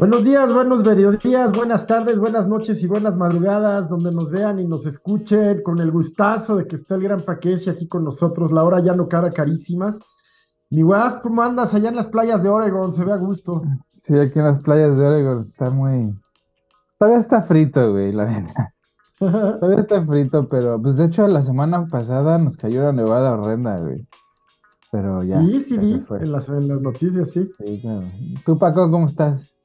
Buenos 0.00 0.24
días, 0.24 0.50
buenos 0.54 0.82
mediodías, 0.82 1.52
buenas 1.52 1.86
tardes, 1.86 2.18
buenas 2.18 2.48
noches 2.48 2.82
y 2.82 2.86
buenas 2.86 3.18
madrugadas, 3.18 3.86
donde 3.90 4.10
nos 4.10 4.30
vean 4.30 4.58
y 4.58 4.64
nos 4.66 4.86
escuchen, 4.86 5.62
con 5.62 5.78
el 5.78 5.90
gustazo 5.90 6.56
de 6.56 6.66
que 6.66 6.76
esté 6.76 6.94
el 6.94 7.02
gran 7.02 7.20
Paqueshi 7.20 7.68
aquí 7.68 7.86
con 7.86 8.04
nosotros, 8.04 8.50
la 8.50 8.64
hora 8.64 8.80
ya 8.80 8.94
no 8.94 9.08
cara 9.08 9.30
carísima. 9.30 9.98
Mi 10.70 10.80
guas, 10.80 11.16
¿cómo 11.16 11.42
andas 11.42 11.74
allá 11.74 11.90
en 11.90 11.96
las 11.96 12.06
playas 12.06 12.42
de 12.42 12.48
Oregon? 12.48 12.94
Se 12.94 13.04
ve 13.04 13.12
a 13.12 13.18
gusto. 13.18 13.60
Sí, 13.92 14.18
aquí 14.18 14.38
en 14.38 14.46
las 14.46 14.60
playas 14.60 14.96
de 14.96 15.06
Oregon 15.06 15.42
está 15.42 15.68
muy... 15.68 16.18
Todavía 16.98 17.20
está 17.20 17.42
frito, 17.42 17.92
güey, 17.92 18.10
la 18.10 18.24
neta. 18.24 18.72
Todavía 19.18 19.80
está 19.80 20.00
frito, 20.00 20.48
pero 20.48 20.80
pues 20.80 20.96
de 20.96 21.04
hecho 21.04 21.28
la 21.28 21.42
semana 21.42 21.84
pasada 21.88 22.38
nos 22.38 22.56
cayó 22.56 22.80
una 22.80 22.92
nevada 22.92 23.34
horrenda, 23.34 23.78
güey. 23.78 24.08
Pero 24.90 25.22
ya. 25.24 25.42
sí, 25.42 25.60
sí, 25.60 25.76
vi 25.76 26.02
las, 26.26 26.48
en 26.48 26.68
las 26.68 26.80
noticias, 26.80 27.32
sí. 27.32 27.50
Sí, 27.58 27.80
claro. 27.82 28.06
¿Tú, 28.46 28.58
Paco, 28.58 28.90
cómo 28.90 29.04
estás? 29.04 29.59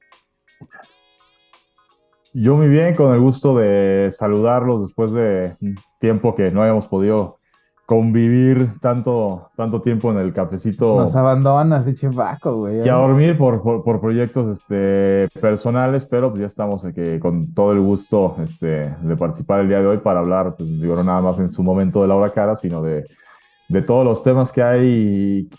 Yo 2.33 2.57
muy 2.57 2.67
bien, 2.67 2.95
con 2.95 3.13
el 3.13 3.21
gusto 3.21 3.57
de 3.57 4.11
saludarlos 4.11 4.81
después 4.81 5.13
de 5.13 5.55
un 5.61 5.75
tiempo 5.99 6.35
que 6.35 6.51
no 6.51 6.61
habíamos 6.61 6.85
podido 6.87 7.37
convivir 7.85 8.79
tanto, 8.81 9.51
tanto 9.55 9.81
tiempo 9.81 10.11
en 10.11 10.17
el 10.17 10.33
cafecito 10.33 10.99
Nos 10.99 11.15
abandonas, 11.15 11.85
eche 11.85 12.09
Paco, 12.09 12.57
güey. 12.57 12.83
y 12.83 12.89
a 12.89 12.95
dormir 12.95 13.37
por, 13.37 13.61
por, 13.61 13.83
por 13.83 14.01
proyectos 14.01 14.57
este, 14.57 15.29
personales, 15.39 16.05
pero 16.05 16.29
pues 16.29 16.41
ya 16.41 16.47
estamos 16.47 16.85
que, 16.93 17.19
con 17.19 17.53
todo 17.53 17.73
el 17.73 17.79
gusto 17.79 18.35
este, 18.43 18.95
de 19.01 19.15
participar 19.15 19.61
el 19.61 19.69
día 19.69 19.79
de 19.79 19.87
hoy 19.87 19.97
para 19.99 20.19
hablar, 20.19 20.55
pues, 20.57 20.67
digo, 20.81 20.95
no 20.95 21.03
nada 21.03 21.21
más 21.21 21.39
en 21.39 21.47
su 21.47 21.61
momento 21.61 22.01
de 22.01 22.07
la 22.07 22.15
hora 22.15 22.33
cara, 22.33 22.55
sino 22.55 22.81
de, 22.81 23.05
de 23.69 23.81
todos 23.83 24.03
los 24.03 24.23
temas 24.23 24.51
que 24.51 24.63
hay, 24.63 25.49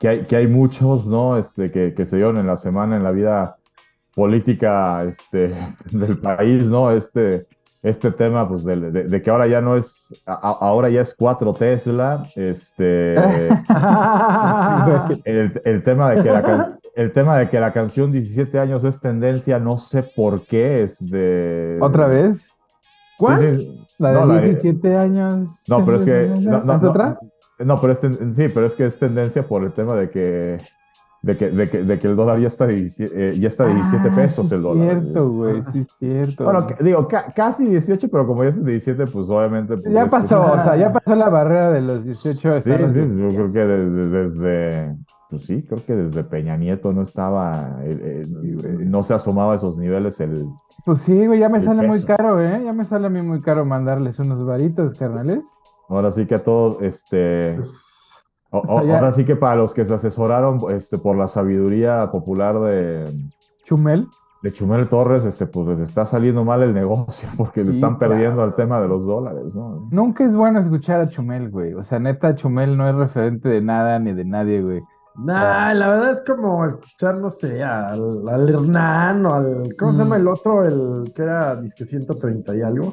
que 0.00 0.08
hay, 0.08 0.24
que 0.24 0.36
hay 0.36 0.48
muchos, 0.48 1.06
¿no? 1.06 1.38
Este, 1.38 1.70
que, 1.70 1.94
que 1.94 2.04
se 2.04 2.16
dieron 2.16 2.36
en 2.36 2.46
la 2.48 2.56
semana 2.56 2.96
en 2.96 3.04
la 3.04 3.12
vida 3.12 3.56
política 4.16 5.04
este, 5.04 5.54
del 5.92 6.18
país, 6.18 6.66
¿no? 6.66 6.90
Este, 6.90 7.46
este 7.82 8.10
tema, 8.10 8.48
pues, 8.48 8.64
de, 8.64 8.90
de- 8.90 9.04
de 9.04 9.22
que 9.22 9.30
ahora 9.30 9.46
ya 9.46 9.60
no 9.60 9.76
es, 9.76 10.12
a- 10.26 10.56
ahora 10.60 10.88
ya 10.88 11.02
es 11.02 11.14
cuatro 11.14 11.52
Tesla, 11.52 12.26
este, 12.34 13.14
el, 15.24 15.60
el 15.64 15.82
tema 15.84 16.10
de 16.10 16.22
que 16.22 16.30
la 16.30 16.42
can- 16.42 16.78
el 16.94 17.12
tema 17.12 17.36
de 17.36 17.50
que 17.50 17.60
la 17.60 17.72
canción 17.74 18.10
17 18.10 18.58
años 18.58 18.82
es 18.84 18.98
tendencia, 19.00 19.58
no 19.58 19.76
sé 19.76 20.02
por 20.02 20.46
qué, 20.46 20.84
es 20.84 20.98
de... 21.10 21.76
¿Otra 21.82 22.06
vez? 22.06 22.54
¿Cuál? 23.18 23.40
Sí, 23.40 23.56
sí. 23.58 23.86
La 23.98 24.12
de 24.12 24.20
No, 24.20 24.26
la 24.26 24.34
de- 24.40 24.46
17 24.48 24.96
años. 24.96 25.64
No, 25.68 25.84
pero 25.84 25.98
es 25.98 26.04
que... 26.06 26.26
No, 26.40 26.64
no, 26.64 26.76
¿Es 26.78 26.84
otra? 26.84 27.18
no, 27.58 27.80
pero 27.80 27.92
es 27.92 28.00
sí, 28.00 28.48
pero 28.48 28.66
es 28.66 28.74
que 28.74 28.86
es 28.86 28.98
tendencia 28.98 29.46
por 29.46 29.62
el 29.62 29.72
tema 29.72 29.94
de 29.94 30.08
que, 30.10 30.58
de 31.26 31.36
que, 31.36 31.50
de 31.50 31.68
que, 31.68 31.82
de 31.82 31.98
que 31.98 32.06
el 32.06 32.14
dólar 32.16 32.38
ya 32.38 32.46
está, 32.46 32.66
17, 32.66 33.12
eh, 33.32 33.38
ya 33.40 33.48
está 33.48 33.66
17 33.66 34.08
Ah, 34.10 34.14
pesos 34.14 34.48
sí 34.48 34.54
el 34.54 34.60
es 34.60 34.64
dólar. 34.64 35.00
cierto, 35.00 35.30
güey, 35.32 35.62
sí 35.72 35.78
es 35.80 35.88
cierto. 35.98 36.44
Bueno, 36.44 36.66
que- 36.66 36.84
digo, 36.84 37.08
ca- 37.08 37.32
casi 37.34 37.66
18, 37.66 38.08
pero 38.08 38.26
como 38.26 38.44
ya 38.44 38.50
es 38.50 38.64
17, 38.64 39.06
pues 39.08 39.28
obviamente... 39.28 39.76
pues, 39.76 39.92
ya 39.92 40.04
es- 40.04 40.10
pasó, 40.10 40.52
o 40.52 40.58
sea, 40.58 40.76
ya 40.76 40.92
pasó 40.92 41.16
la 41.16 41.28
barrera 41.28 41.72
de 41.72 41.80
los 41.82 42.04
18 42.04 42.60
Sí, 42.60 42.70
los 42.70 42.92
sí, 42.92 43.00
18. 43.00 43.14
yo 43.18 43.28
creo 43.34 43.52
que 43.52 43.58
desde, 43.58 44.08
desde, 44.10 44.96
pues 45.28 45.42
sí, 45.46 45.62
creo 45.68 45.84
que 45.84 45.96
desde 45.96 46.22
Peña 46.22 46.56
Nieto 46.56 46.92
no 46.92 47.02
estaba, 47.02 47.78
eh, 47.82 48.22
eh, 48.24 48.76
no 48.86 49.02
se 49.02 49.14
asomaba 49.14 49.54
a 49.54 49.56
esos 49.56 49.76
niveles 49.76 50.20
el... 50.20 50.46
Pues 50.84 51.00
sí, 51.00 51.26
güey, 51.26 51.40
ya 51.40 51.48
me 51.48 51.60
sale 51.60 51.86
muy 51.88 52.02
caro, 52.04 52.40
¿eh? 52.40 52.62
Ya 52.64 52.72
me 52.72 52.84
sale 52.84 53.06
a 53.08 53.10
mí 53.10 53.20
muy 53.22 53.40
caro 53.42 53.64
mandarles 53.64 54.18
unos 54.20 54.44
varitos, 54.44 54.94
carnales. 54.94 55.40
Ahora 55.88 56.12
sí 56.12 56.24
que 56.26 56.36
a 56.36 56.42
todos, 56.44 56.80
este... 56.82 57.58
o- 58.50 58.58
O 58.60 58.66
sea, 58.80 58.84
ya- 58.84 58.94
Ahora 58.96 59.12
sí 59.12 59.24
que 59.24 59.36
para 59.36 59.56
los 59.56 59.74
que 59.74 59.84
se 59.84 59.94
asesoraron 59.94 60.60
este, 60.70 60.98
por 60.98 61.16
la 61.16 61.28
sabiduría 61.28 62.10
popular 62.10 62.58
de, 62.60 63.04
Chumel. 63.64 64.06
de 64.42 64.52
Chumel 64.52 64.88
Torres, 64.88 65.24
este, 65.24 65.46
pues 65.46 65.66
les 65.66 65.80
está 65.80 66.06
saliendo 66.06 66.44
mal 66.44 66.62
el 66.62 66.72
negocio 66.74 67.28
porque 67.36 67.64
le 67.64 67.72
están 67.72 67.98
perdiendo 67.98 68.36
claro. 68.36 68.50
al 68.50 68.54
tema 68.54 68.80
de 68.80 68.88
los 68.88 69.04
dólares, 69.04 69.54
¿no? 69.54 69.88
Nunca 69.90 70.24
es 70.24 70.34
bueno 70.36 70.60
escuchar 70.60 71.00
a 71.00 71.08
Chumel, 71.08 71.50
güey. 71.50 71.74
O 71.74 71.82
sea, 71.82 71.98
neta, 71.98 72.34
Chumel 72.34 72.76
no 72.76 72.88
es 72.88 72.94
referente 72.94 73.48
de 73.48 73.60
nada 73.60 73.98
ni 73.98 74.12
de 74.12 74.24
nadie, 74.24 74.62
güey. 74.62 74.82
Nah, 75.18 75.72
la 75.72 75.88
verdad 75.88 76.10
es 76.12 76.22
como 76.26 76.66
escuchar, 76.66 77.14
no 77.16 77.30
sé, 77.30 77.62
al, 77.64 78.28
al 78.28 78.48
Hernán 78.50 79.24
o 79.24 79.34
al. 79.34 79.74
¿Cómo 79.78 79.92
se 79.92 79.96
Mm. 79.96 80.00
llama 80.02 80.16
el 80.16 80.28
otro? 80.28 80.62
El 80.62 81.10
que 81.14 81.22
era 81.22 81.56
disque 81.56 81.86
130 81.86 82.54
y 82.54 82.60
algo. 82.60 82.92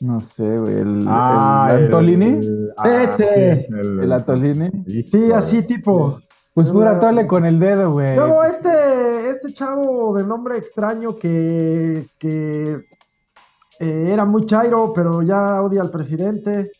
No 0.00 0.20
sé, 0.20 0.58
güey. 0.58 0.74
El, 0.80 1.04
Ah, 1.08 1.68
el 1.72 1.76
el- 1.78 1.84
Antolini. 1.86 2.26
el- 2.46 2.72
ah, 2.76 3.02
Ese. 3.02 3.66
sí, 3.68 3.74
el- 3.74 4.00
El 4.00 4.12
Antolini. 4.12 4.70
Sí, 5.10 5.32
así 5.32 5.62
tipo. 5.62 6.18
Pues 6.54 6.70
pura 6.70 6.98
tole 6.98 7.26
con 7.26 7.44
el 7.44 7.58
dedo, 7.60 7.92
güey. 7.92 8.16
Luego 8.16 8.42
este, 8.44 9.30
este 9.30 9.52
chavo 9.52 10.16
de 10.16 10.24
nombre 10.24 10.56
extraño 10.58 11.16
que, 11.16 12.06
que 12.18 12.80
eh, 13.80 14.06
era 14.12 14.24
muy 14.24 14.44
chairo, 14.46 14.92
pero 14.92 15.22
ya 15.22 15.62
odia 15.62 15.82
al 15.82 15.90
presidente. 15.90 16.72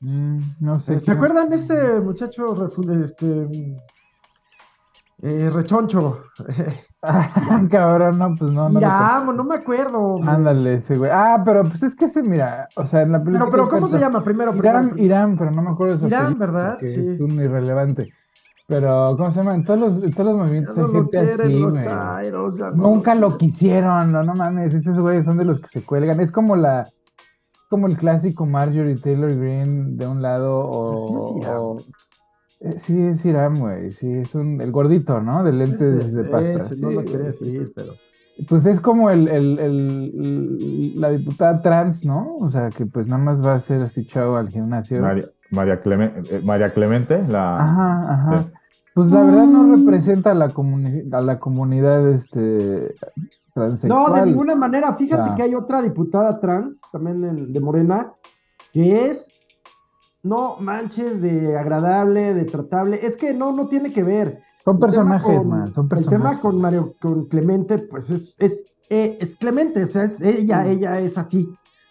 Mm, 0.00 0.38
no 0.60 0.78
sé. 0.78 0.94
Eh, 0.94 1.00
¿Se 1.00 1.10
acuerdan 1.12 1.48
de 1.48 1.56
este 1.56 2.00
muchacho 2.00 2.54
refunde, 2.54 3.06
este 3.06 3.48
eh, 5.22 5.50
rechoncho? 5.50 6.18
Cabrón, 7.70 8.18
no, 8.18 8.34
pues 8.38 8.50
no, 8.52 8.68
no. 8.68 8.74
Mira, 8.74 9.24
no 9.24 9.44
me 9.44 9.54
acuerdo. 9.56 10.14
con- 10.14 10.28
Ándale, 10.28 10.74
ese 10.74 10.96
güey. 10.96 11.10
Ah, 11.12 11.42
pero 11.44 11.62
pues 11.64 11.82
es 11.82 11.94
que 11.94 12.06
ese, 12.06 12.22
mira, 12.22 12.68
o 12.76 12.86
sea, 12.86 13.02
en 13.02 13.12
la 13.12 13.18
Pero, 13.18 13.24
política. 13.24 13.50
pero 13.50 13.62
hay 13.64 13.70
¿cómo 13.70 13.88
se 13.88 13.98
llama? 13.98 14.22
Primero, 14.24 14.54
Irán, 14.54 14.90
primero. 14.90 15.04
Irán, 15.04 15.36
pero 15.38 15.50
no 15.50 15.62
me 15.62 15.70
acuerdo 15.70 15.94
de 15.94 16.00
su 16.00 16.06
Irán, 16.06 16.38
¿verdad? 16.38 16.72
porque 16.74 16.94
Sí. 16.94 17.06
es 17.08 17.20
un 17.20 17.32
irrelevante. 17.32 18.08
Pero, 18.66 19.14
¿cómo 19.18 19.30
se 19.30 19.40
llama? 19.40 19.54
En 19.54 19.64
todos 19.64 19.78
los, 19.78 20.02
en 20.02 20.12
todos 20.14 20.30
los 20.30 20.38
movimientos 20.38 20.76
no 20.78 20.86
hay 20.86 20.92
gente 20.94 21.18
así, 21.18 21.62
güey. 21.62 21.84
chairos, 21.84 22.56
ya 22.56 22.70
no 22.70 22.76
Nunca 22.76 23.14
lo 23.14 23.36
quisieron, 23.36 24.10
no, 24.10 24.22
no 24.22 24.34
mames, 24.34 24.72
esos 24.72 24.98
güeyes 24.98 25.26
son 25.26 25.36
de 25.36 25.44
los 25.44 25.60
que 25.60 25.68
se 25.68 25.84
cuelgan. 25.84 26.18
Es 26.20 26.32
como 26.32 26.56
la, 26.56 26.88
como 27.68 27.88
el 27.88 27.96
clásico 27.98 28.46
Marjorie 28.46 28.96
Taylor 28.96 29.34
Greene 29.36 29.96
de 29.96 30.06
un 30.06 30.22
lado 30.22 30.60
o, 30.60 30.90
Pues 30.92 31.44
sí, 31.44 31.50
o- 31.50 31.76
sí 32.78 33.00
es 33.00 33.24
Irán, 33.24 33.58
güey, 33.58 33.92
sí 33.92 34.12
es 34.12 34.34
un, 34.34 34.60
el 34.60 34.70
gordito, 34.72 35.20
¿no? 35.20 35.44
De 35.44 35.52
lentes 35.52 36.06
Ese, 36.06 36.16
de 36.16 36.24
pasta. 36.24 36.50
ese, 36.64 36.76
no 36.80 36.88
sí, 36.88 36.94
lo 36.94 37.02
güey, 37.02 37.06
quería 37.06 37.32
sí. 37.32 37.44
decir, 37.44 37.72
pero. 37.74 37.92
Pues 38.48 38.66
es 38.66 38.80
como 38.80 39.10
el, 39.10 39.28
el, 39.28 39.58
el- 39.60 40.12
el- 40.18 41.00
la 41.00 41.10
diputada 41.10 41.60
trans, 41.60 42.04
¿no? 42.04 42.34
O 42.40 42.50
sea, 42.50 42.70
que 42.70 42.84
pues 42.84 43.06
nada 43.06 43.22
más 43.22 43.44
va 43.44 43.54
a 43.54 43.60
ser 43.60 43.80
así 43.82 44.04
chavo 44.06 44.36
al 44.36 44.48
gimnasio. 44.48 45.00
María, 45.00 45.26
María, 45.50 45.80
Clemen- 45.82 46.12
eh, 46.28 46.40
María 46.44 46.70
Clemente, 46.72 47.22
la... 47.28 47.60
Ajá, 47.62 48.12
ajá. 48.12 48.42
Sí. 48.42 48.48
Pues 48.92 49.08
la 49.10 49.22
verdad 49.24 49.46
no 49.46 49.62
Mm. 49.64 49.76
representa 49.86 50.30
a 50.32 50.34
la, 50.34 50.50
comuni- 50.52 51.12
a 51.14 51.20
la 51.20 51.38
comunidad 51.38 52.08
este, 52.10 52.94
transexual. 53.52 54.10
No, 54.12 54.14
de 54.16 54.26
ninguna 54.26 54.56
manera. 54.56 54.94
Fíjate 54.94 55.30
Ah. 55.30 55.34
que 55.36 55.42
hay 55.44 55.54
otra 55.54 55.80
diputada 55.82 56.40
trans, 56.40 56.76
también 56.90 57.22
en- 57.24 57.52
de 57.52 57.60
Morena, 57.60 58.12
que 58.72 59.10
es, 59.10 59.26
no 60.24 60.56
manches, 60.58 61.20
de 61.22 61.56
agradable, 61.56 62.34
de 62.34 62.44
tratable. 62.46 62.98
Es 63.06 63.16
que 63.16 63.32
no, 63.34 63.52
no 63.52 63.68
tiene 63.68 63.92
que 63.92 64.02
ver. 64.02 64.40
Son 64.64 64.76
El 64.76 64.80
personajes, 64.80 65.38
con- 65.40 65.48
man, 65.50 65.70
son 65.72 65.84
El 65.84 65.88
personajes. 65.90 66.18
tema 66.26 66.40
con 66.40 66.60
Mario, 66.60 66.94
con 67.00 67.26
Clemente, 67.28 67.78
pues 67.78 68.08
es, 68.10 68.34
es, 68.38 68.52
eh, 68.90 69.18
es 69.20 69.36
Clemente, 69.36 69.84
o 69.84 69.88
sea, 69.88 70.04
es- 70.04 70.20
ella, 70.20 70.66
ella 70.66 70.98
es 71.00 71.16
así. 71.18 71.48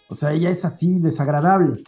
O 0.09 0.16
sea, 0.16 0.33
ella 0.33 0.49
es 0.49 0.66
así, 0.66 0.99
desagradable. 0.99 1.83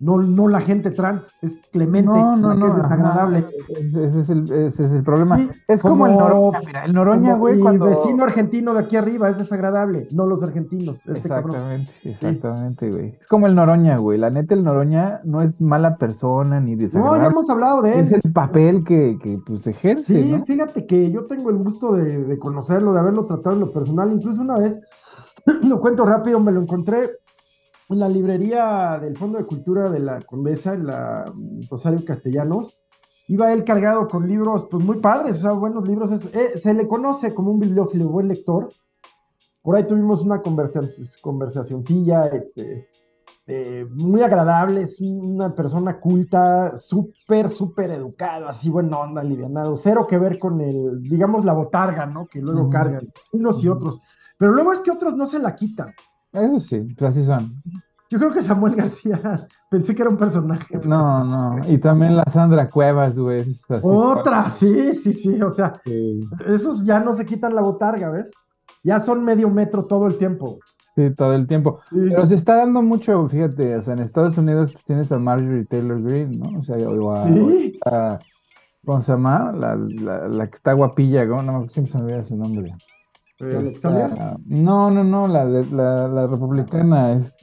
No, 0.00 0.16
no 0.18 0.46
la 0.46 0.60
gente 0.60 0.92
trans, 0.92 1.24
es 1.42 1.60
Clemente, 1.72 2.12
No, 2.12 2.36
no, 2.36 2.68
es 2.68 2.76
desagradable. 2.76 3.46
Ese, 3.68 4.04
ese 4.04 4.20
es 4.20 4.30
el, 4.30 4.52
ese 4.52 4.84
es 4.84 4.92
el 4.92 5.02
problema. 5.02 5.38
Sí, 5.38 5.48
es 5.66 5.82
como, 5.82 6.06
el 6.06 6.12
Noroña, 6.16 6.60
mira, 6.64 6.84
el 6.84 6.92
Noroña, 6.92 7.34
güey, 7.34 7.58
cuando... 7.58 7.86
vecino 7.86 8.22
argentino 8.22 8.74
de 8.74 8.80
aquí 8.80 8.94
arriba 8.96 9.28
es 9.28 9.38
desagradable, 9.38 10.06
no 10.12 10.24
los 10.26 10.40
argentinos. 10.44 11.04
Este 11.04 11.28
cabrón. 11.28 11.56
Exactamente, 11.56 11.92
exactamente, 12.04 12.90
güey. 12.92 13.16
Es 13.20 13.26
como 13.26 13.48
el 13.48 13.56
Noroña, 13.56 13.96
güey. 13.96 14.18
La 14.18 14.30
neta, 14.30 14.54
el 14.54 14.62
Noroña 14.62 15.20
no 15.24 15.42
es 15.42 15.60
mala 15.60 15.96
persona 15.96 16.60
ni 16.60 16.76
No, 16.76 16.78
ya 16.78 16.84
desagradable. 16.84 17.26
hemos 17.26 17.50
hablado 17.50 17.82
de 17.82 17.94
él. 17.94 18.00
Es 18.00 18.12
el 18.12 18.32
papel 18.32 18.84
que, 18.84 19.18
que 19.20 19.38
pues 19.44 19.66
ejerce, 19.66 20.22
Sí, 20.22 20.30
¿no? 20.30 20.44
fíjate 20.44 20.86
que 20.86 21.10
yo 21.10 21.26
tengo 21.26 21.50
el 21.50 21.56
gusto 21.56 21.94
de, 21.94 22.24
de 22.24 22.38
conocerlo, 22.38 22.92
de 22.92 23.00
haberlo 23.00 23.26
tratado 23.26 23.56
en 23.56 23.60
lo 23.62 23.72
personal. 23.72 24.12
Incluso 24.12 24.42
una 24.42 24.58
vez, 24.60 24.76
lo 25.62 25.80
cuento 25.80 26.04
rápido, 26.04 26.38
me 26.38 26.52
lo 26.52 26.62
encontré 26.62 27.10
en 27.88 27.98
la 27.98 28.08
librería 28.08 28.98
del 29.00 29.16
Fondo 29.16 29.38
de 29.38 29.46
Cultura 29.46 29.90
de 29.90 30.00
la 30.00 30.20
Condesa, 30.22 30.74
en 30.74 30.86
la 30.86 31.24
mm, 31.34 31.60
Rosario 31.70 32.04
Castellanos. 32.04 32.76
Iba 33.28 33.52
él 33.52 33.64
cargado 33.64 34.08
con 34.08 34.26
libros, 34.26 34.66
pues 34.70 34.84
muy 34.84 35.00
padres, 35.00 35.38
o 35.38 35.40
sea, 35.40 35.52
buenos 35.52 35.86
libros. 35.86 36.10
Es- 36.12 36.34
eh, 36.34 36.58
se 36.58 36.74
le 36.74 36.86
conoce 36.88 37.34
como 37.34 37.50
un 37.50 37.60
bibliófilo, 37.60 38.08
buen 38.08 38.28
lector. 38.28 38.70
Por 39.62 39.76
ahí 39.76 39.86
tuvimos 39.86 40.22
una 40.22 40.40
conversa 40.40 40.80
conversacioncilla, 41.20 42.26
este, 42.28 42.88
eh, 43.46 43.86
muy 43.90 44.22
agradable, 44.22 44.82
es 44.82 45.00
una 45.00 45.54
persona 45.54 45.98
culta, 46.00 46.76
súper, 46.78 47.50
súper 47.50 47.90
educado, 47.90 48.48
así 48.48 48.68
buena 48.70 48.98
onda, 48.98 49.20
alivianado, 49.22 49.76
cero 49.76 50.06
que 50.06 50.18
ver 50.18 50.38
con 50.38 50.60
el, 50.60 51.02
digamos, 51.02 51.44
la 51.44 51.54
botarga, 51.54 52.06
¿no? 52.06 52.26
Que 52.26 52.40
luego 52.40 52.62
Ujú. 52.62 52.70
cargan 52.70 53.08
unos 53.32 53.62
y 53.64 53.68
Ujú. 53.68 53.76
otros. 53.78 54.00
Pero 54.38 54.52
luego 54.52 54.72
es 54.72 54.80
que 54.80 54.90
otros 54.90 55.16
no 55.16 55.26
se 55.26 55.38
la 55.38 55.54
quitan. 55.54 55.92
Eso 56.32 56.58
sí, 56.60 56.80
pues 56.96 57.10
así 57.16 57.24
son. 57.24 57.62
Yo 58.10 58.18
creo 58.18 58.32
que 58.32 58.42
Samuel 58.42 58.74
García, 58.74 59.20
pensé 59.70 59.94
que 59.94 60.02
era 60.02 60.10
un 60.10 60.16
personaje. 60.16 60.78
No, 60.84 61.24
no. 61.24 61.68
Y 61.68 61.78
también 61.78 62.16
la 62.16 62.24
Sandra 62.26 62.68
Cuevas, 62.70 63.18
güey. 63.18 63.42
Otra, 63.82 64.50
sí, 64.52 64.92
sí, 64.94 65.12
sí, 65.12 65.40
o 65.42 65.50
sea, 65.50 65.80
Sí. 65.84 66.20
esos 66.46 66.84
ya 66.86 67.00
no 67.00 67.12
se 67.12 67.26
quitan 67.26 67.54
la 67.54 67.60
botarga, 67.62 68.10
¿ves? 68.10 68.30
ya 68.84 69.00
son 69.00 69.24
medio 69.24 69.50
metro 69.50 69.84
todo 69.86 70.06
el 70.06 70.16
tiempo. 70.18 70.60
Sí, 70.94 71.10
todo 71.14 71.34
el 71.34 71.46
tiempo. 71.46 71.80
Sí. 71.90 71.96
Pero 72.08 72.26
se 72.26 72.36
está 72.36 72.56
dando 72.56 72.80
mucho, 72.80 73.28
fíjate, 73.28 73.76
o 73.76 73.82
sea, 73.82 73.92
en 73.94 74.00
Estados 74.00 74.38
Unidos 74.38 74.72
pues, 74.72 74.84
tienes 74.84 75.12
a 75.12 75.18
Marjorie 75.18 75.64
Taylor 75.66 76.00
Greene, 76.02 76.36
¿no? 76.38 76.58
O 76.58 76.62
sea, 76.62 76.76
o 76.88 77.12
a, 77.12 77.26
Sí. 77.26 77.78
a- 77.84 78.18
¿cómo 78.86 79.02
se 79.02 79.12
llama? 79.12 79.52
La, 79.52 79.76
la, 79.76 80.28
la 80.28 80.46
que 80.46 80.54
está 80.54 80.72
guapilla, 80.72 81.24
¿no? 81.26 81.42
No, 81.42 81.68
siempre 81.68 81.92
se 81.92 81.98
me 81.98 82.04
olvida 82.04 82.22
su 82.22 82.36
nombre. 82.36 82.72
Esta- 83.38 84.36
no, 84.46 84.90
no, 84.90 85.04
no, 85.04 85.26
la, 85.28 85.46
de, 85.46 85.64
la, 85.66 86.08
la 86.08 86.26
republicana 86.26 87.12
es... 87.12 87.36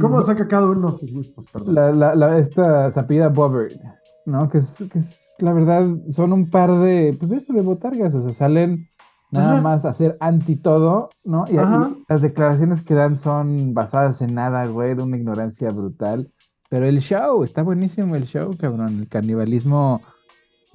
¿Cómo 0.00 0.22
saca 0.22 0.48
cada 0.48 0.66
uno 0.66 0.90
sus 0.92 1.12
gustos? 1.12 1.46
Perdón. 1.52 1.74
La, 1.74 1.92
la, 1.92 2.14
la- 2.14 2.38
esta 2.38 2.90
Sapida 2.90 3.28
Bobbert, 3.28 3.80
¿no? 4.24 4.48
Que 4.48 4.58
es, 4.58 4.84
que 4.92 4.98
es, 4.98 5.36
la 5.38 5.52
verdad, 5.52 5.86
son 6.10 6.32
un 6.32 6.50
par 6.50 6.72
de, 6.78 7.14
pues 7.18 7.30
de 7.30 7.36
eso, 7.36 7.52
de 7.52 7.62
botargas, 7.62 8.14
o 8.14 8.22
sea, 8.22 8.32
salen 8.32 8.88
nada 9.30 9.54
Ajá. 9.54 9.62
más 9.62 9.84
a 9.84 9.92
ser 9.92 10.16
anti 10.20 10.56
todo, 10.56 11.10
¿no? 11.24 11.44
Y, 11.48 11.52
y 11.54 12.04
las 12.08 12.22
declaraciones 12.22 12.82
que 12.82 12.94
dan 12.94 13.14
son 13.16 13.72
basadas 13.74 14.22
en 14.22 14.34
nada, 14.34 14.66
güey, 14.66 14.94
de 14.96 15.02
una 15.02 15.16
ignorancia 15.16 15.70
brutal. 15.70 16.32
Pero 16.68 16.86
el 16.86 16.98
show, 17.00 17.44
está 17.44 17.62
buenísimo 17.62 18.16
el 18.16 18.24
show, 18.24 18.50
cabrón. 18.58 18.98
El 18.98 19.08
canibalismo 19.08 20.00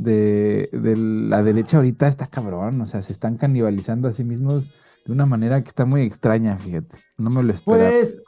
de, 0.01 0.69
de 0.73 0.95
la 0.95 1.43
derecha 1.43 1.77
ahorita 1.77 2.07
está 2.07 2.27
cabrón, 2.27 2.81
o 2.81 2.85
sea, 2.85 3.01
se 3.03 3.13
están 3.13 3.37
canibalizando 3.37 4.07
a 4.07 4.11
sí 4.11 4.23
mismos 4.23 4.71
de 5.05 5.13
una 5.13 5.25
manera 5.25 5.61
que 5.61 5.67
está 5.69 5.85
muy 5.85 6.01
extraña, 6.01 6.57
fíjate. 6.57 6.97
No 7.17 7.29
me 7.29 7.43
lo 7.43 7.53
esperaba. 7.53 7.89
Pues, 7.89 8.21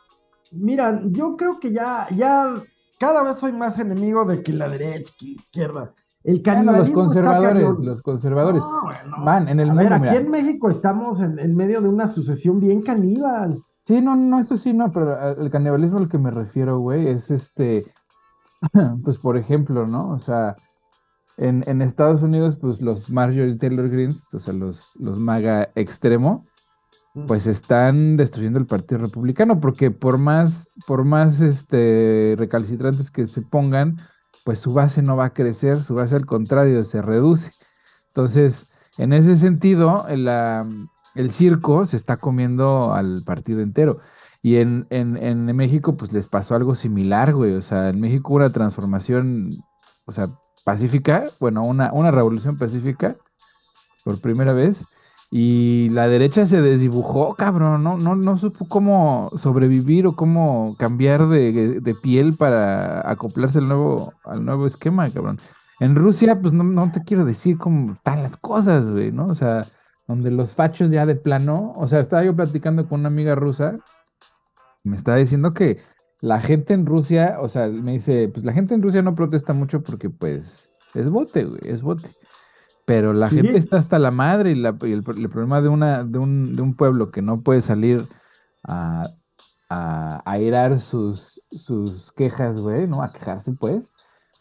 mira, 0.51 1.01
yo 1.05 1.35
creo 1.35 1.59
que 1.59 1.71
ya, 1.71 2.07
ya 2.15 2.53
cada 2.99 3.23
vez 3.23 3.37
soy 3.37 3.53
más 3.53 3.79
enemigo 3.79 4.25
de 4.25 4.43
que 4.43 4.53
la 4.53 4.69
derecha, 4.69 5.11
que 5.19 5.25
la 5.25 5.31
izquierda. 5.33 5.93
El 6.23 6.41
Bueno, 6.41 6.71
los 6.71 6.89
conservadores, 6.91 7.79
los 7.79 8.01
conservadores. 8.01 8.61
No, 8.61 8.81
bueno. 8.83 9.17
Van 9.25 9.49
en 9.49 9.59
el 9.59 9.69
A 9.71 9.73
mundo, 9.73 9.83
ver, 9.83 9.93
aquí 9.93 10.03
mira. 10.03 10.21
en 10.21 10.29
México 10.29 10.69
estamos 10.69 11.19
en, 11.19 11.37
en 11.37 11.55
medio 11.55 11.81
de 11.81 11.89
una 11.89 12.07
sucesión 12.07 12.61
bien 12.61 12.81
caníbal. 12.81 13.57
Sí, 13.79 13.99
no, 13.99 14.15
no, 14.15 14.39
eso 14.39 14.55
sí, 14.55 14.73
no, 14.73 14.89
pero 14.91 15.11
eh, 15.13 15.35
el 15.37 15.49
canibalismo 15.49 15.97
al 15.97 16.07
que 16.07 16.17
me 16.17 16.31
refiero, 16.31 16.79
güey, 16.79 17.07
es 17.09 17.29
este, 17.29 17.91
pues 19.03 19.17
por 19.17 19.35
ejemplo, 19.35 19.85
¿no? 19.85 20.11
O 20.11 20.17
sea, 20.17 20.55
en, 21.37 21.63
en 21.67 21.81
Estados 21.81 22.21
Unidos, 22.21 22.57
pues 22.59 22.81
los 22.81 23.09
Marjorie 23.09 23.57
Taylor 23.57 23.89
Greens, 23.89 24.33
o 24.33 24.39
sea, 24.39 24.53
los, 24.53 24.91
los 24.95 25.19
MAGA 25.19 25.69
extremo, 25.75 26.45
pues 27.27 27.45
están 27.45 28.17
destruyendo 28.17 28.57
el 28.59 28.65
Partido 28.65 29.01
Republicano, 29.01 29.59
porque 29.59 29.91
por 29.91 30.17
más, 30.17 30.71
por 30.87 31.05
más 31.05 31.41
este, 31.41 32.35
recalcitrantes 32.37 33.11
que 33.11 33.27
se 33.27 33.41
pongan, 33.43 33.97
pues 34.43 34.59
su 34.59 34.73
base 34.73 35.01
no 35.03 35.15
va 35.15 35.25
a 35.25 35.33
crecer, 35.33 35.83
su 35.83 35.95
base 35.95 36.15
al 36.15 36.25
contrario, 36.25 36.83
se 36.83 37.01
reduce. 37.01 37.51
Entonces, 38.07 38.69
en 38.97 39.13
ese 39.13 39.35
sentido, 39.35 40.07
el, 40.07 40.27
ah, 40.27 40.67
el 41.15 41.31
circo 41.31 41.85
se 41.85 41.97
está 41.97 42.17
comiendo 42.17 42.93
al 42.93 43.23
partido 43.25 43.61
entero. 43.61 43.99
Y 44.41 44.57
en, 44.57 44.87
en, 44.89 45.15
en 45.17 45.45
México, 45.55 45.95
pues 45.95 46.11
les 46.13 46.27
pasó 46.27 46.55
algo 46.55 46.75
similar, 46.75 47.33
güey. 47.33 47.53
O 47.53 47.61
sea, 47.61 47.89
en 47.89 48.01
México 48.01 48.29
hubo 48.29 48.37
una 48.37 48.51
transformación, 48.51 49.51
o 50.05 50.11
sea, 50.11 50.27
pacífica, 50.63 51.29
bueno, 51.39 51.63
una, 51.63 51.91
una 51.93 52.11
revolución 52.11 52.57
pacífica 52.57 53.15
por 54.03 54.21
primera 54.21 54.53
vez. 54.53 54.85
Y 55.35 55.89
la 55.89 56.07
derecha 56.07 56.45
se 56.45 56.61
desdibujó, 56.61 57.33
cabrón, 57.35 57.83
no, 57.83 57.97
no, 57.97 58.15
no 58.15 58.37
supo 58.37 58.67
cómo 58.67 59.31
sobrevivir 59.35 60.05
o 60.05 60.15
cómo 60.15 60.75
cambiar 60.77 61.27
de, 61.27 61.79
de 61.81 61.95
piel 61.95 62.35
para 62.37 63.09
acoplarse 63.09 63.57
al 63.57 63.67
nuevo, 63.67 64.13
al 64.25 64.45
nuevo 64.45 64.67
esquema, 64.67 65.09
cabrón. 65.11 65.39
En 65.79 65.95
Rusia, 65.95 66.39
pues 66.39 66.53
no, 66.53 66.63
no 66.63 66.91
te 66.91 67.03
quiero 67.03 67.25
decir 67.25 67.57
cómo 67.57 67.93
están 67.93 68.21
las 68.21 68.37
cosas, 68.37 68.87
güey, 68.87 69.11
¿no? 69.11 69.25
O 69.25 69.35
sea, 69.35 69.67
donde 70.07 70.29
los 70.29 70.55
fachos 70.55 70.91
ya 70.91 71.05
de 71.07 71.15
plano, 71.15 71.73
o 71.77 71.87
sea, 71.87 71.99
estaba 71.99 72.23
yo 72.23 72.35
platicando 72.35 72.87
con 72.87 72.99
una 72.99 73.09
amiga 73.09 73.33
rusa, 73.33 73.79
me 74.83 74.95
estaba 74.95 75.17
diciendo 75.17 75.53
que 75.53 75.79
la 76.23 76.39
gente 76.39 76.73
en 76.73 76.85
Rusia, 76.85 77.35
o 77.41 77.49
sea, 77.49 77.67
me 77.67 77.91
dice, 77.91 78.29
pues 78.33 78.45
la 78.45 78.53
gente 78.53 78.73
en 78.73 78.81
Rusia 78.81 79.01
no 79.01 79.13
protesta 79.13 79.51
mucho 79.51 79.83
porque 79.83 80.09
pues 80.09 80.71
es 80.93 81.09
bote, 81.09 81.43
güey, 81.43 81.59
es 81.65 81.81
bote. 81.81 82.09
Pero 82.85 83.11
la 83.11 83.29
Sí. 83.29 83.35
gente 83.35 83.57
está 83.57 83.75
hasta 83.77 83.99
la 83.99 84.09
madre 84.11 84.51
y, 84.51 84.55
la- 84.55 84.77
y 84.83 84.93
el, 84.93 85.03
el 85.17 85.29
problema 85.29 85.61
de, 85.61 85.67
una, 85.67 86.05
de, 86.05 86.19
un, 86.19 86.55
de 86.55 86.61
un 86.61 86.75
pueblo 86.75 87.11
que 87.11 87.21
no 87.21 87.41
puede 87.41 87.59
salir 87.61 88.07
a, 88.63 89.09
a 89.69 90.21
airar 90.25 90.79
sus, 90.79 91.41
sus 91.51 92.13
quejas, 92.13 92.57
güey, 92.57 92.87
¿no? 92.87 93.03
A 93.03 93.11
quejarse, 93.11 93.51
pues. 93.51 93.91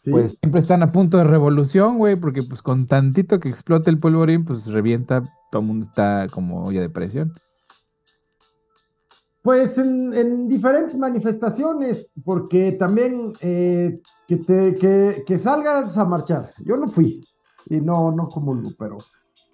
Sí. 0.03 0.11
Pues 0.11 0.37
siempre 0.39 0.59
están 0.59 0.83
a 0.83 0.91
punto 0.93 1.17
de 1.17 1.25
revolución, 1.25 1.97
güey, 1.97 2.15
porque 2.15 2.43
pues 2.43 2.61
con 2.61 2.87
tantito 2.87 3.39
que 3.41 3.49
explote 3.49 3.89
el 3.89 3.99
polvorín, 3.99 4.45
pues 4.45 4.67
revienta, 4.67 5.21
todo 5.51 5.61
el 5.61 5.67
mundo 5.67 5.85
está 5.85 6.27
como 6.31 6.63
olla 6.65 6.79
de 6.81 6.89
presión. 6.89 7.33
Pues 9.43 9.77
en, 9.77 10.13
en 10.13 10.47
diferentes 10.47 10.97
manifestaciones, 10.97 12.07
porque 12.23 12.71
también 12.71 13.33
eh, 13.41 13.99
que, 14.25 14.37
te, 14.37 15.23
que, 15.27 15.37
salgas 15.37 15.97
a 15.97 16.05
marchar. 16.05 16.53
Yo 16.59 16.77
no 16.77 16.87
fui, 16.87 17.21
y 17.65 17.81
no, 17.81 18.09
no 18.13 18.29
comulgo, 18.29 18.71
pero 18.79 18.99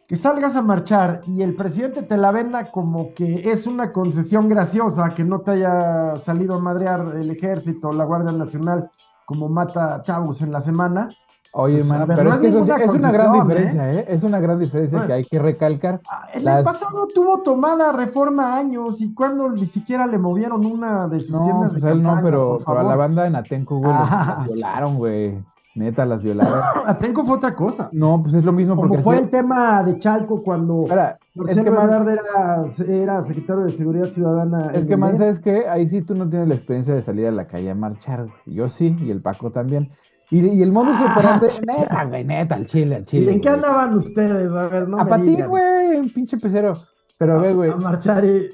que 0.08 0.16
salgas 0.16 0.56
a 0.56 0.62
marchar 0.62 1.22
y 1.26 1.42
el 1.42 1.56
presidente 1.56 2.04
te 2.04 2.18
la 2.18 2.32
venda 2.32 2.72
como 2.72 3.16
que 3.16 3.52
es 3.52 3.66
una 3.66 3.92
concesión 3.92 4.48
graciosa 4.48 5.10
que 5.10 5.24
no 5.24 5.42
te 5.42 5.52
haya 5.52 6.16
salido 6.18 6.56
a 6.56 6.62
madrear 6.62 7.16
el 7.16 7.32
ejército, 7.32 7.92
la 7.92 8.06
Guardia 8.06 8.32
Nacional, 8.32 8.92
como 9.26 9.50
mata 9.50 10.04
chavos 10.04 10.42
en 10.42 10.52
la 10.52 10.62
semana. 10.62 11.10
Oye, 11.54 11.78
Pues, 11.78 11.90
a 11.90 11.94
mano, 11.94 12.06
ver, 12.08 12.18
pero 12.18 12.30
no 12.30 12.36
es 12.36 12.42
que 12.42 12.48
eso 12.48 12.60
es 12.60 12.94
una 12.94 13.12
gran 13.12 13.34
diferencia, 13.34 13.92
¿eh? 13.94 14.06
Es 14.08 14.24
una 14.24 14.40
gran 14.40 14.60
diferencia 14.60 14.98
Bueno. 15.00 15.08
que 15.08 15.14
hay 15.14 15.26
que 15.26 15.40
recalcar. 15.40 16.00
Ah, 16.10 16.28
En 16.34 16.44
Las- 16.46 16.60
el 16.60 16.64
pasado 16.66 17.08
tuvo 17.14 17.40
tomada 17.42 17.92
reforma 17.92 18.56
años 18.56 19.02
y 19.02 19.14
cuando 19.16 19.50
ni 19.50 19.66
siquiera 19.66 20.06
le 20.06 20.18
movieron 20.20 20.64
una 20.66 21.08
de 21.08 21.22
sus 21.22 21.32
No, 21.32 21.44
tiendas 21.44 21.72
pues 21.72 21.84
de 21.84 21.92
él 21.92 22.04
no, 22.04 22.20
pero, 22.22 22.60
pero 22.66 22.80
a 22.80 22.84
la 22.84 22.96
banda 22.96 23.26
en 23.26 23.36
Atenco, 23.36 23.78
güey, 23.80 23.92
Ah. 23.94 24.36
las 24.40 24.48
violaron, 24.48 24.98
güey. 24.98 25.44
Neta, 25.76 26.06
las 26.06 26.22
violaron. 26.22 26.54
Atenco 26.86 27.24
fue 27.24 27.38
otra 27.38 27.56
cosa. 27.56 27.90
No, 27.94 28.22
pues 28.22 28.34
es 28.34 28.44
lo 28.44 28.52
mismo 28.52 28.76
Como 28.76 28.88
porque 28.90 29.02
fue 29.04 29.18
el 29.20 29.30
tema 29.30 29.82
de 29.84 29.98
Chalco 30.00 30.44
cuando 30.44 30.86
Ahora, 30.90 31.18
es 31.48 31.62
que, 31.62 31.72
man, 31.72 31.90
era, 32.10 32.66
era 32.88 33.22
secretario 33.24 33.64
de 33.64 33.70
Seguridad 33.72 34.08
Ciudadana. 34.08 34.72
es 34.74 34.86
que, 34.86 34.94
el 34.94 35.00
man. 35.00 35.18
¿sabes 35.18 35.40
qué? 35.40 35.68
Ahí 35.70 35.88
sí 35.88 36.02
tú 36.02 36.16
no 36.16 36.28
tienes 36.28 36.48
la 36.48 36.56
experiencia 36.56 36.94
de 36.96 37.02
salir 37.02 37.28
a 37.28 37.32
la 37.32 37.46
calle 37.48 37.70
a 37.72 37.76
marchar. 37.76 38.28
Yo 38.46 38.68
sí, 38.68 38.96
y 39.00 39.10
el 39.10 39.22
Paco 39.22 39.52
también. 39.52 39.92
Y, 40.32 40.46
y 40.46 40.62
el 40.62 40.72
modus 40.72 40.96
Ah, 41.00 41.14
operandi, 41.14 41.48
neta, 41.68 42.06
güey, 42.06 42.24
neta, 42.24 42.56
al 42.56 42.68
chile, 42.68 42.96
al 42.98 43.02
¿Y 43.04 43.06
chile. 43.06 43.32
en 43.34 43.42
qué 43.42 43.50
andaban 43.50 43.98
ustedes? 43.98 44.52
A 44.52 44.68
ver, 44.68 44.88
no 44.88 45.00
A 45.00 45.06
patín, 45.08 45.46
güey, 45.48 45.98
un 45.98 46.10
pinche 46.12 46.38
pecero. 46.38 46.74
Pero 47.18 47.40
ve, 47.40 47.54
güey, 47.54 47.72
A 47.72 47.76
marchar 47.76 48.24
y... 48.26 48.50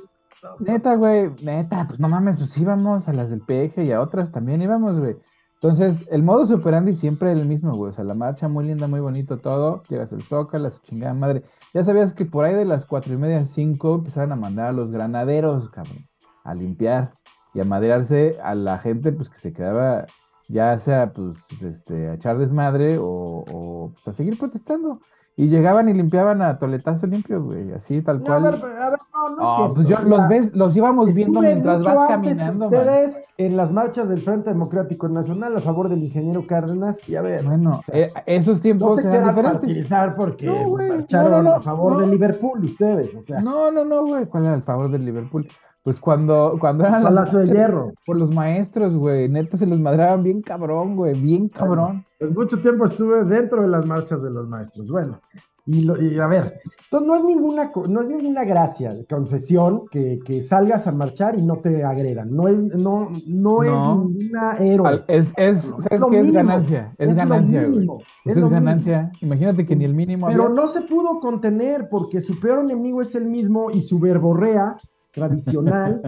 Neta, 0.60 0.96
güey, 0.96 1.32
neta, 1.44 1.86
pues 1.88 2.00
no 2.00 2.08
mames, 2.08 2.38
pues 2.38 2.56
íbamos 2.58 3.10
a 3.10 3.14
las 3.14 3.32
del 3.32 3.42
peje 3.42 3.84
y 3.84 3.92
a 3.92 4.00
otras 4.02 4.32
también 4.32 4.62
íbamos, 4.62 5.00
güey. 5.00 5.16
Entonces, 5.56 6.08
el 6.12 6.22
modus 6.22 6.52
operandi 6.52 6.96
siempre 6.96 7.32
es 7.32 7.38
el 7.40 7.46
mismo, 7.48 7.74
güey. 7.76 7.90
O 7.90 7.94
sea, 7.94 8.04
la 8.04 8.14
marcha 8.14 8.48
muy 8.48 8.66
linda, 8.66 8.88
muy 8.88 9.00
bonito 9.00 9.38
todo. 9.40 9.82
Llegas 9.90 10.14
al 10.14 10.22
Zócalo, 10.22 10.70
su 10.70 10.82
chingada 10.84 11.16
madre. 11.16 11.44
Ya 11.74 11.84
sabías 11.84 12.14
que 12.14 12.26
por 12.26 12.46
ahí 12.46 12.54
de 12.54 12.66
las 12.66 12.86
cuatro 12.86 13.14
y 13.14 13.18
media, 13.18 13.44
cinco, 13.46 13.96
empezaron 13.96 14.32
a 14.34 14.36
mandar 14.36 14.68
a 14.68 14.72
los 14.74 14.92
granaderos, 14.92 15.70
cabrón, 15.70 16.06
a 16.44 16.54
limpiar 16.54 17.14
y 17.56 17.62
a 17.62 17.66
madrearse 17.66 18.38
a 18.44 18.54
la 18.54 18.78
gente, 18.78 19.12
pues 19.12 19.30
que 19.30 19.38
se 19.38 19.54
quedaba, 19.54 20.06
ya 20.48 20.78
sea, 20.80 21.12
pues, 21.14 21.38
este, 21.62 22.10
a 22.10 22.14
echar 22.16 22.38
desmadre 22.38 22.98
o, 22.98 23.06
o, 23.08 23.92
pues, 23.94 24.08
a 24.08 24.14
seguir 24.14 24.38
protestando. 24.38 25.00
Y 25.38 25.50
llegaban 25.50 25.90
y 25.90 25.94
limpiaban 25.94 26.42
a 26.42 26.58
toletazo 26.60 27.08
limpio, 27.08 27.44
güey, 27.44 27.70
así 27.74 28.02
tal 28.02 28.24
No, 28.24 28.24
a 28.24 28.40
cual. 28.40 28.44
ver, 28.44 28.54
a 28.80 28.90
ver, 28.92 29.00
no, 29.14 29.30
no 29.36 29.56
cierto. 29.58 29.74
pues 29.76 29.88
yo 29.90 30.00
los 30.00 30.28
ves, 30.30 30.56
los 30.56 30.78
íbamos 30.78 31.14
viendo 31.14 31.42
mientras 31.42 31.84
vas 31.84 32.08
caminando, 32.08 32.70
man. 32.72 32.80
Ustedes 32.80 33.18
en 33.38 33.58
las 33.58 33.70
marchas 33.70 34.08
del 34.08 34.22
Frente 34.22 34.52
Democrático 34.52 35.10
Nacional 35.10 35.58
a 35.58 35.60
favor 35.60 35.90
del 35.90 36.06
ingeniero 36.06 36.48
Cárdenas 36.48 36.98
y 37.10 37.18
a 37.18 37.22
ver... 37.22 37.44
Bueno, 37.44 37.80
o 37.80 37.84
sea, 37.84 38.00
eh, 38.00 38.14
esos 38.28 38.56
no 38.56 38.62
tiempos 38.62 39.02
se 39.02 39.10
eran 39.10 39.28
diferentes. 39.28 39.88
porque 40.16 40.46
No, 40.46 40.70
güey, 40.70 40.90
marcharon 40.90 41.32
no, 41.32 41.38
no, 41.42 41.44
no, 41.50 41.56
a 41.58 41.62
favor 41.62 41.94
no. 41.94 42.00
de 42.00 42.08
Liverpool 42.08 42.64
ustedes, 42.64 43.14
o 43.14 43.22
sea, 43.22 43.42
No, 43.42 43.70
no, 43.72 43.84
no, 43.84 44.06
güey. 44.06 44.28
¿Cuál 44.28 44.46
era 44.46 44.56
el 44.56 44.64
favor 44.64 44.90
del 44.90 45.04
Liverpool? 45.04 45.46
Pues 45.86 46.00
cuando, 46.00 46.58
cuando 46.60 46.84
eran 46.84 47.04
las 47.14 47.32
de 47.32 47.46
Hierro. 47.46 47.94
por 48.08 48.18
los 48.18 48.34
maestros, 48.34 48.96
güey. 48.98 49.30
Neta 49.30 49.56
se 49.56 49.68
los 49.68 49.80
madraban 49.80 50.24
bien 50.24 50.42
cabrón, 50.42 50.96
güey. 50.96 51.14
Bien 51.22 51.48
cabrón. 51.48 52.04
Pues 52.20 52.34
mucho 52.36 52.60
tiempo 52.60 52.86
estuve 52.86 53.24
dentro 53.24 53.62
de 53.62 53.68
las 53.68 53.86
marchas 53.86 54.20
de 54.24 54.32
los 54.32 54.48
maestros. 54.50 54.90
Bueno, 54.90 55.22
y, 55.68 55.82
lo- 55.82 56.02
y 56.02 56.18
a 56.20 56.26
ver, 56.26 56.60
entonces 56.86 57.08
no 57.08 57.16
es 57.16 57.24
ninguna, 57.24 57.72
no 57.88 58.02
es 58.02 58.08
ninguna 58.08 58.46
gracia, 58.46 58.92
concesión 59.08 59.84
que, 59.92 60.20
que 60.26 60.42
salgas 60.42 60.88
a 60.88 60.92
marchar 60.92 61.38
y 61.38 61.44
no 61.46 61.58
te 61.58 61.84
agredan. 61.84 62.36
No 62.36 62.48
es, 62.48 62.58
no, 62.58 63.10
no, 63.28 63.62
No. 63.62 63.64
es 63.64 63.70
ninguna 64.18 64.58
héroe. 64.58 65.04
Es, 65.08 65.34
es, 65.38 65.70
No, 65.72 65.82
¿sabes? 65.82 66.02
Es 66.02 66.10
mínimo, 66.10 66.34
ganancia. 66.34 66.96
Es, 66.98 67.14
ganancia, 67.14 67.68
güey. 67.68 67.86
Pues 68.24 68.38
es 68.38 68.44
es, 68.44 68.50
ganancia. 68.50 69.12
Imagínate 69.22 69.68
que 69.68 69.76
ni 69.76 69.86
el 69.86 69.94
mínimo 69.94 70.26
Pero 70.28 70.46
había. 70.46 70.56
no 70.56 70.68
se 70.68 70.82
pudo 70.82 71.20
contener 71.20 71.90
porque 71.92 72.22
su 72.22 72.40
peor 72.40 72.64
enemigo 72.64 73.04
es 73.04 73.14
el 73.14 73.26
mismo 73.26 73.70
y 73.70 73.82
su 73.82 74.00
verborrea 74.00 74.78
tradicional, 75.16 76.02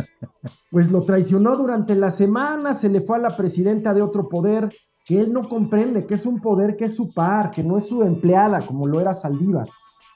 pues 0.70 0.92
lo 0.92 1.04
traicionó 1.04 1.56
durante 1.58 1.96
la 1.96 2.12
semana, 2.12 2.74
se 2.76 2.90
le 2.90 3.02
fue 3.02 3.18
a 3.18 3.22
la 3.22 3.36
presidenta 3.36 3.94
de 3.94 4.02
otro 4.02 4.28
poder 4.30 4.70
que 5.06 5.22
él 5.22 5.32
no 5.34 5.48
comprende, 5.48 6.06
que 6.06 6.16
es 6.16 6.26
un 6.26 6.40
poder 6.42 6.76
que 6.76 6.86
es 6.86 6.96
su 6.96 7.14
par, 7.14 7.50
que 7.52 7.64
no 7.64 7.78
es 7.78 7.88
su 7.88 8.04
empleada, 8.04 8.62
como 8.62 8.86
lo 8.88 9.00
era 9.00 9.14
Saldívar. 9.14 9.68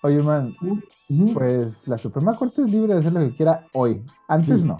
Oye, 0.04 0.22
man, 0.22 0.54
pues 1.34 1.88
la 1.88 1.98
Suprema 1.98 2.36
Corte 2.36 2.62
es 2.64 2.68
libre 2.70 2.94
de 2.94 3.00
hacer 3.00 3.14
lo 3.14 3.20
que 3.22 3.34
quiera 3.34 3.66
hoy. 3.74 4.04
Antes 4.28 4.62
Sí. 4.62 4.68
no. 4.68 4.78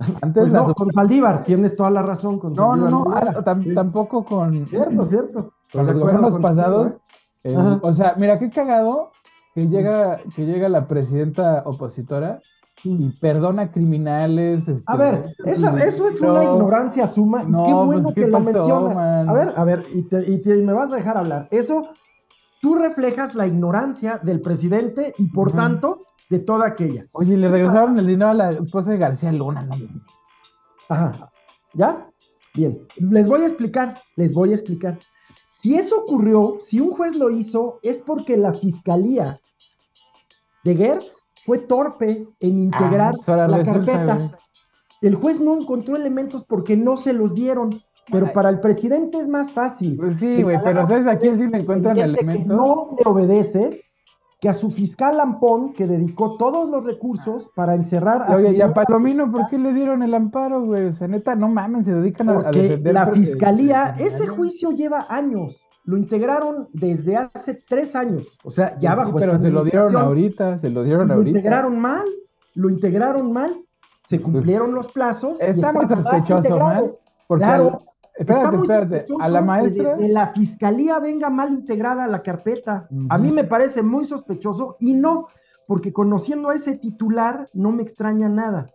Antes 0.22 0.42
Pues 0.42 0.52
la 0.52 0.66
no, 0.66 0.74
con 0.74 0.92
Saldívar, 0.92 1.44
tienes 1.44 1.76
toda 1.76 1.90
la 1.90 2.02
razón. 2.02 2.38
Con 2.40 2.52
No, 2.54 2.74
no, 2.74 2.88
no, 2.90 3.04
ah, 3.14 3.44
tam- 3.44 3.62
Sí. 3.62 3.72
tampoco 3.74 4.24
con, 4.24 4.66
Cierto, 4.66 5.04
cierto. 5.04 5.52
con 5.72 5.86
los 5.86 5.98
gobiernos 5.98 6.36
pasados. 6.38 6.94
o 7.82 7.94
sea, 7.94 8.14
mira 8.18 8.38
qué 8.38 8.50
cagado 8.50 9.12
que 9.54 9.68
llega, 9.68 10.18
que 10.34 10.44
llega 10.46 10.68
la 10.68 10.88
presidenta 10.88 11.62
opositora 11.66 12.40
y 12.82 13.08
perdona 13.20 13.70
criminales. 13.70 14.68
A 14.68 14.72
este, 14.72 14.96
ver, 14.96 15.24
esa- 15.46 15.78
eso 15.84 16.08
es 16.08 16.20
no, 16.20 16.32
una 16.32 16.44
ignorancia 16.44 17.06
suma 17.08 17.44
y 17.46 17.50
No, 17.50 17.64
qué 17.66 17.72
bueno 17.72 18.02
pues, 18.02 18.14
¿qué 18.14 18.20
que 18.22 18.26
lo 18.28 18.40
mencionas. 18.40 18.94
man? 18.96 19.28
A 19.28 19.32
ver, 19.32 19.52
a 19.56 19.64
ver, 19.64 19.84
y, 19.94 20.02
te- 20.02 20.30
y 20.30 20.40
te- 20.42 20.58
y 20.58 20.62
me 20.62 20.72
vas 20.72 20.92
a 20.92 20.96
dejar 20.96 21.16
hablar. 21.16 21.48
Eso, 21.50 21.88
tú 22.60 22.74
reflejas 22.74 23.34
la 23.34 23.46
ignorancia 23.46 24.18
del 24.22 24.40
presidente 24.40 25.14
y 25.18 25.28
por 25.28 25.52
tanto 25.52 26.02
de 26.30 26.40
toda 26.40 26.66
aquella. 26.66 27.06
Oye, 27.12 27.36
le 27.36 27.48
regresaron 27.48 27.98
el 27.98 28.06
dinero 28.06 28.30
a 28.30 28.34
la 28.34 28.50
esposa 28.52 28.90
de 28.90 28.98
García 28.98 29.30
Luna, 29.32 29.62
¿no? 29.62 29.74
Ajá. 30.88 31.30
¿Ya? 31.74 32.06
Bien. 32.54 32.78
Les 32.96 33.26
voy 33.26 33.42
a 33.42 33.46
explicar, 33.46 33.98
les 34.16 34.32
voy 34.34 34.52
a 34.52 34.54
explicar. 34.54 34.98
Si 35.62 35.74
eso 35.76 36.02
ocurrió, 36.02 36.58
si 36.66 36.80
un 36.80 36.90
juez 36.92 37.14
lo 37.16 37.30
hizo, 37.30 37.78
es 37.82 37.96
porque 37.98 38.36
la 38.36 38.52
fiscalía 38.52 39.40
de 40.62 40.74
Gertz 40.76 41.12
fue 41.46 41.58
torpe 41.58 42.26
en 42.40 42.58
integrar 42.58 43.14
Ah, 43.26 43.36
la 43.36 43.46
resulta, 43.58 43.84
carpeta. 43.92 44.14
güey. 44.16 44.30
El 45.02 45.14
juez 45.16 45.40
no 45.40 45.54
encontró 45.58 45.96
elementos 45.96 46.44
porque 46.44 46.76
no 46.76 46.96
se 46.96 47.12
los 47.12 47.34
dieron. 47.34 47.80
Pero 48.10 48.32
para 48.34 48.50
el 48.50 48.60
presidente 48.60 49.18
es 49.18 49.28
más 49.28 49.52
fácil. 49.52 49.96
Pues 49.96 50.18
sí, 50.18 50.42
güey, 50.42 50.58
pero 50.62 50.86
¿sabes 50.86 51.06
a 51.06 51.16
quién 51.18 51.38
sí 51.38 51.46
le 51.46 51.58
encuentran 51.58 51.96
gente 51.96 52.18
que 52.18 52.24
elementos? 52.24 52.56
no 52.56 52.90
le 52.98 53.10
obedece 53.10 53.80
que 54.40 54.48
a 54.50 54.52
su 54.54 54.70
fiscal 54.70 55.16
Lampón, 55.16 55.72
que 55.72 55.86
dedicó 55.86 56.36
todos 56.36 56.68
los 56.68 56.84
recursos 56.84 57.48
para 57.54 57.74
encerrar 57.74 58.30
a 58.30 58.34
Oye, 58.36 58.52
y 58.52 58.60
a 58.60 58.74
Palomino, 58.74 59.32
¿por 59.32 59.46
qué 59.48 59.56
le 59.56 59.72
dieron 59.72 60.02
el 60.02 60.12
amparo, 60.12 60.62
güey? 60.66 60.84
O 60.88 60.92
sea, 60.92 61.08
neta, 61.08 61.34
no 61.34 61.48
mames, 61.48 61.86
se 61.86 61.94
dedican 61.94 62.28
a, 62.28 62.32
a 62.32 62.34
Porque 62.42 62.60
defender. 62.62 62.92
la 62.92 63.06
fiscalía, 63.06 63.96
ese 63.98 64.26
juicio 64.26 64.70
lleva 64.72 65.06
años. 65.08 65.66
Lo 65.84 65.96
integraron 65.98 66.68
desde 66.72 67.16
hace 67.16 67.54
tres 67.68 67.94
años. 67.94 68.38
O 68.42 68.50
sea, 68.50 68.78
ya 68.78 68.94
Pues 68.94 69.06
sí, 69.06 69.12
bajo 69.12 69.18
pero 69.18 69.38
se 69.38 69.50
lo 69.50 69.64
dieron 69.64 69.94
ahorita, 69.96 70.58
se 70.58 70.70
lo 70.70 70.82
dieron 70.82 71.08
Lo 71.08 71.14
ahorita. 71.14 71.38
integraron 71.38 71.78
mal. 71.78 72.04
Lo 72.54 72.70
integraron 72.70 73.32
mal. 73.32 73.54
Se 74.08 74.20
cumplieron 74.20 74.74
los 74.74 74.90
plazos. 74.92 75.40
Está 75.40 75.72
muy 75.72 75.86
mal 75.86 75.88
sospechoso, 75.88 76.58
man. 76.58 76.92
Porque 77.26 77.44
Claro. 77.44 77.64
al- 77.64 77.78
espérate, 78.16 78.56
espérate. 78.56 79.06
A 79.20 79.28
la 79.28 79.38
que 79.40 79.44
maestra. 79.44 79.96
desde 79.96 80.08
la 80.12 80.28
fiscalía 80.28 80.98
venga 81.00 81.28
mal 81.30 81.52
integrada 81.52 82.06
la 82.06 82.22
carpeta. 82.22 82.88
A 83.10 83.18
mí 83.18 83.30
me 83.32 83.44
parece 83.44 83.82
muy 83.82 84.04
sospechoso 84.06 84.76
y 84.80 84.94
no, 84.94 85.28
porque 85.66 85.92
conociendo 85.92 86.48
a 86.50 86.54
ese 86.54 86.76
titular 86.78 87.48
no 87.52 87.72
me 87.72 87.82
extraña 87.82 88.28
nada. 88.28 88.70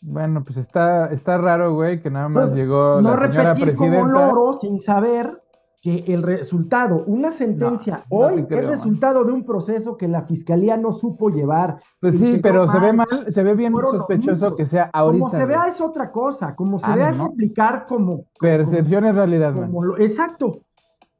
Bueno, 0.00 0.42
pues 0.44 0.56
está, 0.56 1.06
está 1.12 1.38
raro, 1.38 1.74
güey, 1.74 2.00
que 2.02 2.10
nada 2.10 2.28
más 2.28 2.46
Pues, 2.46 2.56
llegó 2.56 3.00
no 3.00 3.14
la 3.14 3.20
señora 3.28 3.54
repetir 3.54 3.76
como 3.76 3.90
presidenta. 3.90 4.26
loro 4.26 4.52
sin 4.54 4.80
saber 4.80 5.41
que 5.82 6.04
el 6.06 6.22
resultado, 6.22 7.02
una 7.08 7.32
sentencia 7.32 8.04
No, 8.08 8.20
no 8.20 8.26
hoy 8.28 8.44
creo, 8.44 8.60
es 8.60 8.64
man. 8.66 8.72
resultado 8.74 9.24
de 9.24 9.32
un 9.32 9.44
proceso 9.44 9.96
que 9.96 10.06
la 10.06 10.22
fiscalía 10.22 10.76
no 10.76 10.92
supo 10.92 11.28
llevar. 11.28 11.80
Pues 12.00 12.18
sí, 12.20 12.38
pero 12.40 12.68
se 12.68 12.78
ve 12.78 12.92
mal. 12.92 13.08
se 13.26 13.42
ve 13.42 13.54
bien 13.56 13.74
sospechoso 13.74 14.54
que 14.54 14.64
sea 14.64 14.90
ahorita. 14.92 15.24
como 15.24 15.30
se 15.40 15.44
vea 15.44 15.64
es 15.66 15.80
otra 15.80 16.12
cosa, 16.12 16.54
como 16.54 16.78
se 16.78 16.86
Ah, 16.86 16.94
vea 16.94 17.10
no, 17.10 17.26
explicar 17.26 17.86
como, 17.88 18.26
Percepción 18.38 19.06
es 19.06 19.14
realidad, 19.16 19.52
man. 19.52 19.66
como 19.66 19.82
lo- 19.82 19.98
exacto. 19.98 20.60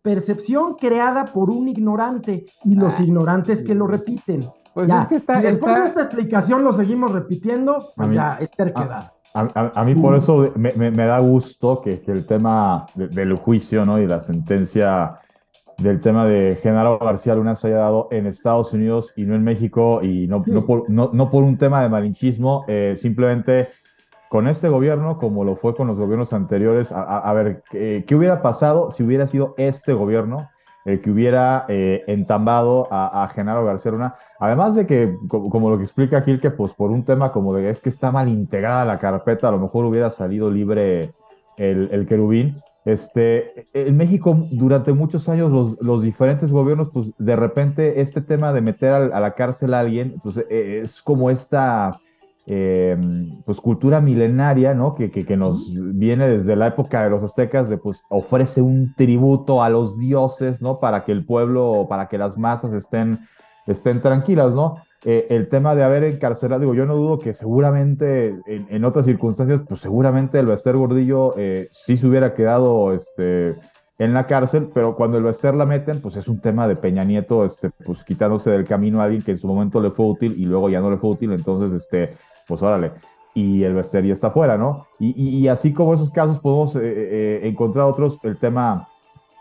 Percepción 0.00 0.75
creada 0.75 1.26
por 1.26 1.50
un 1.50 1.69
ignorante 1.69 2.47
y 2.64 2.75
los 2.76 2.95
Ah, 2.99 3.02
ignorantes 3.02 3.62
que 3.64 3.75
lo 3.75 3.87
repiten. 3.88 4.47
Pues 4.75 4.88
Ya, 4.88 5.02
es 5.02 5.09
que 5.09 5.16
está, 5.16 5.40
si 5.40 5.47
después 5.47 5.71
está- 5.73 5.83
de 5.83 5.88
esta 5.88 6.02
explicación 6.02 6.64
lo 6.64 6.73
seguimos 6.73 7.12
repitiendo, 7.12 7.90
pues 7.97 8.12
ya 8.12 8.37
es 8.40 8.50
terquedad. 8.52 9.12
A, 9.35 9.41
a- 9.55 9.73
a 9.81 9.85
mí 9.85 9.95
por 9.95 10.12
Mm. 10.12 10.17
eso 10.17 10.53
me, 10.57 10.73
me- 10.75 10.91
me 10.91 11.07
da 11.07 11.19
gusto 11.21 11.81
que, 11.81 12.01
que 12.03 12.12
el 12.12 12.27
tema 12.27 12.87
de- 12.95 13.09
del 13.09 13.35
juicio 13.35 13.87
¿no? 13.87 13.99
y 13.99 14.07
la 14.07 14.21
sentencia 14.21 15.19
del 15.79 16.01
tema 16.01 16.27
de 16.27 16.59
Genaro 16.62 16.99
García 16.99 17.35
Luna 17.35 17.57
se 17.57 17.69
haya 17.69 17.79
dado 17.79 18.09
en 18.11 18.27
Estados 18.27 18.73
Unidos 18.75 19.15
y 19.17 19.25
no 19.25 19.35
en 19.35 19.43
México 19.43 20.01
y 20.03 20.27
no, 20.29 20.43
no, 20.47 20.67
por, 20.67 20.89
no, 20.91 21.11
no 21.12 21.31
por 21.31 21.45
un 21.45 21.57
tema 21.57 21.83
de 21.83 21.89
malinchismo, 21.89 22.65
eh, 22.69 22.95
simplemente 23.01 23.69
con 24.29 24.49
este 24.49 24.69
gobierno, 24.69 25.19
como 25.19 25.45
lo 25.45 25.57
fue 25.57 25.75
con 25.75 25.87
los 25.89 25.99
gobiernos 25.99 26.33
anteriores, 26.33 26.93
a, 26.93 27.03
a- 27.03 27.19
a 27.19 27.33
ver, 27.33 27.62
¿qué, 27.71 28.05
qué 28.07 28.15
hubiera 28.15 28.43
pasado 28.43 28.91
si 28.91 29.03
hubiera 29.03 29.27
sido 29.27 29.55
este 29.57 29.93
gobierno 29.95 30.49
el 30.85 31.01
que 31.01 31.11
hubiera 31.11 31.65
eh, 31.69 32.03
entambado 32.07 32.89
a, 32.91 33.25
a 33.25 33.29
Genaro 33.29 33.65
García 33.65 33.93
Luna? 33.93 34.15
Además 34.39 34.75
de 34.75 34.87
que, 34.87 35.17
co- 35.29 35.49
como 35.49 35.71
lo 35.71 35.79
que 35.79 35.85
explica 35.85 36.23
Gil, 36.23 36.41
que 36.41 36.51
pues 36.51 36.73
por 36.75 36.91
un 36.91 37.05
tema 37.05 37.33
como 37.33 37.55
de 37.55 37.71
es 37.71 37.81
que 37.81 37.89
está 37.89 38.11
mal 38.11 38.29
integrada 38.29 38.85
la 38.85 38.99
carpeta, 38.99 39.49
a 39.49 39.53
lo 39.53 39.59
mejor 39.59 39.85
hubiera 39.85 40.11
salido 40.11 40.51
libre 40.51 41.12
el, 41.57 41.89
el 41.93 42.07
querubín. 42.07 42.57
Este, 42.85 43.65
en 43.75 43.97
México 43.97 44.37
durante 44.51 44.93
muchos 44.93 45.29
años 45.29 45.53
los, 45.53 45.81
los 45.81 46.03
diferentes 46.03 46.51
gobiernos, 46.51 46.91
pues 46.93 47.12
de 47.17 47.37
repente 47.37 48.01
este 48.01 48.21
tema 48.21 48.53
de 48.53 48.61
meter 48.61 48.93
a, 48.93 49.21
la 49.21 49.35
cárcel 49.35 49.75
a 49.75 49.79
alguien, 49.81 50.17
pues 50.21 50.37
eh, 50.39 50.81
es 50.83 51.01
como 51.01 51.31
esta 51.31 52.01
eh, 52.47 52.97
pues 53.47 53.61
cultura 53.61 54.01
milenaria, 54.01 54.75
¿no? 54.75 54.95
Que, 54.95 55.11
que, 55.11 55.25
que 55.25 55.37
nos 55.37 55.73
viene 55.75 56.29
desde 56.29 56.57
la 56.57 56.69
época 56.69 57.05
de 57.05 57.11
los 57.11 57.23
aztecas, 57.23 57.69
de 57.69 57.79
pues 57.79 58.05
ofrece 58.09 58.63
un 58.63 58.95
tributo 58.97 59.63
a 59.63 59.71
los 59.71 59.99
dioses, 59.99 60.61
¿no? 60.61 60.81
Para 60.81 61.05
que 61.05 61.13
el 61.13 61.25
pueblo, 61.25 61.87
para 61.89 62.09
que 62.09 62.19
las 62.19 62.37
masas 62.37 62.73
estén, 62.73 63.21
estén 63.67 64.01
tranquilas, 64.01 64.55
¿no? 64.55 64.77
Eh, 65.05 65.27
el 65.31 65.49
tema 65.49 65.75
de 65.75 65.83
haber 65.83 66.05
encarcelado, 66.05 66.61
digo, 66.61 66.75
yo 66.75 66.87
no 66.87 66.95
dudo 66.95 67.19
que 67.19 67.33
seguramente 67.33 68.29
en, 68.47 68.67
en 68.71 68.85
otras 68.85 69.05
circunstancias, 69.07 69.63
pues 69.69 69.81
seguramente 69.81 70.39
el 70.39 70.47
Bester 70.47 70.77
Gordillo 70.77 71.35
eh, 71.37 71.69
sí 71.73 71.97
se 71.97 72.07
hubiera 72.07 72.35
quedado 72.35 72.93
este, 72.93 73.57
en 73.99 74.15
la 74.15 74.27
cárcel, 74.29 74.71
pero 74.73 74.95
cuando 74.95 75.19
el 75.19 75.25
Bester 75.25 75.55
la 75.55 75.67
meten, 75.67 76.01
pues 76.01 76.15
es 76.17 76.29
un 76.29 76.41
tema 76.41 76.69
de 76.69 76.77
Peña 76.77 77.03
Nieto, 77.03 77.45
este, 77.45 77.71
pues 77.85 78.05
quitándose 78.05 78.51
del 78.51 78.65
camino 78.65 79.01
a 79.01 79.05
alguien 79.05 79.23
que 79.23 79.33
en 79.33 79.39
su 79.39 79.49
momento 79.49 79.81
le 79.81 79.91
fue 79.91 80.07
útil 80.07 80.35
y 80.39 80.45
luego 80.45 80.69
ya 80.69 80.81
no 80.81 80.91
le 80.91 80.99
fue 80.99 81.11
útil, 81.11 81.33
entonces, 81.33 81.73
este, 81.83 82.15
pues 82.49 82.63
órale. 82.63 82.93
Y 83.35 83.63
el 83.65 83.75
Bester 83.75 84.05
ya 84.05 84.13
está 84.13 84.31
fuera, 84.31 84.59
¿no? 84.59 84.87
Y, 84.99 85.11
y- 85.21 85.39
y 85.39 85.49
así 85.49 85.73
como 85.73 85.95
esos 85.95 86.11
casos 86.11 86.39
podemos 86.39 86.77
eh, 86.77 86.81
eh, 86.85 87.41
encontrar 87.45 87.87
otros, 87.87 88.19
el 88.25 88.37
tema 88.39 88.89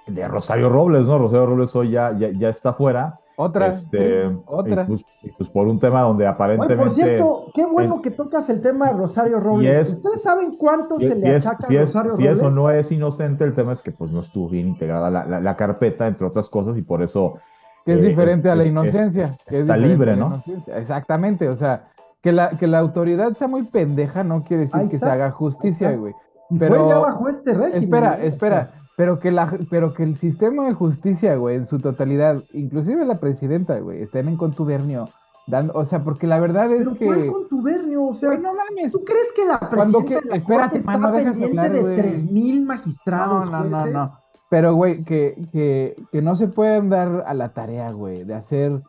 de 0.07 0.27
Rosario 0.27 0.69
Robles, 0.69 1.07
¿no? 1.07 1.17
Rosario 1.17 1.45
Robles 1.45 1.75
hoy 1.75 1.91
ya, 1.91 2.11
ya, 2.17 2.29
ya 2.31 2.49
está 2.49 2.73
fuera. 2.73 3.17
otra, 3.37 3.67
Este, 3.67 4.29
sí, 4.29 4.35
otra. 4.45 4.83
y 4.83 4.85
pues, 4.85 5.01
y 5.23 5.31
pues 5.31 5.49
por 5.49 5.67
un 5.67 5.79
tema 5.79 6.01
donde 6.01 6.25
Oye, 6.25 6.31
aparentemente... 6.33 6.83
por 6.83 6.91
cierto, 6.91 7.45
qué 7.55 7.65
bueno 7.65 7.95
en- 7.95 8.01
que 8.03 8.11
tocas 8.11 8.47
el 8.51 8.61
tema 8.61 8.87
de 8.87 8.93
Rosario 8.93 9.39
Robles. 9.39 9.89
es- 9.89 9.93
¿Ustedes 9.95 10.21
saben 10.21 10.55
cuánto 10.57 10.99
Si, 10.99 11.07
se 11.07 11.17
si 11.17 11.23
le 11.27 11.35
es, 11.37 11.47
achaca 11.47 11.65
si 11.67 11.75
a 11.77 11.81
es- 11.81 11.87
Rosario 11.87 12.11
si 12.17 12.23
Robles? 12.23 12.39
eso 12.39 12.51
no 12.51 12.69
es 12.69 12.91
inocente, 12.91 13.43
el 13.43 13.55
tema 13.55 13.73
es 13.73 13.81
que 13.81 13.91
pues 13.91 14.11
no 14.11 14.19
estuvo 14.19 14.47
bien 14.47 14.67
integrada 14.67 15.09
la, 15.09 15.25
la- 15.25 15.39
la 15.41 15.55
carpeta, 15.55 16.05
entre 16.07 16.27
otras 16.27 16.49
cosas, 16.49 16.77
y 16.77 16.81
por 16.83 17.01
eso 17.01 17.39
que 17.83 17.93
es 17.95 18.03
eh, 18.03 18.07
diferente 18.09 18.47
es- 18.47 18.51
a 18.51 18.55
la 18.55 18.61
es- 18.61 18.67
es- 18.67 18.71
inocencia. 18.71 19.35
que 19.47 19.55
es 19.55 19.61
está 19.61 19.75
libre, 19.77 20.15
¿no? 20.15 20.43
Exactamente, 20.75 21.49
o 21.49 21.55
sea, 21.55 21.87
que 22.21 22.31
la, 22.31 22.51
que 22.51 22.67
la 22.67 22.79
autoridad 22.79 23.33
sea 23.33 23.47
muy 23.47 23.63
pendeja 23.63 24.23
no 24.23 24.43
quiere 24.43 24.63
decir 24.63 24.89
que 24.89 24.99
se 24.99 25.05
haga 25.05 25.31
justicia, 25.31 25.95
güey. 25.95 26.13
Pero- 26.59 26.75
fue 26.75 26.87
ya 26.89 26.97
bajo 26.99 27.29
este 27.29 27.53
régimen. 27.53 27.83
Espera, 27.83 28.19
¿eh? 28.21 28.27
espera, 28.27 28.71
pero 28.97 29.19
que 29.19 29.31
la, 29.31 29.57
pero 29.69 29.93
que 29.93 30.03
el 30.03 30.17
sistema 30.17 30.65
de 30.65 30.73
justicia, 30.73 31.35
güey, 31.35 31.55
en 31.55 31.65
su 31.65 31.79
totalidad, 31.79 32.43
inclusive 32.53 33.05
la 33.05 33.19
presidenta, 33.19 33.79
güey, 33.79 34.01
estén 34.03 34.27
en 34.27 34.35
contubernio, 34.37 35.09
dando, 35.47 35.73
o 35.73 35.85
sea, 35.85 36.03
porque 36.03 36.27
la 36.27 36.39
verdad 36.39 36.71
es 36.71 36.83
Pero 36.89 36.95
que, 36.97 37.05
¿cuál 37.05 37.25
contubernio? 37.31 38.03
O 38.03 38.13
sea, 38.13 38.29
güey, 38.29 38.41
no 38.41 38.53
mames, 38.53 38.91
¿tú 38.91 39.03
crees 39.03 39.31
que 39.35 39.45
la 39.45 39.57
Cuando 39.59 39.99
presidenta 39.99 40.21
que- 40.21 40.25
de 40.27 40.29
la 40.31 40.35
espérate, 40.37 40.71
Corte 40.83 40.85
man, 40.85 41.01
no 41.01 41.07
está 41.07 41.19
dejas 41.19 41.37
pendiente 41.39 41.59
hablar, 41.67 41.73
de 41.73 41.81
güey. 41.81 41.97
3.000 42.27 42.65
magistrados, 42.65 43.49
no, 43.49 43.63
no, 43.63 43.85
no, 43.85 43.91
no, 43.91 44.17
pero 44.49 44.75
güey, 44.75 45.03
que, 45.05 45.47
que, 45.53 45.95
que 46.11 46.21
no 46.21 46.35
se 46.35 46.47
pueden 46.49 46.89
dar 46.89 47.23
a 47.25 47.33
la 47.33 47.49
tarea, 47.53 47.91
güey, 47.91 48.25
de 48.25 48.35
hacer, 48.35 48.81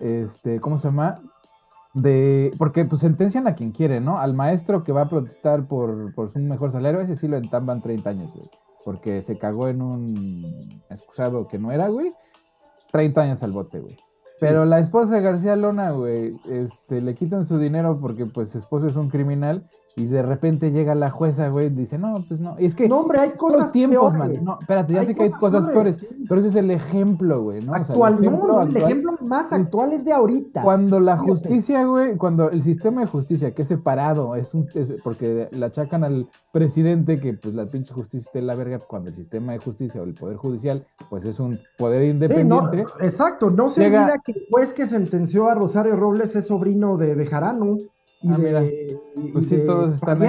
este, 0.00 0.60
¿cómo 0.60 0.78
se 0.78 0.88
llama? 0.88 1.20
De, 1.96 2.52
porque 2.58 2.84
pues 2.84 3.00
sentencian 3.00 3.48
a 3.48 3.54
quien 3.54 3.72
quiere, 3.72 4.00
¿no? 4.00 4.18
Al 4.18 4.34
maestro 4.34 4.84
que 4.84 4.92
va 4.92 5.02
a 5.02 5.08
protestar 5.08 5.66
por, 5.66 6.14
por 6.14 6.30
un 6.34 6.48
mejor 6.48 6.70
salario, 6.70 7.00
ese 7.00 7.16
sí 7.16 7.26
lo 7.26 7.38
entamban 7.38 7.80
30 7.80 8.10
años, 8.10 8.32
güey. 8.34 8.48
Porque 8.84 9.22
se 9.22 9.38
cagó 9.38 9.68
en 9.68 9.80
un 9.80 10.82
excusado 10.90 11.48
que 11.48 11.58
no 11.58 11.72
era, 11.72 11.88
güey. 11.88 12.12
30 12.92 13.20
años 13.22 13.42
al 13.42 13.52
bote, 13.52 13.80
güey. 13.80 13.96
Pero 14.38 14.66
la 14.66 14.78
esposa 14.78 15.16
de 15.16 15.22
García 15.22 15.56
Lona, 15.56 15.92
güey, 15.92 16.36
este, 16.50 17.00
le 17.00 17.14
quitan 17.14 17.46
su 17.46 17.58
dinero 17.58 17.98
porque 17.98 18.26
pues 18.26 18.50
su 18.50 18.58
esposo 18.58 18.86
es 18.86 18.96
un 18.96 19.08
criminal 19.08 19.66
y 19.98 20.04
de 20.04 20.20
repente 20.20 20.72
llega 20.72 20.94
la 20.94 21.08
jueza, 21.10 21.48
güey, 21.48 21.68
y 21.68 21.70
dice, 21.70 21.96
no, 21.98 22.22
pues 22.28 22.38
no. 22.38 22.54
Es 22.58 22.74
que 22.74 22.86
No, 22.86 22.98
hombre, 23.00 23.18
hay 23.20 23.28
son 23.28 23.48
los 23.52 23.56
cosas 23.56 23.72
tiempos, 23.72 24.12
peores. 24.12 24.36
man. 24.36 24.44
No, 24.44 24.58
espérate, 24.60 24.92
ya 24.92 25.00
Hay 25.00 25.06
sé 25.06 25.14
que 25.14 25.22
hay 25.22 25.30
cosas 25.30 25.60
cosas 25.64 25.72
peores, 25.72 26.06
pero 26.28 26.38
ese 26.40 26.48
es 26.50 26.56
el 26.56 26.70
ejemplo, 26.70 27.42
güey, 27.42 27.62
¿no? 27.64 27.72
O 27.72 27.74
sea, 27.76 27.82
el 27.84 27.90
Actual, 28.02 28.14
no, 28.16 28.20
ejemplo 28.20 28.52
no, 28.52 28.62
el 28.62 28.76
ejemplo 28.76 29.12
más 29.22 29.50
actual 29.50 29.94
es 29.94 30.04
de 30.04 30.12
ahorita. 30.12 30.62
Cuando 30.62 31.00
la 31.00 31.16
justicia, 31.16 31.84
güey, 31.86 32.16
cuando 32.16 32.50
el 32.50 32.62
sistema 32.62 33.00
de 33.00 33.06
justicia, 33.06 33.54
que 33.54 33.62
es 33.62 33.68
separado, 33.68 34.36
es 34.36 34.52
un, 34.52 34.68
es- 34.74 35.00
porque 35.02 35.48
le 35.50 35.64
achacan 35.64 36.04
al 36.04 36.28
presidente 36.52 37.18
que 37.18 37.32
pues 37.32 37.54
la 37.54 37.64
pinche 37.64 37.94
justicia 37.94 38.26
está 38.26 38.38
en 38.38 38.48
la 38.48 38.54
verga, 38.54 38.78
cuando 38.80 39.08
el 39.08 39.16
sistema 39.16 39.52
de 39.52 39.58
justicia 39.60 40.02
o 40.02 40.04
el 40.04 40.12
poder 40.12 40.36
judicial, 40.36 40.84
pues 41.08 41.24
es 41.24 41.40
un 41.40 41.58
poder 41.78 42.02
Sí, 42.02 42.06
no, 42.08 42.12
independiente. 42.12 42.84
exacto, 43.00 43.50
no 43.50 43.70
se 43.70 43.80
Llega- 43.80 44.02
olvida 44.04 44.18
que 44.22 44.32
el 44.32 44.46
juez 44.50 44.74
que 44.74 44.86
sentenció 44.88 45.48
a 45.48 45.54
Rosario 45.54 45.96
Robles 45.96 46.36
es 46.36 46.46
sobrino 46.48 46.98
de 46.98 47.14
Bejarano 47.14 47.78
y 48.26 48.32
Ah, 48.32 48.38
mira. 48.38 48.64
y 48.64 48.98
Pues 49.32 49.48
sí, 49.48 49.56
de 49.56 49.66
todos 49.66 49.94
están 49.94 50.20
ahí. 50.22 50.28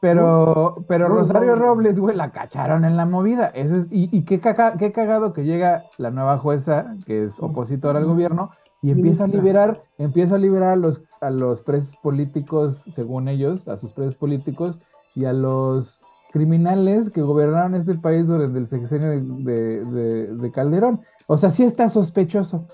Pero, 0.00 0.84
pero 0.88 1.08
No, 1.08 1.16
Rosario 1.16 1.54
no. 1.54 1.62
Robles, 1.62 2.00
güey, 2.00 2.16
la 2.16 2.30
cacharon 2.32 2.84
en 2.84 2.96
la 2.96 3.04
movida. 3.04 3.48
Ese 3.48 3.76
es- 3.78 3.86
y 3.92 4.08
y 4.10 4.22
qué, 4.22 4.40
caga- 4.40 4.76
qué 4.78 4.90
cagado 4.90 5.32
que 5.34 5.44
llega 5.44 5.84
la 5.98 6.10
nueva 6.10 6.38
jueza, 6.38 6.94
que 7.06 7.24
es 7.24 7.34
opositora 7.40 7.98
al 7.98 8.06
gobierno, 8.06 8.50
y 8.80 8.90
empieza 8.90 9.24
a 9.24 9.26
liberar, 9.28 9.82
empieza 9.98 10.36
a 10.36 10.38
liberar 10.38 10.70
a 10.70 10.76
los, 10.76 11.02
a 11.20 11.30
los 11.30 11.60
presos 11.60 11.94
políticos, 12.02 12.84
según 12.90 13.28
ellos, 13.28 13.68
a 13.68 13.76
sus 13.76 13.92
presos 13.92 14.16
políticos, 14.16 14.78
y 15.14 15.26
a 15.26 15.32
los 15.34 16.00
criminales 16.32 17.10
que 17.10 17.20
gobernaron 17.20 17.74
este 17.74 17.94
país 17.94 18.26
durante 18.26 18.58
el 18.58 18.66
sexenio 18.68 19.10
de, 19.10 19.20
de- 19.20 19.84
de- 19.84 20.34
de 20.34 20.50
Calderón. 20.50 21.00
O 21.26 21.36
sea, 21.36 21.50
sí 21.50 21.64
está 21.64 21.90
sospechoso. 21.90 22.66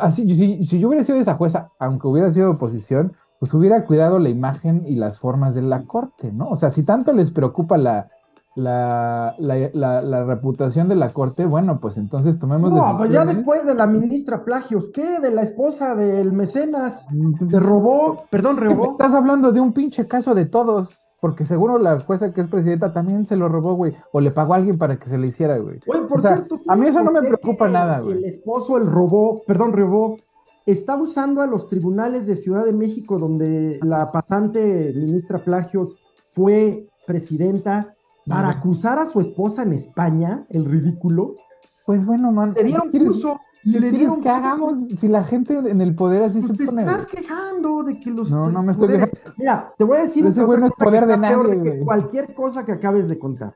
Así, 0.00 0.26
si, 0.34 0.64
si 0.64 0.80
yo 0.80 0.88
hubiera 0.88 1.04
sido 1.04 1.18
esa 1.20 1.34
jueza, 1.34 1.68
aunque 1.78 2.08
hubiera 2.08 2.30
sido 2.30 2.50
oposición, 2.52 3.12
pues 3.42 3.52
hubiera 3.54 3.84
cuidado 3.84 4.20
la 4.20 4.28
imagen 4.28 4.84
y 4.86 4.94
las 4.94 5.18
formas 5.18 5.52
de 5.56 5.62
la 5.62 5.82
corte, 5.82 6.30
¿no? 6.30 6.48
O 6.50 6.54
sea, 6.54 6.70
si 6.70 6.84
tanto 6.84 7.12
les 7.12 7.32
preocupa 7.32 7.76
la, 7.76 8.06
la, 8.54 9.34
la, 9.36 9.68
la- 9.74 10.00
la 10.00 10.22
reputación 10.24 10.88
de 10.88 10.94
la 10.94 11.12
corte, 11.12 11.44
bueno, 11.44 11.80
pues 11.80 11.96
entonces 11.96 12.38
tomemos 12.38 12.72
No, 12.72 12.94
pues 12.98 13.10
ya 13.10 13.24
después 13.24 13.66
de 13.66 13.74
la 13.74 13.88
ministra 13.88 14.44
Plagios, 14.44 14.92
¿qué? 14.94 15.18
De 15.18 15.32
la 15.32 15.42
esposa 15.42 15.96
del 15.96 16.32
mecenas. 16.32 17.04
Mm, 17.10 17.48
Te 17.48 17.58
robó, 17.58 18.26
perdón, 18.30 18.58
robó. 18.58 18.92
Estás 18.92 19.12
hablando 19.12 19.50
de 19.50 19.58
un 19.58 19.72
pinche 19.72 20.06
caso 20.06 20.36
de 20.36 20.46
todos, 20.46 20.96
porque 21.20 21.44
seguro 21.44 21.78
la 21.78 21.98
jueza 21.98 22.32
que 22.32 22.42
es 22.42 22.46
presidenta 22.46 22.92
también 22.92 23.26
se 23.26 23.34
lo 23.34 23.48
robó, 23.48 23.74
güey, 23.74 23.96
o 24.12 24.20
le 24.20 24.30
pagó 24.30 24.52
a 24.52 24.58
alguien 24.58 24.78
para 24.78 24.98
que 24.98 25.08
se 25.08 25.18
le 25.18 25.26
hiciera, 25.26 25.58
güey. 25.58 25.80
Oye, 25.88 26.02
por 26.02 26.18
O 26.20 26.22
sea, 26.22 26.36
cierto, 26.36 26.60
a 26.68 26.76
mí 26.76 26.86
eso 26.86 27.02
no 27.02 27.10
me 27.10 27.22
¿por 27.22 27.28
qué 27.30 27.36
preocupa 27.38 27.68
nada, 27.68 27.98
güey. 27.98 28.18
El 28.18 28.24
esposo, 28.26 28.76
el 28.78 28.86
robó, 28.86 29.42
perdón, 29.48 29.72
robó, 29.72 30.18
está 30.66 30.96
usando 30.96 31.40
a 31.42 31.46
los 31.46 31.66
tribunales 31.68 32.26
de 32.26 32.36
Ciudad 32.36 32.64
de 32.64 32.72
México, 32.72 33.18
donde 33.18 33.78
la 33.82 34.10
pasante 34.12 34.92
ministra 34.94 35.42
Plagios 35.44 35.96
fue 36.30 36.86
presidenta, 37.06 37.94
para 38.26 38.50
acusar 38.50 39.00
a 39.00 39.06
su 39.06 39.20
esposa 39.20 39.64
en 39.64 39.72
España, 39.72 40.44
el 40.48 40.64
ridículo. 40.64 41.34
Pues 41.84 42.06
bueno, 42.06 42.30
man, 42.30 42.54
Le 42.54 42.62
dieron 42.62 42.90
¿qué 42.92 43.00
curso 43.04 43.40
le 43.64 43.90
quieres 43.90 44.16
que 44.22 44.28
hagamos 44.28 44.74
si 44.96 45.08
la 45.08 45.22
gente 45.24 45.54
en 45.56 45.80
el 45.80 45.94
poder 45.94 46.22
así 46.24 46.40
Pues 46.40 46.52
se 46.52 46.56
te 46.58 46.64
pone, 46.66 46.82
estás 46.82 47.04
güey? 47.06 47.16
quejando 47.22 47.82
de 47.84 47.98
que 48.00 48.10
los 48.10 48.30
No, 48.30 48.50
no 48.50 48.62
me 48.62 48.72
estoy 48.72 48.88
poderes- 48.88 49.10
Mira, 49.36 49.72
te 49.76 49.84
voy 49.84 49.98
a 49.98 50.02
decir 50.02 50.24
ese 50.26 50.44
güey 50.44 50.60
no 50.60 50.66
es 50.66 50.72
poder 50.72 51.06
de 51.06 51.16
nadie, 51.16 51.80
cualquier 51.84 52.34
cosa 52.34 52.64
que 52.64 52.72
acabes 52.72 53.08
de 53.08 53.18
contar. 53.18 53.54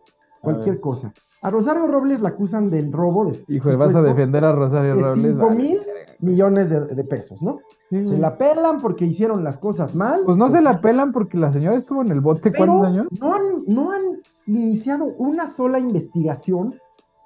Cualquier 0.53 0.81
cosa. 0.81 1.13
A 1.43 1.51
Rosario 1.51 1.87
Robles 1.87 2.21
la 2.21 2.31
acusan 2.31 2.71
del 2.71 2.93
robo 2.93 3.27
de 3.27 3.39
Hijo, 3.49 3.77
vas 3.77 3.95
a 3.95 4.03
defender 4.03 4.45
a 4.45 4.53
Rosario 4.53 4.97
de 4.97 5.03
Robles. 5.03 5.33
cinco 5.33 5.47
vale, 5.47 5.57
mil 5.63 5.79
verga. 5.79 6.13
millones 6.21 6.71
de, 6.71 6.81
de 6.87 7.05
pesos, 7.05 7.41
¿no? 7.43 7.59
Sí, 7.91 8.05
Se 8.09 8.19
la 8.19 8.37
pelan 8.37 8.81
porque 8.81 9.05
hicieron 9.05 9.45
las 9.45 9.59
cosas 9.59 9.95
mal. 9.95 10.23
Pues 10.25 10.37
no 10.37 10.49
se 10.51 10.61
la 10.61 10.81
pelan 10.81 11.13
porque 11.13 11.39
la 11.39 11.53
señora 11.53 11.77
estuvo 11.77 12.03
en 12.03 12.11
el 12.11 12.21
bote 12.21 12.51
pero 12.51 12.67
cuántos 12.67 12.87
años. 12.89 13.07
No 13.21 13.35
han, 13.35 13.43
no 13.67 13.91
han 13.93 14.03
iniciado 14.47 15.05
una 15.19 15.47
sola 15.47 15.79
investigación 15.79 16.75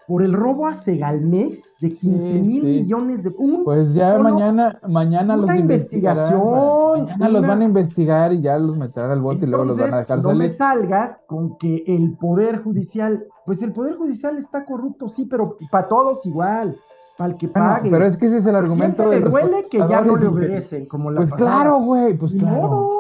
por 0.07 0.23
el 0.23 0.33
robo 0.33 0.67
a 0.67 0.75
Segalmex 0.75 1.61
de 1.81 1.93
15 1.95 2.41
mil 2.41 2.61
sí. 2.63 2.67
millones 2.67 3.23
de... 3.23 3.33
Un, 3.39 3.63
Pues 3.65 3.95
ya 3.95 4.13
solo 4.17 4.25
mañana, 4.31 4.81
mañana 4.89 5.37
los 5.37 5.55
investigación, 5.55 7.01
Mañana 7.05 7.29
los 7.29 7.39
una- 7.41 7.49
van 7.49 7.63
a 7.63 7.65
investigar 7.65 8.33
y 8.33 8.41
ya 8.43 8.59
los 8.59 8.77
meterán 8.77 9.11
al 9.13 9.21
bote 9.21 9.47
y 9.47 9.49
luego 9.49 9.65
los 9.65 9.77
van 9.79 9.95
a 9.95 9.99
dejar 9.99 10.19
Entonces, 10.19 10.33
no 10.33 10.39
me 10.39 10.45
salir. 10.53 10.59
salgas 10.59 11.19
con 11.27 11.57
que 11.59 11.85
el 11.87 12.17
Poder 12.19 12.63
Judicial, 12.63 13.25
pues 13.47 13.63
el 13.63 13.73
Poder 13.73 13.97
Judicial 13.97 14.37
está 14.39 14.65
corrupto, 14.65 15.09
sí, 15.09 15.27
pero 15.27 15.57
para 15.71 15.89
todos 15.89 16.25
igual, 16.27 16.77
para 17.17 17.31
el 17.33 17.37
que 17.39 17.47
Bueno, 17.47 17.69
pague. 17.69 17.91
pero 17.91 18.05
es 18.07 18.17
que 18.17 18.27
ese 18.27 18.39
es 18.39 18.47
el 18.47 18.57
Al 18.57 18.65
argumento 18.65 19.09
de 19.09 19.17
le 19.17 19.21
los 19.25 19.33
duele 19.33 19.67
que 19.71 19.79
ya 19.79 20.01
no 20.03 20.17
le 20.17 20.27
obedecen, 20.27 20.87
como 20.87 21.11
la 21.11 21.19
Pues 21.19 21.31
pasada. 21.31 21.51
claro, 21.51 21.79
güey, 21.81 22.15
pues 22.19 22.35
claro. 22.35 23.00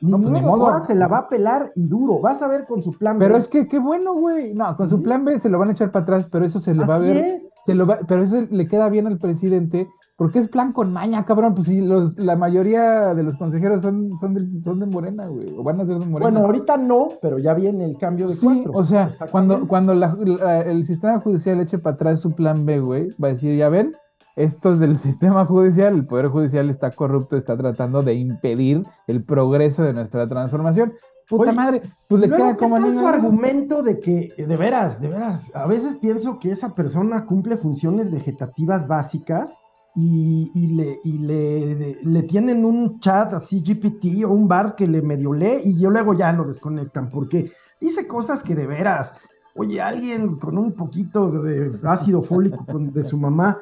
No, 0.00 0.18
pues 0.18 0.30
ni 0.30 0.40
modo, 0.40 0.66
ahora 0.66 0.80
se 0.80 0.94
la 0.94 1.08
va 1.08 1.18
a 1.18 1.28
pelar 1.28 1.72
y 1.74 1.86
duro, 1.86 2.20
vas 2.20 2.40
a 2.42 2.48
ver 2.48 2.66
con 2.66 2.82
su 2.82 2.92
plan 2.92 3.18
Pero 3.18 3.34
B. 3.34 3.40
es 3.40 3.48
que 3.48 3.66
qué 3.68 3.78
bueno, 3.78 4.14
güey. 4.14 4.54
No, 4.54 4.76
con 4.76 4.88
su 4.88 5.02
plan 5.02 5.24
B 5.24 5.38
se 5.38 5.48
lo 5.48 5.58
van 5.58 5.68
a 5.68 5.72
echar 5.72 5.90
para 5.90 6.02
atrás, 6.04 6.28
pero 6.30 6.44
eso 6.44 6.60
se 6.60 6.74
le 6.74 6.84
va 6.84 6.96
a 6.96 6.98
ver. 6.98 7.16
es. 7.16 7.48
Se 7.64 7.74
lo 7.74 7.86
va, 7.86 7.98
pero 8.06 8.22
eso 8.22 8.46
le 8.50 8.66
queda 8.68 8.88
bien 8.88 9.06
al 9.08 9.18
presidente, 9.18 9.88
porque 10.16 10.38
es 10.38 10.48
plan 10.48 10.72
con 10.72 10.92
maña, 10.92 11.24
cabrón. 11.24 11.54
Pues 11.54 11.66
si 11.66 11.80
los, 11.80 12.16
la 12.16 12.34
mayoría 12.36 13.12
de 13.14 13.22
los 13.24 13.36
consejeros 13.36 13.82
son, 13.82 14.16
son, 14.18 14.34
de, 14.34 14.62
son 14.62 14.78
de 14.80 14.86
Morena, 14.86 15.26
güey, 15.26 15.52
o 15.58 15.62
van 15.62 15.80
a 15.80 15.84
ser 15.84 15.98
de 15.98 16.06
Morena. 16.06 16.30
Bueno, 16.30 16.46
ahorita 16.46 16.76
no, 16.76 17.08
pero 17.20 17.38
ya 17.38 17.52
viene 17.54 17.84
el 17.84 17.98
cambio 17.98 18.28
de 18.28 18.34
Sí, 18.34 18.46
cuatro. 18.46 18.72
o 18.74 18.84
sea, 18.84 19.10
cuando, 19.30 19.66
cuando 19.66 19.92
la- 19.94 20.16
la- 20.20 20.60
el 20.62 20.84
sistema 20.86 21.20
judicial 21.20 21.60
eche 21.60 21.78
para 21.78 21.94
atrás 21.96 22.20
su 22.20 22.30
plan 22.32 22.64
B, 22.64 22.80
güey, 22.80 23.08
va 23.22 23.28
a 23.28 23.32
decir, 23.32 23.56
ya 23.58 23.68
ven, 23.68 23.92
estos 24.38 24.78
del 24.78 24.98
sistema 24.98 25.44
judicial, 25.44 25.94
el 25.94 26.06
Poder 26.06 26.28
Judicial 26.28 26.70
está 26.70 26.90
corrupto, 26.92 27.36
está 27.36 27.56
tratando 27.56 28.02
de 28.02 28.14
impedir 28.14 28.84
el 29.06 29.24
progreso 29.24 29.82
de 29.82 29.92
nuestra 29.92 30.28
transformación. 30.28 30.94
Puta 31.28 31.50
Oye, 31.50 31.52
madre, 31.52 31.82
pues 32.08 32.22
le 32.22 32.30
queda 32.30 32.52
¿qué 32.52 32.56
como 32.56 32.76
anillo 32.76 33.00
su 33.00 33.06
argumento 33.06 33.82
de 33.82 34.00
que, 34.00 34.32
de 34.38 34.56
veras, 34.56 34.98
de 34.98 35.08
veras, 35.08 35.42
a 35.52 35.66
veces 35.66 35.96
pienso 35.96 36.38
que 36.38 36.52
esa 36.52 36.74
persona 36.74 37.26
cumple 37.26 37.58
funciones 37.58 38.10
vegetativas 38.10 38.88
básicas 38.88 39.52
y, 39.94 40.50
y 40.54 40.68
le, 40.68 41.00
y 41.04 41.18
le, 41.18 41.98
le 42.02 42.22
tienen 42.22 42.64
un 42.64 42.98
chat 43.00 43.34
así 43.34 43.60
GPT 43.60 44.24
o 44.24 44.30
un 44.30 44.48
bar 44.48 44.74
que 44.74 44.86
le 44.86 45.02
medio 45.02 45.34
lee 45.34 45.60
y 45.64 45.78
yo 45.78 45.90
luego 45.90 46.14
ya 46.14 46.32
lo 46.32 46.44
desconectan 46.44 47.10
porque 47.10 47.50
dice 47.78 48.06
cosas 48.06 48.42
que 48.42 48.54
de 48.54 48.66
veras, 48.66 49.12
oye, 49.54 49.82
alguien 49.82 50.36
con 50.36 50.56
un 50.56 50.72
poquito 50.72 51.30
de 51.42 51.78
ácido 51.84 52.22
fólico 52.22 52.64
de 52.78 53.02
su 53.02 53.18
mamá 53.18 53.58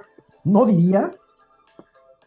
no 0.46 0.64
diría. 0.64 1.10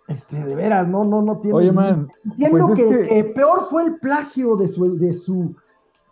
Este, 0.07 0.43
de 0.43 0.55
veras, 0.55 0.87
no, 0.87 1.03
no, 1.03 1.21
no 1.21 1.37
tiene. 1.39 1.55
Oye, 1.57 1.71
man, 1.71 2.07
Entiendo 2.25 2.67
pues 2.67 2.79
es 2.79 2.85
que, 2.85 2.89
que- 2.89 3.07
que 3.07 3.23
peor 3.25 3.67
fue 3.69 3.83
el 3.83 3.99
plagio 3.99 4.55
de 4.55 4.67
su, 4.67 4.97
de 4.97 5.13
su, 5.13 5.55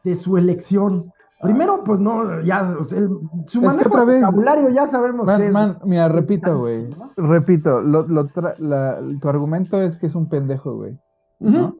de 0.04 0.16
su 0.16 0.38
elección. 0.38 1.12
Primero, 1.42 1.84
pues 1.84 2.00
no, 2.00 2.42
ya, 2.42 2.76
o 2.80 2.84
sea, 2.84 3.00
el- 3.00 3.10
su 3.48 3.64
Es 3.68 3.76
que 3.78 3.88
otra 3.88 4.06
vez- 4.06 4.22
vocabulario 4.22 4.70
ya 4.70 4.88
sabemos 4.90 5.22
que 5.28 5.32
Man, 5.32 5.42
es- 5.42 5.52
man, 5.52 5.78
mira, 5.84 6.08
repito, 6.10 6.60
güey. 6.60 6.88
Repito, 7.16 7.82
lo, 7.82 8.08
lo 8.08 8.28
tra- 8.28 8.58
la- 8.60 9.00
tu 9.20 9.30
argumento 9.30 9.82
es 9.82 9.96
que 9.96 10.06
es 10.08 10.16
un 10.16 10.30
pendejo, 10.30 10.76
güey. 10.76 10.98
¿no? 11.40 11.76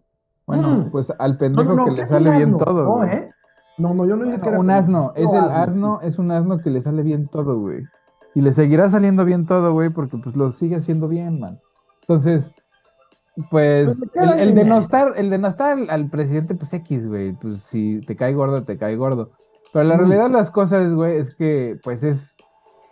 Bueno, 0.48 0.88
pues 0.92 1.12
al 1.20 1.38
pendejo 1.38 1.70
no, 1.70 1.76
no, 1.76 1.86
que 1.86 1.92
¿qué 1.92 1.98
le 2.02 2.06
sale 2.08 2.30
bien 2.32 2.54
asno? 2.54 2.58
todo, 2.66 2.84
No, 2.84 2.96
güey. 2.98 3.10
¿eh? 3.10 3.32
No, 3.80 3.94
no, 3.94 4.06
yo 4.06 4.16
no 4.16 4.26
dije 4.26 4.40
que 4.40 4.50
era 4.50 4.60
Un 4.60 4.72
asno, 4.72 5.12
es 5.16 5.32
el 5.34 5.40
asno, 5.44 6.00
es 6.02 6.18
un 6.20 6.32
asno 6.32 6.60
que 6.60 6.70
le 6.72 6.82
sale 6.82 7.04
bien 7.04 7.28
todo, 7.28 7.60
güey. 7.60 7.84
Y 8.36 8.42
le 8.42 8.52
seguirá 8.54 8.90
saliendo 8.90 9.26
bien 9.26 9.46
todo, 9.46 9.74
güey, 9.74 9.90
porque 9.90 10.18
pues 10.18 10.36
lo 10.36 10.52
sigue 10.52 10.76
haciendo 10.76 11.08
bien, 11.08 11.40
man. 11.40 11.60
Entonces, 12.02 12.54
pues, 13.50 13.98
Pues 14.00 14.10
el, 14.16 14.40
el 14.40 14.56
denostar, 14.56 15.14
el 15.16 15.30
denostar 15.30 15.72
al, 15.78 15.90
al 15.90 16.10
presidente, 16.10 16.56
pues 16.56 16.74
X, 16.74 17.08
güey. 17.08 17.34
Pues 17.34 17.64
si 17.64 18.02
te 18.06 18.16
cae 18.16 18.34
gordo, 18.34 18.64
te 18.64 18.78
cae 18.78 18.96
gordo. 18.96 19.32
Pero 19.74 19.86
la 19.86 19.96
Mm. 19.96 20.00
realidad 20.00 20.24
de 20.26 20.30
las 20.32 20.52
cosas, 20.52 20.92
güey, 20.94 21.18
es 21.18 21.36
que, 21.36 21.78
pues 21.84 22.04
es, 22.04 22.36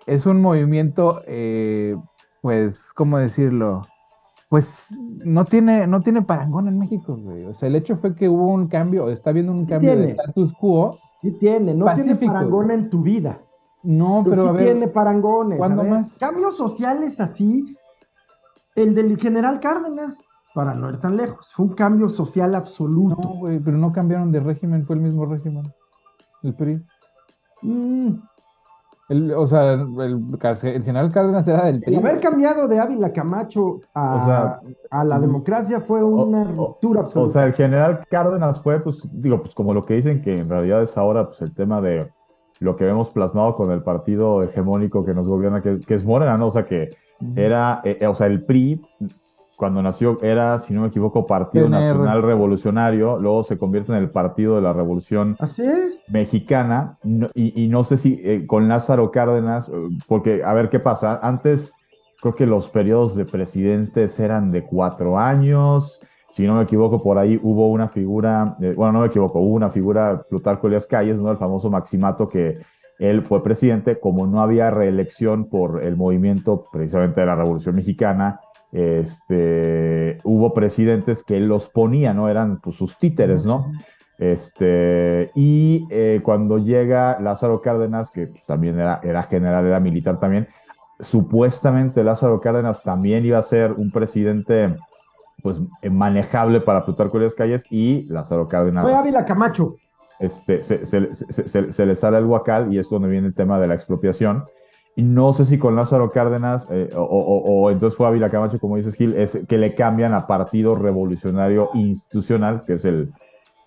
es 0.08 0.26
un 0.26 0.42
movimiento, 0.42 1.22
eh, 1.28 1.96
pues, 2.42 2.92
¿cómo 2.94 3.18
decirlo? 3.18 3.82
Pues 4.50 4.88
no 5.24 5.46
tiene, 5.46 5.88
no 5.88 6.02
tiene 6.02 6.22
parangón 6.22 6.68
en 6.68 6.78
México, 6.78 7.16
güey. 7.18 7.46
O 7.46 7.54
sea, 7.56 7.68
el 7.68 7.76
hecho 7.76 7.98
fue 7.98 8.16
que 8.16 8.30
hubo 8.30 8.48
un 8.54 8.68
cambio, 8.68 9.10
está 9.10 9.32
habiendo 9.32 9.52
un 9.52 9.66
cambio 9.66 9.92
de 9.92 10.06
tiene. 10.08 10.12
status 10.12 10.54
quo. 10.54 11.00
Sí 11.22 11.32
tiene, 11.40 11.74
no 11.74 11.86
Pacífico, 11.86 12.18
tiene 12.20 12.34
parangón 12.34 12.66
güey. 12.68 12.78
en 12.78 12.90
tu 12.92 13.02
vida. 13.02 13.40
No, 13.86 14.22
Pero, 14.24 14.32
pero 14.36 14.42
sí 14.44 14.50
a 14.50 14.52
ver. 14.54 14.64
tiene 14.72 14.88
parangones. 14.88 15.58
¿cuándo 15.58 15.84
ver. 15.84 15.92
más? 15.92 16.14
Cambios 16.20 16.58
sociales 16.58 17.20
así, 17.20 17.78
el 18.76 18.96
del 18.96 19.18
general 19.18 19.60
Cárdenas, 19.60 20.16
para 20.54 20.74
no 20.74 20.90
ir 20.90 20.98
tan 21.00 21.16
lejos, 21.18 21.52
fue 21.54 21.66
un 21.66 21.74
cambio 21.76 22.10
social 22.10 22.56
absoluto. 22.56 23.22
No, 23.22 23.36
güey, 23.40 23.60
pero 23.60 23.78
no 23.78 23.92
cambiaron 23.92 24.32
de 24.32 24.40
régimen, 24.40 24.86
fue 24.86 24.96
el 24.96 25.02
mismo 25.02 25.26
régimen. 25.26 25.72
El 26.44 26.54
PRI. 26.54 26.82
Mm, 27.62 28.14
El, 29.10 29.32
o 29.34 29.46
sea, 29.48 29.74
el, 29.74 29.88
el 30.64 30.84
general 30.84 31.12
Cárdenas 31.12 31.48
era 31.48 31.66
del 31.66 31.76
El 31.76 31.82
PRI. 31.82 31.96
haber 31.98 32.20
cambiado 32.20 32.68
de 32.68 32.80
Ávila 32.80 33.12
Camacho 33.14 33.82
a, 33.94 34.16
O 34.16 34.26
sea, 34.26 34.60
a 34.90 35.04
la 35.04 35.20
democracia 35.20 35.82
fue 35.82 36.04
una 36.04 36.42
o- 36.42 36.56
ruptura 36.70 37.02
O 37.02 37.04
absoluta. 37.04 37.34
sea, 37.34 37.46
el 37.46 37.54
general 37.54 38.02
Cárdenas 38.10 38.62
fue, 38.62 38.80
pues, 38.80 39.08
digo, 39.12 39.42
pues 39.42 39.54
como 39.54 39.74
lo 39.74 39.86
que 39.86 39.96
dicen 39.96 40.22
que 40.22 40.40
en 40.40 40.50
realidad 40.50 40.82
es 40.84 40.98
ahora, 40.98 41.28
pues 41.28 41.42
el 41.42 41.54
tema 41.54 41.82
de 41.82 42.12
lo 42.60 42.76
que 42.76 42.86
vemos 42.86 43.10
plasmado 43.12 43.56
con 43.56 43.72
el 43.72 43.84
partido 43.84 44.44
hegemónico 44.44 45.04
que 45.06 45.14
nos 45.14 45.28
gobierna, 45.28 45.62
que, 45.62 45.80
que 45.80 45.94
es 45.96 46.06
Morena, 46.06 46.38
¿no? 46.38 46.48
O 46.48 46.52
sea, 46.52 46.66
que 46.66 46.92
era, 47.36 47.82
eh, 47.84 47.98
eh, 48.02 48.08
o 48.08 48.16
sea, 48.16 48.28
el 48.28 48.44
PRI, 48.44 48.82
cuando 49.58 49.82
nació, 49.82 50.20
era, 50.22 50.60
si 50.60 50.74
no 50.74 50.82
me 50.82 50.88
equivoco, 50.88 51.26
Partido 51.26 51.66
PNR. 51.66 51.80
Nacional 51.80 52.22
Revolucionario, 52.24 53.18
luego 53.20 53.44
se 53.46 53.58
convierte 53.58 53.92
en 53.94 53.98
el 54.00 54.10
Partido 54.10 54.56
de 54.58 54.62
la 54.62 54.74
Revolución 54.74 55.38
Así 55.40 55.64
es. 55.64 56.04
Mexicana, 56.10 56.98
no- 57.04 57.30
y, 57.34 57.64
y 57.64 57.68
no 57.70 57.84
sé 57.86 57.98
si 57.98 58.20
eh, 58.24 58.46
con 58.48 58.68
Lázaro 58.68 59.12
Cárdenas, 59.12 59.72
porque, 60.08 60.42
a 60.44 60.54
ver 60.54 60.70
qué 60.70 60.80
pasa, 60.80 61.20
antes 61.24 61.74
creo 62.22 62.36
que 62.36 62.46
los 62.46 62.70
periodos 62.70 63.16
de 63.16 63.24
presidentes 63.26 64.20
eran 64.20 64.52
de 64.52 64.64
cuatro 64.64 65.18
años, 65.20 66.02
si 66.36 66.46
no 66.46 66.56
me 66.56 66.64
equivoco, 66.64 67.02
por 67.02 67.18
ahí 67.18 67.40
hubo 67.42 67.70
una 67.70 67.88
figura, 67.88 68.58
eh, 68.60 68.74
bueno, 68.76 68.92
no 68.92 69.00
me 69.00 69.08
equivoco, 69.08 69.40
hubo 69.40 69.56
una 69.56 69.70
figura, 69.70 70.22
Plutarco 70.30 70.68
Elias 70.68 70.86
Calles, 70.86 71.22
¿no? 71.22 71.32
El 71.32 71.38
famoso 71.38 71.70
Maximato 71.70 72.28
que 72.28 72.58
él 73.00 73.22
fue 73.22 73.42
presidente, 73.42 74.02
como 74.02 74.28
no 74.28 74.42
había 74.42 74.70
reelección 74.70 75.48
por 75.48 75.82
el 75.82 75.96
movimiento 75.96 76.66
precisamente 76.74 77.22
de 77.22 77.28
la 77.28 77.36
Revolución 77.36 77.76
Mexicana, 77.76 78.42
este, 78.74 80.18
hubo 80.26 80.54
presidentes 80.54 81.24
que 81.24 81.40
los 81.40 81.70
ponía, 81.70 82.14
¿no? 82.14 82.28
Eran 82.28 82.60
pues, 82.60 82.76
sus 82.76 82.98
títeres, 82.98 83.46
¿no? 83.46 83.72
Este, 84.18 85.32
y 85.36 85.88
eh, 85.90 86.20
cuando 86.22 86.58
llega 86.58 87.18
Lázaro 87.22 87.62
Cárdenas, 87.62 88.12
que 88.12 88.30
también 88.46 88.78
era, 88.78 89.00
era 89.04 89.24
general, 89.24 89.66
era 89.66 89.80
militar 89.80 90.20
también, 90.20 90.50
supuestamente 91.00 92.04
Lázaro 92.04 92.42
Cárdenas 92.42 92.84
también 92.84 93.26
iba 93.26 93.38
a 93.38 93.44
ser 93.44 93.72
un 93.72 93.90
presidente 93.90 94.76
pues 95.46 95.62
eh, 95.84 95.92
manejable 95.92 96.60
para 96.60 96.84
Plutarco 96.84 97.18
Elías 97.18 97.36
Calles 97.36 97.64
y 97.70 98.06
Lázaro 98.06 98.48
Cárdenas 98.48 98.84
Fue 98.84 98.96
Ávila 98.96 99.26
Camacho. 99.26 99.76
este, 100.20 100.64
se, 100.64 100.88
se- 100.88 101.14
se- 101.14 101.72
se- 101.72 101.86
le 101.86 101.96
sale 101.96 102.18
el 102.18 102.26
guacal 102.26 102.74
y 102.74 102.80
es 102.80 102.90
donde 102.90 103.08
viene 103.10 103.28
el 103.28 103.36
tema 103.36 103.60
de 103.60 103.68
la 103.68 103.76
expropiación. 103.76 104.44
Y 104.96 105.04
no 105.04 105.34
sé 105.34 105.46
si 105.46 105.60
con 105.60 105.76
Lázaro 105.76 106.10
Cárdenas 106.12 106.68
eh, 106.72 106.90
o, 106.96 107.04
o- 107.04 107.62
o 107.66 107.70
entonces 107.70 107.96
fue 107.96 108.08
Ávila 108.08 108.32
Camacho, 108.32 108.58
como 108.60 108.78
dices 108.78 108.96
Gil, 108.96 109.14
es 109.16 109.40
que 109.48 109.60
le 109.60 109.76
cambian 109.76 110.16
a 110.16 110.26
Partido 110.26 110.74
Revolucionario 110.74 111.70
Institucional, 111.76 112.64
que 112.66 112.74
es 112.74 112.86
el, 112.86 113.12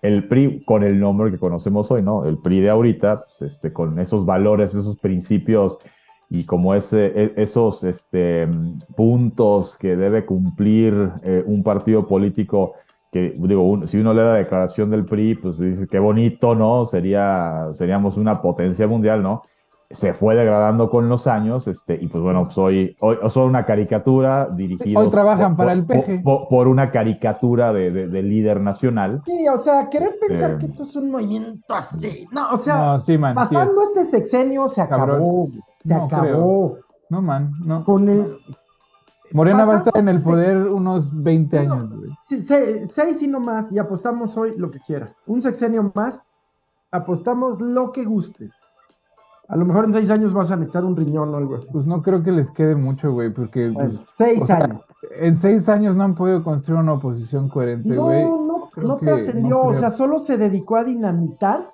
el 0.01 0.27
PRI 0.27 0.65
con 0.65 0.83
el 0.83 0.99
nombre 0.99 1.31
que 1.31 1.39
conocemos 1.39 1.89
hoy, 1.91 2.01
¿no? 2.01 2.25
El 2.25 2.39
PRI 2.39 2.59
de 2.59 2.71
ahorita, 2.71 3.23
pues, 3.23 3.53
este, 3.53 3.71
con 3.71 3.99
esos 3.99 4.25
valores, 4.25 4.75
esos 4.75 4.97
principios 4.97 5.77
y 6.29 6.45
como 6.45 6.75
ese, 6.75 7.07
e- 7.07 7.33
esos 7.37 7.83
este, 7.83 8.47
puntos 8.95 9.77
que 9.77 9.95
debe 9.95 10.25
cumplir 10.25 11.11
eh, 11.23 11.43
un 11.45 11.63
partido 11.63 12.05
político 12.07 12.73
que 13.11 13.33
digo, 13.35 13.63
un- 13.63 13.87
si 13.87 13.97
uno 13.97 14.13
lee 14.13 14.19
la 14.19 14.33
declaración 14.35 14.91
del 14.91 15.05
PRI, 15.05 15.35
pues 15.35 15.57
dice 15.57 15.87
qué 15.87 15.97
bonito, 15.97 16.53
¿no? 16.53 16.85
Sería, 16.85 17.69
seríamos 17.73 18.17
una 18.17 18.39
potencia 18.41 18.87
mundial, 18.87 19.23
¿no? 19.23 19.41
Se 19.89 20.13
fue 20.13 20.35
degradando 20.35 20.91
con 20.91 21.09
los 21.09 21.25
años, 21.25 21.67
este, 21.67 21.97
y 21.99 22.05
pues 22.05 22.23
bueno, 22.23 22.43
pues 22.43 22.57
hoy, 22.59 22.95
son 23.31 23.49
una 23.49 23.65
caricatura 23.65 24.47
dirigida. 24.55 24.99
hoy 24.99 25.09
trabajan 25.09 25.57
para 25.57 25.71
el 25.71 25.83
PG. 25.87 26.21
Por, 26.23 26.47
por 26.47 26.67
una 26.67 26.91
caricatura 26.91 27.73
de, 27.73 27.89
de- 27.89 28.07
de 28.07 28.21
líder 28.21 28.61
nacional. 28.61 29.23
Sí, 29.25 29.47
o 29.47 29.63
sea, 29.63 29.89
querer 29.89 30.09
Este- 30.09 30.27
pensar 30.27 30.59
que 30.59 30.67
esto 30.67 30.83
es 30.83 30.95
un 30.95 31.09
movimiento 31.09 31.73
así. 31.73 32.27
No, 32.31 32.51
o 32.53 32.57
sea, 32.59 32.75
No, 32.77 32.99
sí, 32.99 33.17
man. 33.17 33.35
sí 33.35 33.55
es. 33.55 33.59
pasando 33.61 33.81
este 33.81 34.05
sexenio 34.05 34.67
se 34.67 34.87
Cabrón. 34.87 35.09
acabó. 35.09 35.27
güey, 35.47 35.59
Se 35.83 35.89
No 35.89 36.03
acabó. 36.05 36.77
No, 37.09 37.21
man, 37.21 37.53
no. 37.65 37.83
Con 37.83 38.07
el, 38.09 38.37
Morena 39.31 39.65
va 39.65 39.73
a 39.75 39.77
estar 39.77 39.97
en 39.97 40.09
el 40.09 40.21
poder 40.21 40.57
unos 40.57 41.05
20 41.23 41.59
Sí, 41.59 41.67
no. 41.67 41.73
años, 41.73 41.89
güey. 41.95 42.11
Seis 42.93 43.21
y 43.21 43.27
no 43.27 43.39
más, 43.39 43.71
y 43.71 43.79
apostamos 43.79 44.35
hoy 44.37 44.53
lo 44.57 44.69
que 44.71 44.79
quiera. 44.79 45.13
Un 45.27 45.41
sexenio 45.41 45.91
más, 45.95 46.23
apostamos 46.91 47.61
lo 47.61 47.91
que 47.91 48.03
gustes. 48.05 48.51
A 49.47 49.55
lo 49.55 49.65
mejor 49.65 49.85
en 49.85 49.93
seis 49.93 50.09
años 50.11 50.31
vas 50.33 50.51
a 50.51 50.55
necesitar 50.55 50.85
un 50.85 50.95
riñón 50.95 51.33
o 51.33 51.37
algo 51.37 51.55
así. 51.55 51.67
Pues 51.71 51.87
no 51.87 52.03
creo 52.03 52.21
que 52.21 52.31
les 52.31 52.51
quede 52.51 52.75
mucho, 52.75 53.11
güey, 53.11 53.31
porque 53.33 53.69
Bueno, 53.69 53.91
pues, 53.95 54.09
seis 54.15 54.41
o 54.43 54.45
sea, 54.45 54.57
años. 54.57 54.85
en 55.19 55.35
seis 55.35 55.67
años 55.69 55.95
no 55.95 56.03
han 56.03 56.13
podido 56.13 56.43
construir 56.43 56.79
una 56.81 56.93
oposición 56.93 57.49
coherente, 57.49 57.89
No, 57.89 58.03
güey. 58.03 58.25
no, 58.25 58.69
no 58.77 58.99
que- 58.99 59.05
trascendió, 59.07 59.49
no 59.49 59.61
o 59.61 59.73
sea, 59.73 59.89
solo 59.89 60.19
se 60.19 60.37
dedicó 60.37 60.75
a 60.75 60.83
dinamitar, 60.83 61.67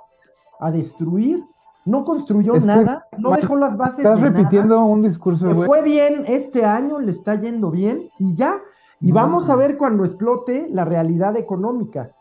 a 0.62 0.72
destruir, 0.72 1.44
no 1.86 2.04
construyó 2.04 2.56
Es 2.56 2.64
que, 2.64 2.68
nada, 2.68 3.06
no 3.18 3.30
man, 3.30 3.40
dejó 3.40 3.56
las 3.56 3.78
bases 3.78 4.00
Estás 4.00 4.22
de 4.22 4.30
nada. 4.30 4.38
repitiendo 4.38 4.84
un 4.86 5.02
discurso, 5.04 5.48
Le 5.54 5.66
fue 5.66 5.82
bien 5.84 6.26
este 6.28 6.66
año, 6.66 7.00
le 7.00 7.12
está 7.12 7.36
yendo 7.36 7.72
bien 7.72 8.10
y 8.20 8.36
ya. 8.36 8.56
Y 9.00 9.10
No. 9.10 9.16
vamos 9.16 9.50
a 9.50 9.56
ver 9.56 9.78
cuando 9.78 10.04
explote 10.04 10.68
la 10.72 10.84
realidad 10.86 11.36
económica 11.38 12.12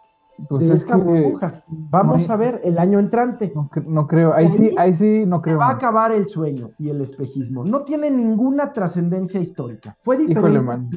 Pues 0.48 0.66
de 0.68 0.74
es 0.74 0.80
esta 0.80 0.96
que 0.96 1.02
burbuja. 1.02 1.62
Vamos 1.68 2.16
no 2.16 2.22
hay- 2.24 2.30
a 2.30 2.36
ver 2.36 2.60
el 2.64 2.78
año 2.78 2.98
entrante. 2.98 3.52
no, 3.54 3.70
cre- 3.70 3.86
no 3.86 4.06
creo. 4.08 4.34
Ahí 4.34 4.48
sí, 4.50 4.74
Ahí 4.76 4.92
sí 4.92 5.24
no 5.26 5.40
creo. 5.40 5.58
va 5.58 5.68
a 5.68 5.72
acabar 5.74 6.10
el 6.12 6.26
sueño 6.28 6.70
y 6.78 6.90
el 6.90 7.00
espejismo. 7.00 7.64
No 7.64 7.84
tiene 7.84 8.10
ninguna 8.10 8.72
trascendencia 8.72 9.40
histórica. 9.40 9.96
Fue 10.02 10.16
diferente. 10.18 10.40
Híjole, 10.50 10.60
man. 10.60 10.88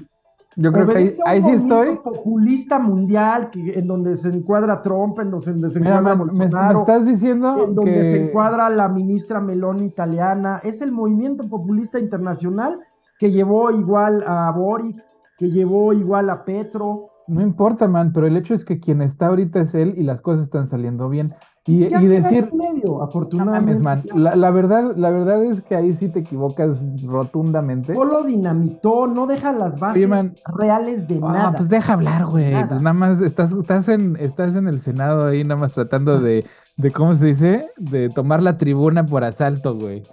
Yo 0.60 0.72
creo 0.72 0.88
que 0.88 1.16
ahí, 1.26 1.44
sí 1.44 1.52
estoy. 1.52 1.98
populista 2.04 2.80
mundial 2.80 3.52
que, 3.52 3.78
en 3.78 3.86
donde 3.86 4.16
se 4.16 4.30
encuadra 4.30 4.82
Trump, 4.82 5.20
en 5.20 5.30
donde 5.30 5.70
se 5.70 5.80
Mira, 5.80 6.00
encuadra 6.00 6.16
man, 6.16 6.36
me, 6.36 6.46
estás 6.46 7.06
diciendo 7.06 7.64
en 7.64 7.76
donde 7.76 7.94
que 7.94 8.04
se 8.04 8.26
encuadra 8.26 8.68
la 8.72 8.90
ministra 8.90 9.40
Meloni 9.40 9.86
italiana. 9.86 10.60
Es 10.64 10.82
el 10.82 10.92
movimiento 10.92 11.48
populista 11.48 12.00
internacional 12.00 12.80
que 13.20 13.30
llevó 13.30 13.70
igual 13.70 14.24
a 14.26 14.52
Boric, 14.52 14.98
que 15.38 15.52
llevó 15.52 15.94
igual 15.94 16.28
a 16.32 16.44
Petro. 16.44 17.12
no 17.28 17.42
importa, 17.42 17.88
man, 17.88 18.12
pero 18.12 18.26
el 18.26 18.36
hecho 18.36 18.56
es 18.56 18.66
que 18.66 18.80
quien 18.80 19.04
está 19.04 19.28
ahorita 19.28 19.62
es 19.62 19.76
él 19.76 19.94
y 19.96 20.02
las 20.02 20.24
cosas 20.24 20.46
están 20.46 20.66
saliendo 20.66 21.08
bien. 21.08 21.36
Y, 21.68 21.84
y 21.84 22.08
decir, 22.08 22.50
medio, 22.54 23.04
afortunadamente. 23.04 23.82
mames, 23.82 24.06
man, 24.14 24.20
la, 24.24 24.36
la 24.38 24.52
verdad, 24.52 24.96
la 24.96 25.10
verdad 25.10 25.44
es 25.44 25.60
que 25.62 25.76
ahí 25.76 25.94
sí 25.94 26.08
te 26.08 26.20
equivocas 26.20 26.88
rotundamente. 27.04 27.94
Solo 27.94 28.24
dinamitó, 28.24 29.06
no 29.08 29.28
deja 29.28 29.52
las 29.52 29.78
bases 29.78 29.98
Oye, 29.98 30.08
man. 30.08 30.34
reales 30.56 31.08
de 31.10 31.20
Ah, 31.22 31.34
nada. 31.34 31.52
pues 31.52 31.68
deja 31.70 31.92
hablar, 31.94 32.26
güey. 32.26 32.54
Pues 32.68 32.82
nada 32.82 32.94
más 32.94 33.22
estás, 33.22 33.52
estás 33.52 33.90
en, 33.90 34.16
estás 34.18 34.56
en 34.56 34.68
el 34.70 34.80
Senado 34.80 35.26
ahí, 35.28 35.44
nada 35.44 35.60
más 35.60 35.74
tratando 35.74 36.20
de, 36.22 36.46
de, 36.78 36.92
¿cómo 36.94 37.14
se 37.14 37.26
dice? 37.28 37.70
De 37.78 38.10
tomar 38.10 38.42
la 38.42 38.58
tribuna 38.58 39.06
por 39.06 39.24
asalto, 39.26 39.76
güey. 39.76 40.04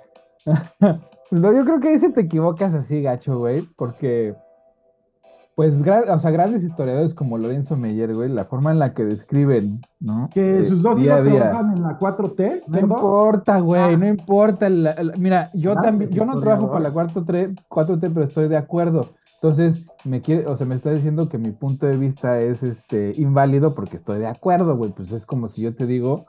No, 1.30 1.52
yo 1.52 1.64
creo 1.64 1.80
que 1.80 1.88
ahí 1.88 1.98
sí 1.98 2.12
te 2.12 2.20
equivocas 2.20 2.74
así, 2.74 3.02
gacho, 3.02 3.38
güey, 3.38 3.62
porque, 3.76 4.34
pues, 5.56 5.80
o 5.82 6.18
sea, 6.18 6.30
grandes 6.30 6.64
historiadores 6.64 7.14
como 7.14 7.38
Lorenzo 7.38 7.76
Meyer, 7.76 8.14
güey, 8.14 8.28
la 8.28 8.44
forma 8.44 8.72
en 8.72 8.78
la 8.80 8.92
que 8.92 9.04
describen, 9.04 9.80
¿no? 10.00 10.28
que 10.32 10.58
Eh, 10.60 10.64
sus 10.64 10.82
dos 10.82 10.96
día 10.96 11.20
hijos 11.20 11.36
trabajan 11.38 11.76
en 11.76 11.82
la 11.82 11.98
4T, 11.98 12.62
No 12.66 12.72
¿verdad? 12.72 12.88
importa, 12.88 13.60
güey, 13.60 13.80
Ah. 13.94 13.96
no 13.96 14.06
importa. 14.08 14.68
la- 14.68 14.94
la- 15.00 15.16
mira, 15.16 15.50
yo 15.54 15.74
también, 15.76 16.10
yo 16.10 16.24
no 16.24 16.38
trabajo 16.40 16.68
para 16.68 16.80
la 16.80 16.90
4T, 16.92 17.54
4T, 17.68 18.10
pero 18.10 18.24
estoy 18.24 18.48
de 18.48 18.56
acuerdo. 18.56 19.10
Entonces, 19.40 19.84
me 20.04 20.20
quiere, 20.22 20.46
o 20.46 20.56
sea, 20.56 20.66
me 20.66 20.74
está 20.74 20.90
diciendo 20.90 21.28
que 21.28 21.38
mi 21.38 21.50
punto 21.50 21.86
de 21.86 21.98
vista 21.98 22.40
es 22.40 22.62
este 22.62 23.12
inválido 23.16 23.74
porque 23.74 23.96
estoy 23.96 24.18
de 24.18 24.26
acuerdo, 24.26 24.76
güey. 24.76 24.90
Pues 24.92 25.12
es 25.12 25.26
como 25.26 25.48
si 25.48 25.62
yo 25.62 25.74
te 25.74 25.86
digo 25.86 26.24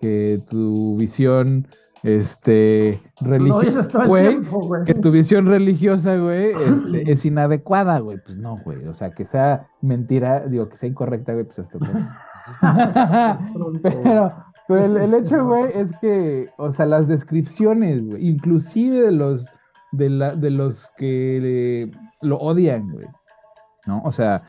que 0.00 0.40
tu 0.48 0.96
visión, 0.96 1.66
este, 2.02 3.02
religiosa, 3.20 4.06
güey, 4.06 4.40
que 4.86 4.94
tu 4.94 5.10
visión 5.10 5.46
religiosa, 5.46 6.16
güey, 6.16 6.52
este, 6.66 7.10
es 7.10 7.24
inadecuada, 7.26 7.98
güey. 7.98 8.18
Pues 8.24 8.36
no, 8.36 8.58
güey. 8.64 8.86
O 8.86 8.94
sea, 8.94 9.10
que 9.10 9.24
sea 9.24 9.68
mentira, 9.82 10.46
digo, 10.46 10.68
que 10.68 10.76
sea 10.76 10.88
incorrecta, 10.88 11.32
güey, 11.32 11.44
pues 11.44 11.58
hasta 11.58 11.78
pero, 13.82 14.34
pero 14.66 14.84
el, 14.84 14.96
el 14.96 15.14
hecho, 15.14 15.44
güey, 15.46 15.70
es 15.74 15.92
que, 16.00 16.50
o 16.56 16.70
sea, 16.72 16.86
las 16.86 17.06
descripciones, 17.06 18.04
güey, 18.04 18.26
inclusive 18.26 19.02
de 19.02 19.12
los, 19.12 19.50
de, 19.92 20.10
la, 20.10 20.34
de 20.34 20.50
los 20.50 20.90
que 20.96 21.90
lo 22.22 22.36
odian, 22.38 22.90
güey, 22.90 23.06
¿no? 23.86 24.02
O 24.04 24.12
sea, 24.12 24.42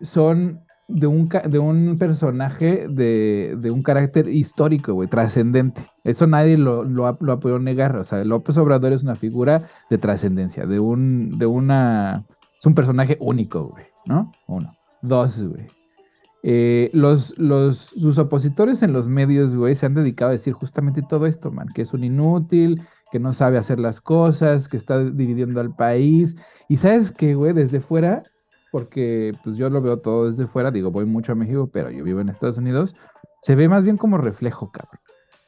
son 0.00 0.60
de 0.88 1.06
un, 1.06 1.28
de 1.28 1.58
un 1.58 1.96
personaje 1.98 2.88
de, 2.88 3.56
de 3.58 3.70
un 3.70 3.82
carácter 3.82 4.28
histórico, 4.28 4.94
güey, 4.94 5.08
trascendente. 5.08 5.82
Eso 6.02 6.26
nadie 6.26 6.56
lo, 6.56 6.82
lo, 6.82 7.06
ha, 7.06 7.16
lo 7.20 7.32
ha 7.32 7.40
podido 7.40 7.58
negar. 7.58 7.96
O 7.96 8.04
sea, 8.04 8.24
López 8.24 8.56
Obrador 8.56 8.92
es 8.92 9.02
una 9.02 9.14
figura 9.14 9.62
de 9.90 9.98
trascendencia, 9.98 10.66
de 10.66 10.80
un, 10.80 11.38
de 11.38 11.46
una, 11.46 12.24
es 12.58 12.66
un 12.66 12.74
personaje 12.74 13.18
único, 13.20 13.68
güey, 13.68 13.84
¿no? 14.06 14.32
Uno. 14.48 14.72
Dos, 15.02 15.40
güey. 15.42 15.66
Eh, 16.42 16.88
los, 16.94 17.36
los, 17.38 17.76
sus 17.78 18.18
opositores 18.18 18.82
en 18.82 18.92
los 18.92 19.08
medios, 19.08 19.54
güey, 19.54 19.74
se 19.74 19.86
han 19.86 19.94
dedicado 19.94 20.30
a 20.30 20.32
decir 20.32 20.54
justamente 20.54 21.02
todo 21.02 21.26
esto, 21.26 21.50
man, 21.50 21.68
que 21.74 21.82
es 21.82 21.92
un 21.92 22.04
inútil, 22.04 22.80
que 23.10 23.18
no 23.18 23.32
sabe 23.32 23.58
hacer 23.58 23.78
las 23.78 24.00
cosas, 24.00 24.68
que 24.68 24.76
está 24.76 24.98
dividiendo 25.04 25.60
al 25.60 25.74
país. 25.74 26.36
Y 26.68 26.76
sabes 26.76 27.12
que, 27.12 27.34
güey, 27.34 27.52
desde 27.52 27.80
fuera, 27.80 28.22
porque 28.70 29.32
pues 29.42 29.56
yo 29.56 29.70
lo 29.70 29.80
veo 29.80 29.98
todo 29.98 30.26
desde 30.26 30.46
fuera, 30.46 30.70
digo, 30.70 30.90
voy 30.90 31.06
mucho 31.06 31.32
a 31.32 31.34
México, 31.34 31.68
pero 31.72 31.90
yo 31.90 32.04
vivo 32.04 32.20
en 32.20 32.28
Estados 32.28 32.58
Unidos, 32.58 32.94
se 33.40 33.54
ve 33.54 33.68
más 33.68 33.84
bien 33.84 33.96
como 33.96 34.18
reflejo, 34.18 34.70
cabrón. 34.70 35.00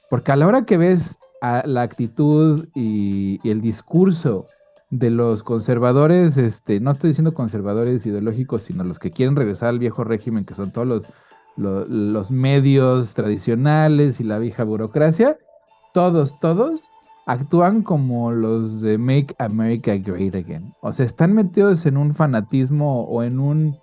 Porque 0.08 0.32
a 0.32 0.36
la 0.36 0.46
hora 0.46 0.64
que 0.64 0.76
ves 0.76 1.18
la 1.40 1.82
actitud 1.82 2.68
y, 2.74 3.38
el 3.48 3.60
discurso 3.60 4.46
de 4.90 5.10
los 5.10 5.42
conservadores, 5.42 6.36
este, 6.36 6.80
no 6.80 6.90
estoy 6.90 7.10
diciendo 7.10 7.32
conservadores 7.32 8.04
ideológicos, 8.06 8.64
sino 8.64 8.84
los 8.84 8.98
que 8.98 9.12
quieren 9.12 9.36
regresar 9.36 9.68
al 9.68 9.78
viejo 9.78 10.02
régimen, 10.04 10.44
que 10.44 10.54
son 10.54 10.72
todos 10.72 10.86
los, 10.86 11.06
lo- 11.56 11.86
los 11.86 12.30
medios 12.30 13.14
tradicionales 13.14 14.20
y 14.20 14.24
la 14.24 14.38
vieja 14.38 14.64
burocracia, 14.64 15.38
todos, 15.94 16.38
todos 16.40 16.90
actúan 17.30 17.82
como 17.82 18.32
los 18.32 18.80
de 18.80 18.98
Make 18.98 19.36
America 19.38 19.96
Great 19.96 20.34
Again. 20.34 20.74
O 20.80 20.90
sea, 20.90 21.06
están 21.06 21.32
metidos 21.32 21.86
en 21.86 21.96
un 21.96 22.12
fanatismo 22.12 23.04
o 23.04 23.22
en 23.22 23.38
un 23.38 23.78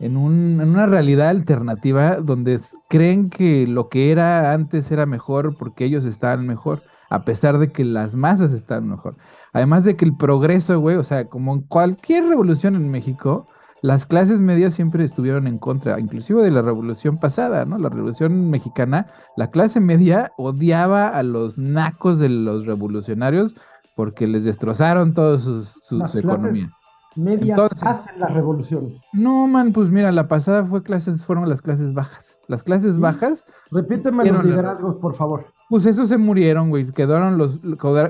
en, 0.00 0.16
un, 0.16 0.60
en 0.60 0.68
una 0.68 0.86
realidad 0.86 1.28
alternativa 1.28 2.16
donde 2.16 2.58
creen 2.88 3.28
que 3.30 3.66
lo 3.66 3.88
que 3.88 4.10
era 4.10 4.52
antes 4.52 4.90
era 4.90 5.06
mejor 5.06 5.56
porque 5.58 5.84
ellos 5.84 6.04
estaban 6.04 6.46
mejor, 6.46 6.82
a 7.10 7.24
pesar 7.24 7.58
de 7.58 7.70
que 7.70 7.84
las 7.84 8.16
masas 8.16 8.52
estaban 8.52 8.88
mejor. 8.88 9.16
Además 9.52 9.84
de 9.84 9.96
que 9.96 10.04
el 10.04 10.16
progreso, 10.16 10.78
güey, 10.78 10.96
o 10.96 11.04
sea, 11.04 11.28
como 11.28 11.54
en 11.54 11.62
cualquier 11.62 12.26
revolución 12.26 12.76
en 12.76 12.90
México, 12.90 13.48
las 13.82 14.06
clases 14.06 14.40
medias 14.40 14.74
siempre 14.74 15.04
estuvieron 15.04 15.46
en 15.46 15.58
contra, 15.58 15.98
inclusive 15.98 16.42
de 16.42 16.50
la 16.50 16.62
revolución 16.62 17.18
pasada, 17.18 17.64
¿no? 17.64 17.78
La 17.78 17.88
revolución 17.88 18.50
mexicana, 18.50 19.06
la 19.36 19.50
clase 19.50 19.80
media 19.80 20.32
odiaba 20.36 21.08
a 21.08 21.22
los 21.22 21.58
nacos 21.58 22.18
de 22.18 22.28
los 22.28 22.66
revolucionarios 22.66 23.54
porque 23.96 24.26
les 24.26 24.44
destrozaron 24.44 25.14
toda 25.14 25.38
su, 25.38 25.62
su, 25.62 26.18
economía. 26.18 26.70
Medias 27.16 27.58
hacen 27.82 28.20
las 28.20 28.32
revoluciones. 28.32 29.00
No, 29.12 29.46
man, 29.48 29.72
pues 29.72 29.90
mira, 29.90 30.12
la 30.12 30.28
pasada 30.28 30.64
fue 30.64 30.82
clases, 30.82 31.24
fueron 31.24 31.48
las 31.48 31.60
clases 31.60 31.92
bajas. 31.92 32.40
Las 32.48 32.62
clases 32.62 32.98
bajas. 32.98 33.46
Repíteme 33.70 34.24
los 34.26 34.44
liderazgos, 34.44 34.96
por 34.96 35.14
favor. 35.14 35.46
Pues 35.70 35.86
esos 35.86 36.08
se 36.08 36.18
murieron, 36.18 36.68
güey. 36.68 36.84
Quedaron 36.90 37.38
los, 37.38 37.60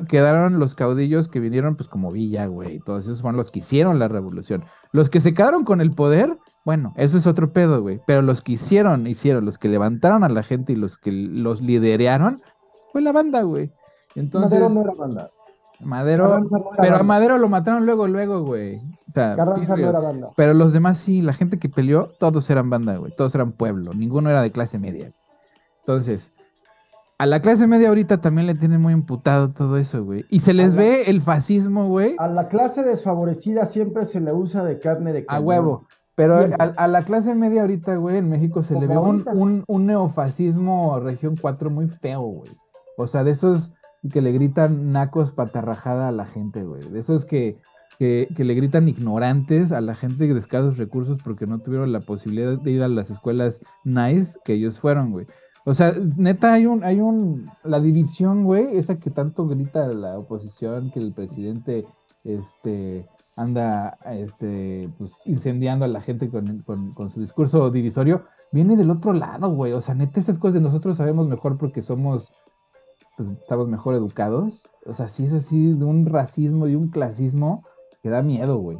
quedaron 0.08 0.58
los 0.58 0.74
caudillos 0.74 1.28
que 1.28 1.40
vinieron, 1.40 1.76
pues 1.76 1.90
como 1.90 2.10
Villa, 2.10 2.46
güey. 2.46 2.80
Todos 2.80 3.04
esos 3.04 3.20
fueron 3.20 3.36
los 3.36 3.50
que 3.50 3.58
hicieron 3.58 3.98
la 3.98 4.08
revolución. 4.08 4.64
Los 4.92 5.10
que 5.10 5.20
se 5.20 5.34
quedaron 5.34 5.64
con 5.64 5.82
el 5.82 5.90
poder, 5.90 6.38
bueno, 6.64 6.94
eso 6.96 7.18
es 7.18 7.26
otro 7.26 7.52
pedo, 7.52 7.82
güey. 7.82 8.00
Pero 8.06 8.22
los 8.22 8.40
que 8.40 8.52
hicieron, 8.52 9.06
hicieron, 9.06 9.44
los 9.44 9.58
que 9.58 9.68
levantaron 9.68 10.24
a 10.24 10.30
la 10.30 10.42
gente 10.42 10.72
y 10.72 10.76
los 10.76 10.96
que 10.96 11.12
los 11.12 11.60
liderearon, 11.60 12.38
fue 12.92 13.02
la 13.02 13.12
banda, 13.12 13.42
güey. 13.42 13.70
Entonces. 14.14 14.52
Madero 14.58 14.70
no 14.70 14.80
era 14.80 14.94
banda. 14.94 15.30
Madero, 15.80 16.48
pero 16.80 16.96
a 16.96 17.02
Madero 17.02 17.36
lo 17.36 17.50
mataron 17.50 17.84
luego, 17.84 18.08
luego, 18.08 18.42
güey. 18.42 18.76
O 19.06 19.12
sea, 19.12 19.36
Carranza 19.36 19.76
no 19.76 19.86
era 19.90 20.00
banda. 20.00 20.30
Pero 20.34 20.54
los 20.54 20.72
demás 20.72 20.96
sí, 20.96 21.20
la 21.20 21.34
gente 21.34 21.58
que 21.58 21.68
peleó, 21.68 22.10
todos 22.18 22.48
eran 22.48 22.70
banda, 22.70 22.96
güey. 22.96 23.14
Todos 23.14 23.34
eran 23.34 23.52
pueblo. 23.52 23.92
Ninguno 23.92 24.30
era 24.30 24.40
de 24.40 24.50
clase 24.50 24.78
media. 24.78 25.12
Entonces, 25.80 26.32
a 27.20 27.26
la 27.26 27.42
clase 27.42 27.66
media 27.66 27.90
ahorita 27.90 28.22
también 28.22 28.46
le 28.46 28.54
tienen 28.54 28.80
muy 28.80 28.94
imputado 28.94 29.50
todo 29.50 29.76
eso, 29.76 30.02
güey. 30.02 30.24
Y 30.30 30.40
se 30.40 30.54
les 30.54 30.74
ve 30.74 31.02
el 31.02 31.20
fascismo, 31.20 31.86
güey. 31.86 32.16
A 32.18 32.26
la 32.26 32.48
clase 32.48 32.82
desfavorecida 32.82 33.66
siempre 33.66 34.06
se 34.06 34.20
le 34.20 34.32
usa 34.32 34.64
de 34.64 34.78
carne 34.78 35.12
de 35.12 35.26
A 35.28 35.38
huevo. 35.38 35.86
Pero 36.14 36.48
a, 36.58 36.88
la 36.88 37.04
clase 37.04 37.34
media 37.34 37.60
ahorita, 37.60 37.94
güey, 37.96 38.16
en 38.16 38.30
México 38.30 38.62
se 38.62 38.72
le 38.80 38.86
ve 38.86 38.96
un, 38.96 39.64
un, 39.66 39.86
neofascismo 39.86 40.98
región 41.00 41.36
4 41.38 41.68
muy 41.68 41.88
feo, 41.88 42.22
güey. 42.22 42.52
O 42.96 43.06
sea, 43.06 43.22
de 43.22 43.32
esos 43.32 43.70
que 44.10 44.22
le 44.22 44.32
gritan 44.32 44.90
nacos 44.90 45.30
patarrajada 45.32 46.08
a 46.08 46.12
la 46.12 46.24
gente, 46.24 46.62
güey. 46.62 46.88
De 46.88 47.00
esos 47.00 47.26
que, 47.26 47.58
que, 47.98 48.28
que, 48.34 48.44
le 48.44 48.54
gritan 48.54 48.88
ignorantes 48.88 49.72
a 49.72 49.82
la 49.82 49.94
gente 49.94 50.26
de 50.26 50.38
escasos 50.38 50.78
recursos 50.78 51.18
porque 51.22 51.46
no 51.46 51.58
tuvieron 51.58 51.92
la 51.92 52.00
posibilidad 52.00 52.56
de 52.56 52.70
ir 52.70 52.82
a 52.82 52.88
las 52.88 53.10
escuelas 53.10 53.60
nice 53.84 54.38
que 54.42 54.54
ellos 54.54 54.80
fueron, 54.80 55.12
güey. 55.12 55.26
O 55.64 55.74
sea, 55.74 55.94
neta, 56.16 56.54
hay 56.54 56.66
un, 56.66 56.84
hay 56.84 57.00
un, 57.00 57.50
la 57.64 57.80
división, 57.80 58.44
güey, 58.44 58.78
esa 58.78 58.98
que 58.98 59.10
tanto 59.10 59.46
grita 59.46 59.86
la 59.88 60.18
oposición, 60.18 60.90
que 60.90 61.00
el 61.00 61.12
presidente, 61.12 61.86
este, 62.24 63.06
anda, 63.36 63.98
este, 64.06 64.90
pues, 64.98 65.14
incendiando 65.26 65.84
a 65.84 65.88
la 65.88 66.00
gente 66.00 66.30
con, 66.30 67.10
su 67.10 67.20
discurso 67.20 67.70
divisorio, 67.70 68.24
viene 68.52 68.76
del 68.76 68.90
otro 68.90 69.12
lado, 69.12 69.50
güey. 69.50 69.72
O 69.72 69.80
sea, 69.80 69.94
neta, 69.94 70.20
esas 70.20 70.38
cosas 70.38 70.62
nosotros 70.62 70.96
sabemos 70.96 71.28
mejor 71.28 71.58
porque 71.58 71.82
somos, 71.82 72.32
pues, 73.16 73.30
estamos 73.30 73.68
mejor 73.68 73.94
educados. 73.94 74.68
O 74.86 74.94
sea, 74.94 75.08
sí 75.08 75.24
es 75.24 75.34
así 75.34 75.74
de 75.74 75.84
un 75.84 76.06
racismo 76.06 76.68
y 76.68 76.74
un 76.74 76.88
clasismo 76.88 77.64
que 78.02 78.08
da 78.08 78.22
miedo, 78.22 78.56
güey. 78.56 78.78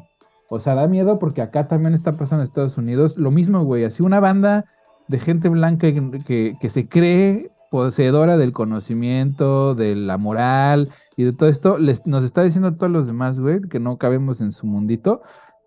O 0.48 0.60
sea, 0.60 0.74
da 0.74 0.88
miedo 0.88 1.18
porque 1.18 1.42
acá 1.42 1.68
también 1.68 1.94
está 1.94 2.12
pasando 2.12 2.42
en 2.42 2.48
Estados 2.48 2.76
Unidos 2.76 3.16
lo 3.16 3.30
mismo, 3.30 3.64
güey. 3.64 3.84
Así 3.84 4.02
una 4.02 4.18
banda 4.18 4.64
de 5.10 5.18
gente 5.18 5.48
blanca 5.48 5.92
que, 5.92 6.56
que, 6.58 6.70
se 6.70 6.88
cree 6.88 7.50
poseedora 7.68 8.36
del 8.36 8.52
conocimiento, 8.52 9.74
de 9.74 9.96
la 9.96 10.18
moral 10.18 10.88
y 11.16 11.24
de 11.24 11.32
todo 11.32 11.48
esto, 11.48 11.78
les, 11.78 12.06
nos 12.06 12.22
está 12.22 12.44
diciendo 12.44 12.68
a 12.68 12.74
todos 12.76 12.92
los 12.92 13.08
demás, 13.08 13.40
güey, 13.40 13.60
que 13.62 13.80
no 13.80 13.98
cabemos 13.98 14.40
en 14.40 14.52
su 14.52 14.66
mundito, 14.66 15.22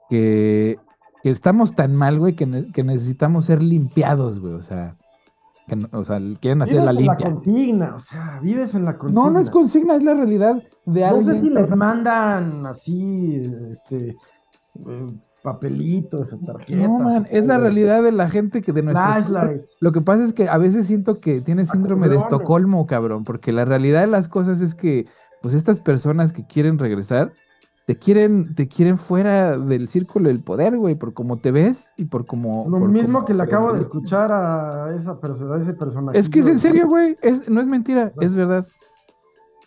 que, 0.09 0.79
estamos 1.25 1.75
tan 1.75 1.93
mal, 1.93 2.19
güey, 2.19 2.35
que, 2.35 2.45
necesitamos 2.45 3.45
ser 3.45 3.61
limpiados, 3.61 4.39
güey, 4.39 4.53
o 4.53 4.63
sea, 4.63 4.95
que, 5.67 5.87
o 5.91 6.03
sea, 6.05 6.21
quieren 6.39 6.61
hacer 6.61 6.81
la 6.81 6.93
limpia. 6.93 7.27
la 7.27 7.33
consigna, 7.33 7.95
o 7.95 7.99
sea, 7.99 8.39
vives 8.41 8.73
en 8.75 8.85
la 8.85 8.97
consigna. 8.97 9.23
No, 9.23 9.29
no 9.29 9.39
es 9.39 9.49
consigna, 9.49 9.95
es 9.97 10.03
la 10.03 10.13
realidad 10.13 10.63
de 10.85 11.03
alguien. 11.03 11.27
No 11.27 11.33
sé 11.33 11.41
si 11.41 11.49
les 11.49 11.69
mandan 11.75 12.65
así, 12.65 13.51
este, 13.71 14.15
eh, 14.87 15.13
papelitos 15.43 16.33
o 16.33 16.37
tarjetas. 16.37 16.87
No, 16.87 16.99
man, 16.99 17.27
es 17.29 17.45
la 17.45 17.59
realidad 17.59 18.01
de 18.01 18.13
la 18.13 18.29
gente 18.29 18.61
que 18.61 18.71
de 18.71 18.81
nuestra. 18.81 19.53
Lo 19.79 19.91
que 19.91 20.01
pasa 20.01 20.23
es 20.25 20.33
que 20.33 20.47
a 20.47 20.57
veces 20.57 20.87
siento 20.87 21.19
que 21.19 21.41
tiene 21.41 21.65
síndrome 21.65 22.09
de 22.09 22.15
Estocolmo, 22.15 22.87
cabrón, 22.87 23.25
porque 23.25 23.51
la 23.51 23.65
realidad 23.65 24.01
de 24.01 24.07
las 24.07 24.29
cosas 24.29 24.61
es 24.61 24.73
que, 24.73 25.05
pues, 25.41 25.53
estas 25.53 25.81
personas 25.81 26.31
que 26.31 26.47
quieren 26.47 26.79
regresar, 26.79 27.33
te 27.85 27.97
quieren, 27.97 28.55
te 28.55 28.69
quieren 28.69 28.97
fuera 28.97 29.57
del 29.57 29.89
círculo 29.89 30.29
del 30.29 30.41
poder, 30.41 30.77
güey, 30.77 30.95
por 30.95 31.13
cómo 31.13 31.37
te 31.39 31.51
ves 31.51 31.91
y 31.97 32.05
por 32.05 32.25
cómo. 32.25 32.65
Lo 32.69 32.79
mismo 32.79 33.25
que 33.25 33.33
le 33.33 33.43
acabo 33.43 33.73
de 33.73 33.81
escuchar 33.81 34.31
a 34.31 34.95
esa 34.95 35.19
persona, 35.19 35.55
a 35.55 35.59
ese 35.59 35.73
personaje. 35.73 36.17
Es 36.17 36.29
que 36.29 36.39
es 36.39 36.47
en 36.47 36.59
serio, 36.59 36.87
güey, 36.87 37.17
es, 37.21 37.49
no 37.49 37.59
es 37.59 37.67
mentira, 37.67 38.13
es 38.21 38.33
verdad. 38.33 38.65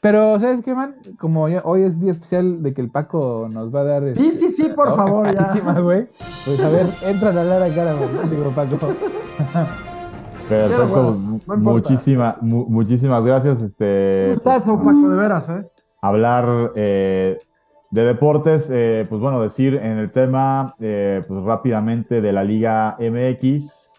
Pero, 0.07 0.39
¿sabes 0.39 0.63
qué, 0.63 0.73
man? 0.73 0.95
Como 1.19 1.43
hoy 1.43 1.83
es 1.83 2.01
día 2.01 2.13
especial 2.13 2.63
de 2.63 2.73
que 2.73 2.81
el 2.81 2.93
Paco 2.93 3.49
nos 3.51 3.75
va 3.75 3.81
a 3.81 3.85
dar. 3.85 4.15
Sí, 4.15 4.37
sí, 4.39 4.51
sí, 4.51 4.69
por 4.69 4.95
favor, 4.95 5.35
ya. 5.35 5.81
güey. 5.81 6.07
Pues 6.45 6.61
a 6.61 6.69
ver, 6.69 6.87
entra 7.03 7.31
a 7.31 7.41
hablar 7.41 7.61
a 7.65 7.75
cara, 7.75 7.93
digo, 8.31 8.53
Paco. 8.55 8.77
Perfecto, 10.49 11.19
muchísima, 11.57 12.37
muchísimas 12.41 13.25
gracias. 13.25 13.61
Este, 13.61 14.27
Un 14.29 14.35
gustazo, 14.35 14.81
pues, 14.81 14.95
Paco, 14.95 15.09
de 15.09 15.17
veras, 15.17 15.49
¿eh? 15.49 15.67
Hablar 16.01 16.71
eh, 16.77 17.41
de 17.91 18.05
deportes, 18.05 18.71
eh, 18.73 19.07
pues 19.09 19.21
bueno, 19.21 19.43
decir 19.43 19.75
en 19.75 19.99
el 19.99 20.13
tema, 20.13 20.77
eh, 20.79 21.25
pues 21.27 21.43
rápidamente 21.43 22.21
de 22.21 22.33
la 22.33 22.45
Liga 22.45 22.97
MX, 23.01 23.91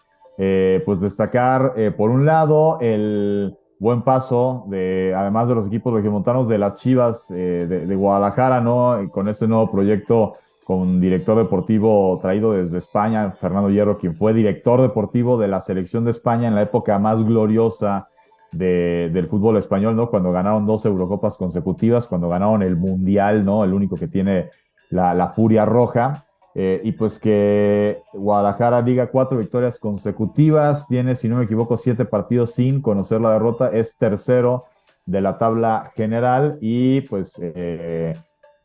pues 0.86 1.00
destacar, 1.02 1.74
por 1.98 2.08
un 2.08 2.24
lado, 2.24 2.78
el 2.80 3.58
buen 3.78 4.02
paso, 4.02 4.64
de, 4.68 5.14
además 5.16 5.48
de 5.48 5.54
los 5.54 5.66
equipos 5.66 5.92
regiomontanos 5.94 6.48
de 6.48 6.58
las 6.58 6.74
Chivas 6.74 7.30
eh, 7.30 7.66
de, 7.68 7.96
Guadalajara, 7.96 8.60
¿no? 8.60 8.98
con 9.10 9.28
este 9.28 9.46
nuevo 9.46 9.70
proyecto 9.70 10.34
con 10.64 11.00
director 11.00 11.38
deportivo 11.38 12.18
traído 12.20 12.52
desde 12.52 12.76
España, 12.76 13.30
Fernando 13.40 13.70
Hierro, 13.70 13.96
quien 13.96 14.14
fue 14.14 14.34
director 14.34 14.82
deportivo 14.82 15.38
de 15.38 15.48
la 15.48 15.62
selección 15.62 16.04
de 16.04 16.10
España 16.10 16.46
en 16.46 16.54
la 16.54 16.60
época 16.60 16.98
más 16.98 17.24
gloriosa 17.24 18.08
del 18.52 19.28
fútbol 19.28 19.56
español, 19.56 19.96
¿no? 19.96 20.10
Cuando 20.10 20.30
ganaron 20.30 20.66
dos 20.66 20.84
Eurocopas 20.84 21.38
consecutivas, 21.38 22.06
cuando 22.06 22.28
ganaron 22.28 22.62
el 22.62 22.76
Mundial, 22.76 23.46
¿no? 23.46 23.64
El 23.64 23.72
único 23.72 23.96
que 23.96 24.08
tiene 24.08 24.50
la 24.90 25.32
Furia 25.34 25.64
Roja. 25.64 26.27
Eh, 26.60 26.80
y 26.82 26.90
pues 26.90 27.20
que 27.20 28.02
Guadalajara 28.12 28.82
diga 28.82 29.12
cuatro 29.12 29.38
victorias 29.38 29.78
consecutivas, 29.78 30.88
tiene, 30.88 31.14
si 31.14 31.28
no 31.28 31.36
me 31.36 31.44
equivoco, 31.44 31.76
siete 31.76 32.04
partidos 32.04 32.50
sin 32.50 32.82
conocer 32.82 33.20
la 33.20 33.30
derrota, 33.30 33.70
es 33.72 33.96
tercero 33.96 34.64
de 35.06 35.20
la 35.20 35.38
tabla 35.38 35.92
general 35.94 36.58
y 36.60 37.02
pues 37.02 37.38
eh, 37.40 38.16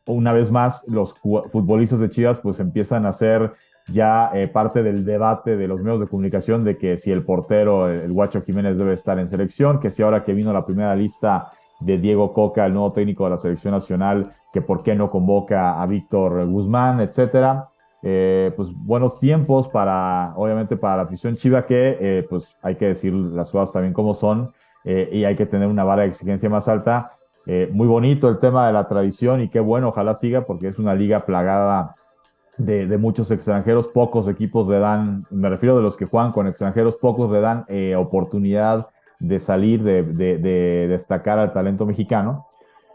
una 0.06 0.32
vez 0.32 0.50
más 0.50 0.84
los 0.88 1.14
futbolistas 1.20 2.00
de 2.00 2.10
Chivas 2.10 2.40
pues 2.40 2.58
empiezan 2.58 3.06
a 3.06 3.12
ser 3.12 3.52
ya 3.86 4.28
eh, 4.34 4.48
parte 4.48 4.82
del 4.82 5.04
debate 5.04 5.56
de 5.56 5.68
los 5.68 5.80
medios 5.80 6.00
de 6.00 6.08
comunicación 6.08 6.64
de 6.64 6.76
que 6.76 6.98
si 6.98 7.12
el 7.12 7.22
portero, 7.22 7.88
el 7.88 8.12
Guacho 8.12 8.42
Jiménez 8.42 8.76
debe 8.76 8.94
estar 8.94 9.20
en 9.20 9.28
selección, 9.28 9.78
que 9.78 9.92
si 9.92 10.02
ahora 10.02 10.24
que 10.24 10.34
vino 10.34 10.52
la 10.52 10.66
primera 10.66 10.96
lista 10.96 11.52
de 11.78 11.98
Diego 11.98 12.32
Coca, 12.32 12.66
el 12.66 12.72
nuevo 12.72 12.90
técnico 12.90 13.22
de 13.22 13.30
la 13.30 13.38
selección 13.38 13.72
nacional, 13.72 14.34
que 14.52 14.62
por 14.62 14.82
qué 14.82 14.96
no 14.96 15.12
convoca 15.12 15.80
a 15.80 15.86
Víctor 15.86 16.44
Guzmán, 16.46 17.00
etcétera. 17.00 17.68
Eh, 18.06 18.52
pues 18.54 18.68
buenos 18.74 19.18
tiempos 19.18 19.66
para, 19.66 20.34
obviamente, 20.36 20.76
para 20.76 20.96
la 20.96 21.02
afición 21.04 21.36
chiva, 21.36 21.64
que 21.64 21.96
eh, 21.98 22.26
pues 22.28 22.54
hay 22.60 22.74
que 22.74 22.88
decir 22.88 23.14
las 23.14 23.50
cosas 23.50 23.72
también 23.72 23.94
como 23.94 24.12
son 24.12 24.52
eh, 24.84 25.08
y 25.10 25.24
hay 25.24 25.34
que 25.34 25.46
tener 25.46 25.68
una 25.68 25.84
vara 25.84 26.02
de 26.02 26.08
exigencia 26.08 26.50
más 26.50 26.68
alta. 26.68 27.12
muy 27.72 27.86
bonito 27.86 28.28
el 28.28 28.38
tema 28.38 28.66
de 28.66 28.74
la 28.74 28.88
tradición 28.88 29.40
y 29.40 29.48
qué 29.48 29.60
bueno, 29.60 29.88
ojalá 29.88 30.14
siga 30.14 30.42
porque 30.42 30.68
es 30.68 30.78
una 30.78 30.94
liga 30.94 31.24
plagada 31.24 31.94
de, 32.58 32.98
muchos 32.98 33.30
extranjeros, 33.30 33.88
pocos 33.88 34.28
equipos 34.28 34.68
le 34.68 34.78
dan, 34.78 35.24
me 35.30 35.48
refiero 35.48 35.74
de 35.74 35.82
los 35.82 35.96
que 35.96 36.04
juegan 36.04 36.32
con 36.32 36.46
extranjeros, 36.46 36.96
pocos 36.96 37.30
le 37.30 37.40
dan 37.40 37.64
oportunidad 37.96 38.88
de 39.18 39.40
salir, 39.40 39.82
de 39.82 40.86
destacar 40.88 41.38
al 41.38 41.54
talento 41.54 41.86
mexicano. 41.86 42.46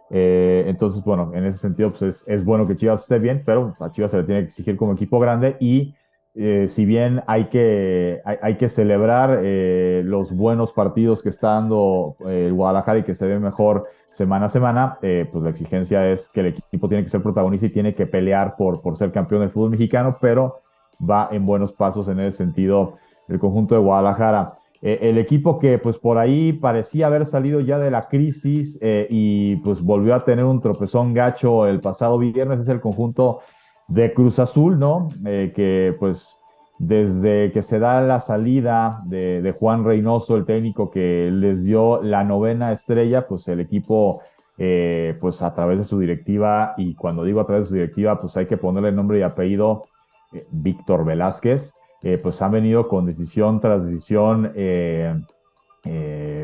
Eh, 0.10 0.66
entonces, 0.68 1.04
bueno, 1.04 1.32
en 1.34 1.46
ese 1.46 1.60
sentido, 1.60 1.92
pues 1.92 2.24
es, 2.28 2.46
bueno 2.46 2.68
que 2.68 2.76
Chivas 2.76 3.04
esté 3.04 3.20
bien, 3.20 3.44
pero 3.46 3.76
a 3.80 3.92
Chivas 3.92 4.12
se 4.12 4.18
le 4.18 4.24
tiene 4.24 4.42
que 4.42 4.48
exigir 4.48 4.76
como 4.76 4.94
equipo 4.94 5.20
grande 5.20 5.58
y 5.60 5.96
eh, 6.36 6.68
si 6.70 6.86
bien 6.86 7.24
hay 7.28 7.46
que, 7.46 8.22
hay, 8.24 8.56
que 8.56 8.70
celebrar 8.70 9.40
eh, 9.44 10.04
los 10.06 10.32
buenos 10.32 10.72
partidos 10.72 11.24
que 11.24 11.30
está 11.30 11.50
dando 11.50 12.16
eh, 12.28 12.46
el 12.48 12.54
Guadalajara 12.54 13.00
y 13.00 13.04
que 13.04 13.16
se 13.16 13.28
ve 13.28 13.40
mejor 13.40 13.88
semana 14.12 14.46
a 14.46 14.50
semana, 14.50 14.98
pues 15.02 15.44
la 15.44 15.50
exigencia 15.50 16.10
es 16.10 16.30
que 16.30 16.40
el 16.40 16.46
equipo 16.48 16.88
tiene 16.88 17.04
que 17.04 17.10
ser 17.10 17.22
protagonista 17.22 17.68
y 17.68 17.72
tiene 17.72 17.94
que 17.94 18.08
pelear 18.08 18.56
por, 18.56 18.82
por 18.82 18.96
ser 18.96 19.12
campeón 19.12 19.42
del 19.42 19.50
fútbol 19.50 19.72
mexicano, 19.72 20.18
pero 20.20 20.62
va 21.00 21.30
en 21.32 21.46
buenos 21.46 21.74
pasos 21.74 22.08
en 22.08 22.20
ese 22.20 22.38
sentido 22.38 22.98
el 23.28 23.38
conjunto 23.38 23.76
de 23.76 23.82
Guadalajara. 23.82 24.54
El 24.82 25.18
equipo 25.18 25.60
que 25.60 25.78
pues 25.78 25.98
por 25.98 26.18
ahí 26.18 26.54
parecía 26.54 27.08
haber 27.08 27.26
salido 27.26 27.60
ya 27.60 27.80
de 27.80 27.92
la 27.92 28.08
crisis 28.08 28.80
y 28.82 29.58
pues 29.58 29.82
volvió 29.82 30.16
a 30.16 30.24
tener 30.24 30.46
un 30.46 30.62
tropezón 30.62 31.14
gacho 31.14 31.68
el 31.68 31.82
pasado 31.82 32.18
viernes 32.18 32.60
es 32.60 32.70
el 32.70 32.80
conjunto 32.80 33.42
de 33.90 34.14
Cruz 34.14 34.40
Azul, 34.40 34.80
¿no? 34.80 35.10
Eh, 35.26 35.52
que 35.54 35.96
pues 36.00 36.40
desde 36.78 37.52
que 37.52 37.62
se 37.62 37.80
da 37.80 38.00
la 38.02 38.22
salida 38.22 39.02
de, 39.06 39.54
Juan 39.60 39.84
Reynoso, 39.84 40.38
el 40.38 40.46
técnico 40.46 40.90
que 40.90 41.30
les 41.32 41.66
dio 41.66 42.02
la 42.02 42.24
novena 42.24 42.72
estrella, 42.72 43.28
pues 43.28 43.48
el 43.50 43.60
equipo, 43.60 44.22
eh, 44.58 45.18
pues 45.20 45.42
a 45.42 45.54
través 45.54 45.80
de 45.80 45.84
su 45.84 46.00
directiva, 46.00 46.76
y 46.78 46.96
cuando 46.96 47.26
digo 47.26 47.42
a 47.42 47.46
través 47.46 47.66
de 47.66 47.70
su 47.70 47.74
directiva, 47.74 48.22
pues 48.22 48.38
hay 48.38 48.46
que 48.46 48.56
ponerle 48.56 48.94
nombre 48.94 49.20
y 49.20 49.24
apellido, 49.24 49.88
eh, 50.32 50.48
Víctor 50.52 51.04
Velázquez, 51.04 51.74
pues 52.24 52.42
han 52.42 52.52
venido 52.52 52.88
con 52.88 53.06
decisión 53.06 53.60
tras 53.60 53.86
decisión, 53.86 54.54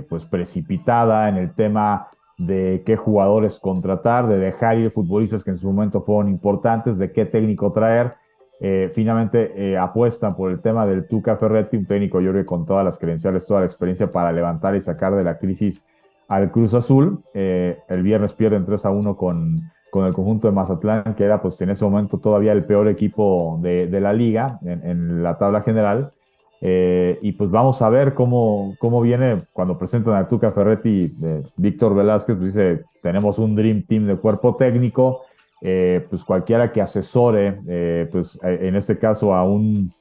pues 0.10 0.26
precipitada 0.26 1.30
en 1.30 1.38
el 1.38 1.54
tema 1.54 2.08
de 2.38 2.84
qué 2.86 2.98
jugadores 2.98 3.60
contratar, 3.60 4.28
de 4.28 4.38
dejar 4.38 4.78
ir 4.78 4.92
futbolistas 4.92 5.44
que 5.44 5.52
en 5.52 5.58
su 5.58 5.72
momento 5.72 6.02
fueron 6.02 6.30
importantes, 6.30 6.98
de 6.98 7.12
qué 7.12 7.26
técnico 7.26 7.72
traer. 7.72 8.16
Eh, 8.62 8.90
finalmente 8.94 9.52
eh, 9.56 9.78
apuestan 9.78 10.36
por 10.36 10.50
el 10.50 10.62
tema 10.62 10.86
del 10.86 11.08
Tuca 11.08 11.36
Ferretti, 11.36 11.76
un 11.76 11.86
técnico 11.86 12.22
yo 12.22 12.32
creo 12.32 12.46
con 12.46 12.66
todas 12.66 12.86
las 12.86 12.98
credenciales, 12.98 13.46
toda 13.46 13.62
la 13.62 13.66
experiencia 13.66 14.12
para 14.12 14.32
levantar 14.32 14.76
y 14.76 14.82
sacar 14.82 15.14
de 15.14 15.26
la 15.26 15.38
crisis 15.38 15.84
al 16.28 16.52
Cruz 16.52 16.74
Azul. 16.74 17.22
Eh, 17.34 17.78
el 17.90 18.02
viernes 18.02 18.34
pierden 18.34 18.66
3 18.66 18.86
a 18.86 18.92
1 18.92 19.18
con, 19.18 19.72
con 19.96 20.06
el 20.06 20.12
conjunto 20.12 20.50
de 20.50 20.54
Mazatlán, 20.54 21.16
que 21.16 21.24
era 21.24 21.42
pues 21.42 21.62
en 21.62 21.70
ese 21.70 21.86
momento 21.86 22.18
todavía 22.18 22.52
el 22.52 22.66
peor 22.66 22.90
equipo 22.90 23.58
de, 23.62 23.88
la 24.02 24.12
liga 24.12 24.60
en, 24.66 25.24
la 25.24 25.38
tabla 25.38 25.62
general. 25.62 26.12
Eh, 26.60 27.18
y 27.22 27.32
pues 27.32 27.50
vamos 27.50 27.82
a 27.82 27.88
ver 27.88 28.14
cómo, 28.14 28.76
cómo 28.78 29.00
viene 29.00 29.44
cuando 29.54 29.78
presentan 29.78 30.16
a 30.16 30.28
Tuca 30.28 30.52
Ferretti, 30.52 31.16
Víctor 31.56 31.96
Velázquez, 31.96 32.36
pues 32.36 32.54
dice, 32.54 32.84
tenemos 33.02 33.40
un 33.40 33.56
Dream 33.56 33.84
Team 33.88 34.06
de 34.06 34.18
cuerpo 34.18 34.58
técnico, 34.58 35.22
eh, 35.62 36.06
pues 36.10 36.26
cualquiera 36.26 36.74
que 36.74 36.82
asesore, 36.82 37.56
eh, 37.66 38.10
pues 38.12 38.38
en 38.44 38.76
este 38.76 39.00
caso 39.00 39.34
a 39.34 39.46
un, 39.46 39.94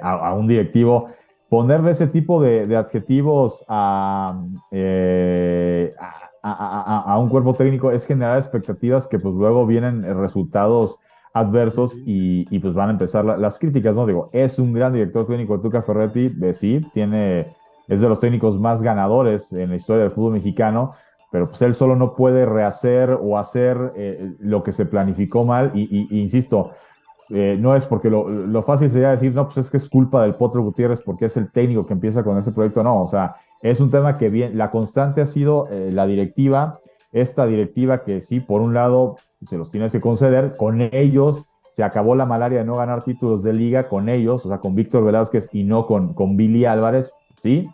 a, 0.00 0.32
un 0.34 0.46
directivo, 0.46 1.08
ponerle 1.48 1.90
ese 1.90 2.06
tipo 2.06 2.40
de, 2.40 2.76
adjetivos 2.76 3.64
a, 6.42 6.52
a, 6.52 7.12
a, 7.12 7.18
un 7.18 7.28
cuerpo 7.28 7.54
técnico 7.54 7.92
es 7.92 8.06
generar 8.06 8.36
expectativas 8.36 9.06
que 9.06 9.18
pues 9.18 9.34
luego 9.34 9.66
vienen 9.66 10.02
resultados 10.18 10.98
adversos 11.34 11.96
y, 12.04 12.58
pues 12.58 12.74
van 12.74 12.90
a 12.90 12.92
empezar 12.92 13.24
las 13.24 13.58
críticas, 13.58 13.94
¿no? 13.94 14.06
Digo, 14.06 14.28
es 14.32 14.58
un 14.58 14.72
gran 14.72 14.92
director 14.92 15.26
técnico 15.26 15.60
Tuca 15.60 15.82
Ferretti, 15.82 16.28
de 16.28 16.52
sí, 16.52 16.86
tiene, 16.92 17.54
es 17.88 18.00
de 18.00 18.08
los 18.08 18.20
técnicos 18.20 18.60
más 18.60 18.82
ganadores 18.82 19.52
en 19.52 19.70
la 19.70 19.76
historia 19.76 20.02
del 20.02 20.12
fútbol 20.12 20.34
mexicano, 20.34 20.92
pero 21.30 21.48
pues 21.48 21.62
él 21.62 21.72
solo 21.72 21.96
no 21.96 22.14
puede 22.14 22.44
rehacer 22.44 23.18
o 23.20 23.38
hacer 23.38 23.92
eh, 23.96 24.32
lo 24.40 24.62
que 24.62 24.72
se 24.72 24.84
planificó 24.84 25.44
mal 25.44 25.72
y, 25.74 26.20
insisto, 26.20 26.72
eh, 27.32 27.56
no 27.58 27.74
es 27.74 27.86
porque 27.86 28.10
lo, 28.10 28.62
fácil 28.62 28.90
sería 28.90 29.10
decir, 29.10 29.34
no, 29.34 29.46
pues 29.46 29.58
es 29.58 29.70
que 29.70 29.78
es 29.78 29.88
culpa 29.88 30.22
del 30.22 30.34
Potro 30.34 30.62
Gutiérrez 30.62 31.00
porque 31.00 31.26
es 31.26 31.36
el 31.36 31.50
técnico 31.50 31.86
que 31.86 31.94
empieza 31.94 32.22
con 32.22 32.36
ese 32.36 32.52
proyecto, 32.52 32.82
no, 32.82 33.02
o 33.02 33.08
sea, 33.08 33.36
es 33.62 33.80
un 33.80 33.90
tema 33.90 34.18
que 34.18 34.28
bien, 34.28 34.58
la 34.58 34.70
constante 34.70 35.20
ha 35.20 35.26
sido 35.26 35.68
eh, 35.70 35.90
la 35.92 36.06
directiva, 36.06 36.80
esta 37.12 37.46
directiva 37.46 38.02
que 38.02 38.20
sí, 38.20 38.40
por 38.40 38.60
un 38.60 38.74
lado, 38.74 39.16
se 39.48 39.56
los 39.56 39.70
tienes 39.70 39.92
que 39.92 40.00
conceder. 40.00 40.56
Con 40.56 40.80
ellos 40.80 41.46
se 41.70 41.84
acabó 41.84 42.14
la 42.16 42.26
malaria 42.26 42.58
de 42.58 42.64
no 42.64 42.76
ganar 42.76 43.04
títulos 43.04 43.42
de 43.42 43.52
liga, 43.52 43.88
con 43.88 44.08
ellos, 44.08 44.44
o 44.44 44.48
sea, 44.48 44.58
con 44.58 44.74
Víctor 44.74 45.04
Velázquez 45.04 45.48
y 45.52 45.64
no 45.64 45.86
con, 45.86 46.14
con 46.14 46.36
Billy 46.36 46.64
Álvarez, 46.64 47.12
¿sí? 47.42 47.68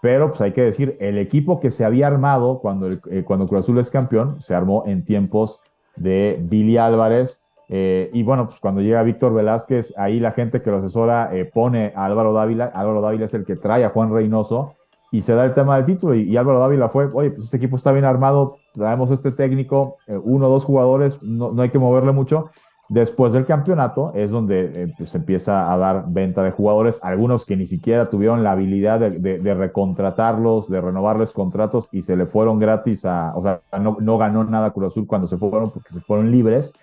Pero 0.00 0.28
pues 0.28 0.40
hay 0.40 0.52
que 0.52 0.62
decir, 0.62 0.96
el 1.00 1.18
equipo 1.18 1.60
que 1.60 1.70
se 1.70 1.84
había 1.84 2.06
armado 2.06 2.60
cuando, 2.60 2.86
el, 2.86 3.00
eh, 3.10 3.24
cuando 3.24 3.46
Cruz 3.46 3.60
Azul 3.60 3.78
es 3.78 3.90
campeón, 3.90 4.40
se 4.40 4.54
armó 4.54 4.84
en 4.86 5.04
tiempos 5.04 5.60
de 5.96 6.38
Billy 6.42 6.76
Álvarez. 6.76 7.42
Eh, 7.68 8.10
y 8.12 8.22
bueno, 8.22 8.46
pues 8.48 8.60
cuando 8.60 8.80
llega 8.80 9.02
Víctor 9.02 9.34
Velázquez, 9.34 9.94
ahí 9.96 10.20
la 10.20 10.32
gente 10.32 10.62
que 10.62 10.70
lo 10.70 10.78
asesora 10.78 11.30
eh, 11.32 11.50
pone 11.52 11.92
a 11.96 12.04
Álvaro 12.04 12.32
Dávila. 12.32 12.66
Álvaro 12.66 13.00
Dávila 13.00 13.26
es 13.26 13.34
el 13.34 13.44
que 13.44 13.56
trae 13.56 13.84
a 13.84 13.90
Juan 13.90 14.12
Reynoso 14.12 14.76
y 15.10 15.22
se 15.22 15.34
da 15.34 15.44
el 15.44 15.54
tema 15.54 15.76
del 15.76 15.86
título. 15.86 16.14
Y, 16.14 16.36
Álvaro 16.36 16.60
Dávila 16.60 16.88
fue, 16.88 17.08
oye, 17.12 17.30
pues 17.30 17.46
este 17.46 17.56
equipo 17.56 17.76
está 17.76 17.92
bien 17.92 18.04
armado, 18.04 18.58
traemos 18.74 19.10
este 19.10 19.32
técnico, 19.32 19.96
eh, 20.06 20.18
uno 20.22 20.46
o 20.46 20.50
dos 20.50 20.64
jugadores, 20.64 21.22
no, 21.22 21.52
no, 21.52 21.62
hay 21.62 21.70
que 21.70 21.78
moverle 21.78 22.12
mucho. 22.12 22.50
Después 22.88 23.32
del 23.32 23.46
campeonato 23.46 24.12
es 24.14 24.30
donde 24.30 24.82
eh, 24.82 24.94
pues, 24.96 25.10
se 25.10 25.18
empieza 25.18 25.72
a 25.72 25.76
dar 25.76 26.04
venta 26.06 26.44
de 26.44 26.52
jugadores, 26.52 27.00
algunos 27.02 27.44
que 27.44 27.56
ni 27.56 27.66
siquiera 27.66 28.10
tuvieron 28.10 28.44
la 28.44 28.52
habilidad 28.52 29.00
de, 29.00 29.10
de, 29.10 29.54
recontratarlos, 29.54 30.68
de 30.68 30.80
renovarles 30.80 31.32
contratos 31.32 31.88
y 31.90 32.02
se 32.02 32.14
le 32.14 32.26
fueron 32.26 32.60
gratis 32.60 33.04
a, 33.04 33.32
o 33.34 33.42
sea, 33.42 33.60
no, 33.80 33.96
no 34.00 34.18
ganó 34.18 34.44
nada 34.44 34.70
Cruz 34.70 34.92
Azul 34.92 35.06
cuando 35.08 35.26
se 35.26 35.36
fueron 35.36 35.70
porque 35.72 35.92
se 35.92 36.00
fueron 36.00 36.30
libres. 36.30 36.74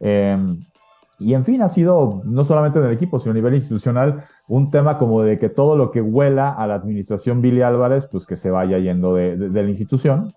Eh, 0.00 0.36
y 1.20 1.34
en 1.34 1.44
fin, 1.44 1.60
ha 1.60 1.68
sido 1.68 2.22
no 2.24 2.44
solamente 2.44 2.78
en 2.78 2.86
el 2.86 2.92
equipo, 2.92 3.18
sino 3.20 3.32
a 3.32 3.34
nivel 3.34 3.54
institucional, 3.54 4.24
un 4.48 4.70
tema 4.70 4.96
como 4.96 5.22
de 5.22 5.38
que 5.38 5.50
todo 5.50 5.76
lo 5.76 5.90
que 5.90 6.00
huela 6.00 6.50
a 6.50 6.66
la 6.66 6.74
administración 6.74 7.42
Billy 7.42 7.60
Álvarez, 7.60 8.08
pues 8.10 8.26
que 8.26 8.36
se 8.36 8.50
vaya 8.50 8.78
yendo 8.78 9.14
de, 9.14 9.36
la 9.36 9.62
institución. 9.62 10.32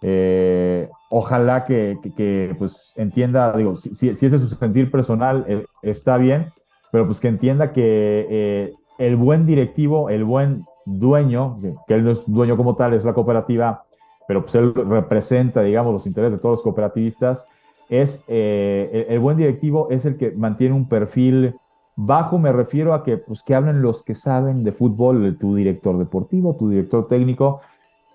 Eh, 0.00 0.88
ojalá 1.10 1.64
que, 1.64 1.98
que, 2.16 2.54
pues 2.56 2.92
entienda, 2.94 3.52
digo, 3.56 3.74
si, 3.76 3.94
si, 3.94 4.08
ese 4.10 4.26
es 4.26 4.40
su 4.40 4.48
sentir 4.48 4.92
personal, 4.92 5.44
eh, 5.48 5.64
está 5.82 6.16
bien, 6.18 6.52
pero 6.92 7.04
pues 7.04 7.18
que 7.18 7.26
entienda 7.26 7.72
que 7.72 8.26
eh, 8.30 8.72
el 8.98 9.16
buen 9.16 9.44
directivo, 9.44 10.08
el 10.08 10.22
buen 10.22 10.64
dueño, 10.84 11.58
que 11.88 11.94
él 11.94 12.04
no 12.04 12.12
es 12.12 12.22
dueño 12.26 12.56
como 12.56 12.76
tal, 12.76 12.94
es 12.94 13.04
la 13.04 13.12
cooperativa, 13.12 13.82
pero 14.28 14.42
pues 14.42 14.54
él 14.54 14.72
representa, 14.72 15.62
digamos, 15.62 15.92
los 15.92 16.06
intereses 16.06 16.32
de 16.32 16.38
todos 16.38 16.58
los 16.58 16.62
cooperativistas, 16.62 17.48
es 17.88 18.24
eh, 18.28 19.06
el, 19.08 19.18
buen 19.18 19.36
directivo 19.36 19.88
es 19.90 20.04
el 20.04 20.16
que 20.16 20.30
mantiene 20.32 20.74
un 20.74 20.88
perfil 20.88 21.54
bajo, 21.96 22.38
me 22.38 22.52
refiero 22.52 22.94
a 22.94 23.02
que, 23.02 23.16
pues, 23.16 23.42
que 23.42 23.54
hablen 23.54 23.82
los 23.82 24.02
que 24.02 24.14
saben 24.14 24.62
de 24.62 24.72
fútbol, 24.72 25.36
tu 25.38 25.56
director 25.56 25.98
deportivo, 25.98 26.54
tu 26.54 26.68
director 26.70 27.08
técnico. 27.08 27.60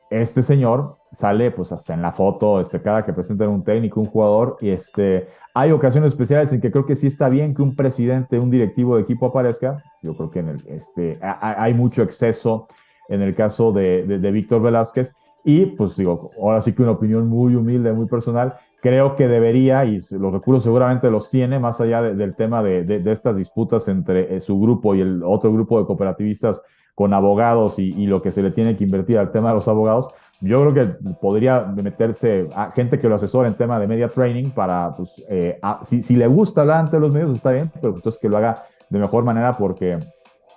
Este 0.10 0.44
señor 0.44 0.98
sale 1.12 1.52
pues 1.52 1.72
hasta 1.72 1.94
en 1.94 2.02
la 2.02 2.12
foto, 2.12 2.62
este, 2.62 2.82
cada 2.82 3.04
que 3.04 3.14
presentan 3.14 3.50
un 3.50 3.64
técnico, 3.64 4.00
un 4.00 4.08
jugador, 4.08 4.58
y 4.62 4.70
este, 4.70 5.28
hay 5.54 5.72
ocasiones 5.72 6.12
especiales 6.12 6.52
en 6.54 6.62
que 6.62 6.72
creo 6.72 6.86
que 6.86 6.96
sí 6.96 7.08
está 7.08 7.30
bien 7.30 7.54
que 7.54 7.62
un 7.62 7.76
presidente, 7.76 8.40
un 8.40 8.52
directivo 8.52 8.96
de 8.96 9.02
equipo 9.02 9.26
aparezca. 9.26 9.84
Yo 10.02 10.16
creo 10.16 10.32
que 10.32 10.40
en 10.40 10.50
el, 10.50 10.64
este, 10.68 11.20
hay 11.22 11.74
mucho 11.74 12.04
exceso 12.04 12.68
en 13.10 13.22
el 13.22 13.36
caso 13.36 13.72
de, 13.72 14.06
de, 14.06 14.20
de 14.20 14.32
Víctor 14.32 14.62
Velázquez. 14.62 15.14
Y 15.44 15.66
pues 15.66 15.98
digo, 15.98 16.32
ahora 16.42 16.62
sí 16.62 16.74
que 16.74 16.84
una 16.84 16.92
opinión 16.92 17.28
muy 17.28 17.56
humilde, 17.56 17.92
muy 17.92 18.08
personal, 18.08 18.56
creo 18.84 19.16
que 19.16 19.30
debería, 19.30 19.86
y 19.86 20.02
los 20.12 20.34
recursos 20.34 20.64
seguramente 20.64 21.10
los 21.10 21.30
tiene, 21.30 21.58
más 21.58 21.80
allá 21.80 22.02
del 22.02 22.36
tema 22.36 22.62
de, 22.62 23.02
estas 23.06 23.34
disputas 23.34 23.88
entre 23.88 24.36
eh, 24.36 24.42
su 24.42 24.60
grupo 24.60 24.94
y 24.94 25.00
el 25.00 25.24
otro 25.24 25.54
grupo 25.54 25.80
de 25.80 25.86
cooperativistas 25.86 26.62
con 26.94 27.14
abogados 27.14 27.80
y, 27.80 28.06
lo 28.08 28.22
que 28.22 28.34
se 28.34 28.44
le 28.44 28.52
tiene 28.52 28.76
que 28.76 28.84
invertir 28.84 29.18
al 29.18 29.32
tema 29.32 29.50
de 29.50 29.56
los 29.56 29.70
abogados, 29.70 30.10
yo 30.42 30.62
creo 30.62 30.74
que 30.74 31.14
podría 31.22 31.64
meterse 31.64 32.50
a 32.54 32.72
gente 32.72 33.00
que 33.00 33.08
lo 33.08 33.16
asesore 33.16 33.48
en 33.48 33.56
tema 33.56 33.80
de 33.80 33.88
media 33.88 34.10
training 34.10 34.52
para, 34.52 34.94
pues, 34.98 35.24
eh, 35.30 35.62
si, 35.84 36.18
le 36.18 36.28
gusta 36.28 36.66
la 36.66 36.80
ante 36.80 37.00
los 37.00 37.10
medios, 37.10 37.34
está 37.38 37.54
bien, 37.54 37.72
pero 37.74 37.96
entonces 37.96 38.20
que 38.20 38.28
lo 38.28 38.36
haga 38.36 38.66
de 38.90 39.00
mejor 39.00 39.24
manera 39.24 39.58
porque 39.58 39.98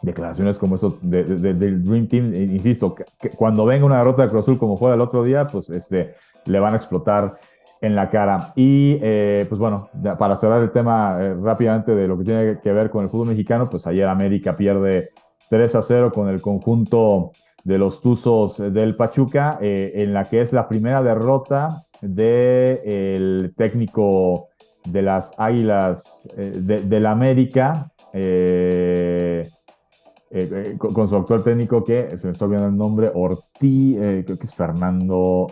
declaraciones 0.03 0.59
como 0.59 0.75
eso 0.75 0.99
del 1.01 1.85
Dream 1.85 2.09
Team, 2.09 2.35
eh, 2.35 2.43
insisto, 2.43 2.93
que, 2.93 3.31
cuando 3.31 3.65
venga 3.67 3.87
una 3.87 3.99
derrota 3.99 4.23
de 4.23 4.31
Cruz 4.31 4.43
Azul 4.43 4.59
como 4.59 4.77
fue 4.77 4.93
el 4.93 5.01
otro 5.01 5.23
día, 5.23 5.47
pues 5.47 5.71
este, 5.71 6.17
le 6.45 6.59
van 6.59 6.75
a 6.75 6.77
explotar 6.77 7.39
en 7.81 7.95
la 7.95 8.11
cara. 8.11 8.53
Y 8.57 8.99
eh, 9.03 9.47
pues 9.49 9.59
bueno, 9.59 9.89
para 10.19 10.37
cerrar 10.37 10.63
el 10.63 10.71
tema 10.71 11.19
eh, 11.21 11.35
rápidamente 11.35 11.95
de 11.95 12.09
lo 12.09 12.19
que 12.19 12.25
tiene 12.25 12.61
que 12.61 12.73
ver 12.73 12.91
con 12.91 13.05
el 13.05 13.11
fútbol 13.11 13.29
mexicano, 13.29 13.69
pues 13.69 13.87
ayer 13.87 14.09
América 14.09 14.57
pierde 14.57 15.11
3 15.51 15.75
a 15.75 15.83
0 15.83 16.13
con 16.13 16.29
el 16.29 16.41
conjunto 16.41 17.33
de 17.65 17.79
los 17.79 18.01
Tuzos 18.01 18.59
del 18.59 18.97
Pachuca, 18.97 19.59
eh, 19.61 19.93
en 19.97 20.15
la 20.15 20.29
que 20.29 20.41
es 20.41 20.53
la 20.53 20.69
primera 20.69 21.03
derrota 21.03 21.85
del 22.01 23.53
técnico 23.57 24.49
de 24.85 25.03
las 25.03 25.33
Águilas 25.37 26.29
de, 26.37 27.01
la 27.01 27.11
América. 27.11 27.91
Eh, 30.39 30.51
eh, 30.53 30.77
con, 30.77 31.09
su 31.09 31.17
actual 31.17 31.43
técnico 31.43 31.83
que 31.83 32.19
se 32.19 32.27
me 32.27 32.35
está 32.35 32.45
olvidando 32.45 32.69
el 32.69 32.77
nombre, 32.77 33.11
Ortiz, 33.15 33.97
eh, 33.99 34.23
creo 34.27 34.39
que 34.39 34.45
es 34.45 34.55
Fernando, 34.55 35.51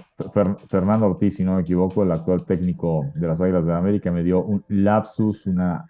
Fernando 0.68 1.06
Ortiz, 1.06 1.36
si 1.36 1.42
no 1.42 1.54
me 1.54 1.62
equivoco, 1.62 2.02
el 2.02 2.12
actual 2.12 2.44
técnico 2.44 3.06
de 3.14 3.26
las 3.26 3.40
Águilas 3.40 3.64
de 3.64 3.72
América, 3.72 4.10
me 4.10 4.22
dio 4.22 4.42
un 4.44 4.62
lapsus, 4.68 5.46
una, 5.46 5.86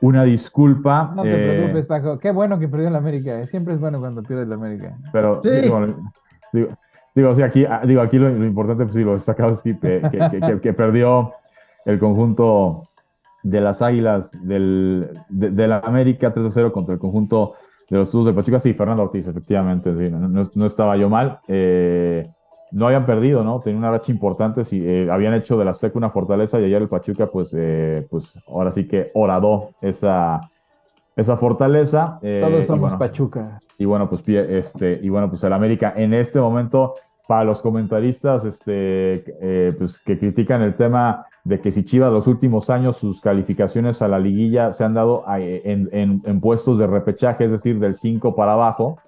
una 0.00 0.22
disculpa. 0.22 1.12
No 1.16 1.22
te 1.24 1.32
eh, 1.34 1.58
preocupes, 1.58 1.86
Paco. 1.88 2.20
Qué 2.20 2.30
bueno 2.30 2.56
que 2.60 2.68
perdió 2.68 2.86
el 2.86 2.94
América. 2.94 3.44
Siempre 3.46 3.74
es 3.74 3.80
bueno 3.80 3.98
cuando 3.98 4.22
pierde 4.22 4.44
el 4.44 4.52
América. 4.52 4.96
Pero 5.12 5.40
Sí. 5.42 5.50
sí, 5.64 5.68
bueno, 5.68 6.12
digo, 6.52 6.68
digo, 7.16 7.34
sí, 7.34 7.42
aquí, 7.42 7.64
ah, 7.68 7.80
digo, 7.84 8.00
aquí 8.00 8.16
lo, 8.16 8.28
lo 8.28 8.46
importante, 8.46 8.84
pues 8.84 8.94
sí, 8.94 9.02
lo 9.02 9.14
destacado 9.14 9.50
es 9.50 9.62
que, 9.62 9.76
que, 9.76 10.00
que- 10.08 10.40
que- 10.40 10.60
que 10.60 10.72
perdió 10.72 11.32
el 11.84 11.98
conjunto 11.98 12.84
de 13.42 13.60
las 13.60 13.82
Águilas 13.82 14.38
del, 14.46 15.18
de, 15.28 15.50
de 15.50 15.66
la 15.66 15.78
América 15.80 16.32
3-0 16.32 16.70
contra 16.70 16.94
el 16.94 17.00
conjunto 17.00 17.54
de 17.90 17.98
los 17.98 18.10
Tuzos 18.10 18.26
de 18.26 18.32
Pachuca. 18.32 18.58
Sí, 18.60 18.72
Fernando 18.72 19.02
Ortiz, 19.02 19.26
efectivamente, 19.26 19.94
sí, 19.96 20.08
no, 20.10 20.20
no- 20.28 20.42
no 20.54 20.66
estaba 20.66 20.96
yo 20.96 21.10
mal. 21.10 21.40
Eh, 21.48 22.26
no 22.72 22.86
habían 22.86 23.04
perdido, 23.04 23.42
¿no? 23.42 23.58
Tenían 23.60 23.80
una 23.80 23.90
racha 23.90 24.12
importante, 24.12 24.64
sí, 24.64 24.80
eh, 24.82 25.08
habían 25.10 25.34
hecho 25.34 25.58
de 25.58 25.64
la 25.64 25.72
Azteca 25.72 25.98
una 25.98 26.10
fortaleza 26.10 26.60
y 26.60 26.64
ayer 26.64 26.80
el 26.80 26.88
Pachuca, 26.88 27.26
pues, 27.26 27.52
eh, 27.58 28.06
pues 28.08 28.32
ahora 28.46 28.70
sí 28.70 28.86
que 28.86 29.10
horadó 29.14 29.70
esa, 29.82 30.40
esa 31.16 31.36
fortaleza. 31.36 32.18
eh, 32.22 32.40
Todos 32.46 32.64
y 32.64 32.66
somos 32.68 32.92
bueno, 32.92 32.98
Pachuca. 32.98 33.58
y 33.76 33.84
bueno, 33.84 34.08
pues, 34.08 34.22
este, 34.28 35.00
y 35.02 35.08
bueno, 35.08 35.28
pues 35.28 35.42
el 35.42 35.52
América 35.52 35.92
en 35.96 36.14
este 36.14 36.38
momento, 36.40 36.94
para 37.26 37.42
los 37.44 37.60
comentaristas 37.60 38.44
este, 38.44 39.24
pues, 39.76 39.98
que 40.00 40.16
critican 40.18 40.62
el 40.62 40.74
tema 40.76 41.26
de 41.44 41.60
que 41.60 41.72
si 41.72 41.84
Chivas 41.84 42.12
los 42.12 42.26
últimos 42.26 42.68
años 42.70 42.96
sus 42.98 43.20
calificaciones 43.20 44.02
a 44.02 44.08
la 44.08 44.18
liguilla 44.18 44.72
se 44.72 44.84
han 44.84 44.94
dado 44.94 45.26
a- 45.28 45.40
en, 45.40 45.88
en- 45.92 46.22
en 46.24 46.40
puestos 46.40 46.78
de 46.78 46.86
repechaje, 46.86 47.44
es 47.46 47.50
decir, 47.52 47.78
del 47.80 47.94
5 47.94 48.34
para 48.34 48.52
abajo, 48.52 48.98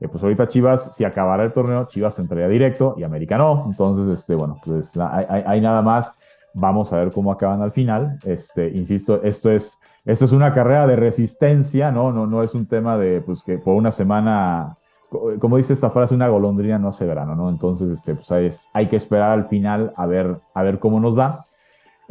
eh, 0.00 0.08
pues 0.08 0.22
ahorita 0.22 0.48
Chivas, 0.48 0.94
si 0.96 1.04
acabara 1.04 1.44
el 1.44 1.52
torneo, 1.52 1.86
Chivas 1.86 2.18
entraría 2.18 2.48
directo 2.48 2.94
y 2.98 3.02
América 3.04 3.38
no. 3.38 3.64
Entonces, 3.66 4.18
este, 4.18 4.34
bueno, 4.34 4.58
pues 4.64 4.96
hay, 4.96 5.26
hay- 5.28 5.44
hay 5.46 5.60
nada 5.60 5.82
más. 5.82 6.16
Vamos 6.54 6.92
a 6.92 6.96
ver 6.98 7.12
cómo 7.12 7.30
acaban 7.32 7.62
al 7.62 7.72
final. 7.72 8.18
Este, 8.24 8.68
insisto, 8.68 9.22
esto 9.22 9.50
es, 9.50 9.78
esto 10.04 10.24
es 10.24 10.32
una 10.32 10.52
carrera 10.52 10.86
de 10.86 10.96
resistencia, 10.96 11.90
¿no? 11.92 12.10
No, 12.12 12.26
no 12.26 12.42
es 12.42 12.54
un 12.54 12.66
tema 12.66 12.98
de 12.98 13.20
pues, 13.20 13.42
que 13.42 13.58
por 13.58 13.74
una 13.74 13.92
semana, 13.92 14.74
co- 15.08 15.30
como 15.38 15.56
dice 15.56 15.72
esta 15.72 15.90
frase, 15.90 16.14
una 16.14 16.28
golondrina 16.28 16.78
no 16.78 16.88
hace 16.88 17.06
verano, 17.06 17.34
¿no? 17.36 17.48
Entonces, 17.48 17.88
este, 17.90 18.14
pues 18.16 18.30
hay, 18.32 18.50
hay 18.74 18.88
que 18.88 18.96
esperar 18.96 19.30
al 19.30 19.46
final 19.48 19.92
a 19.96 20.06
ver, 20.06 20.40
a 20.54 20.62
ver 20.62 20.78
cómo 20.78 20.98
nos 21.00 21.16
va. 21.18 21.44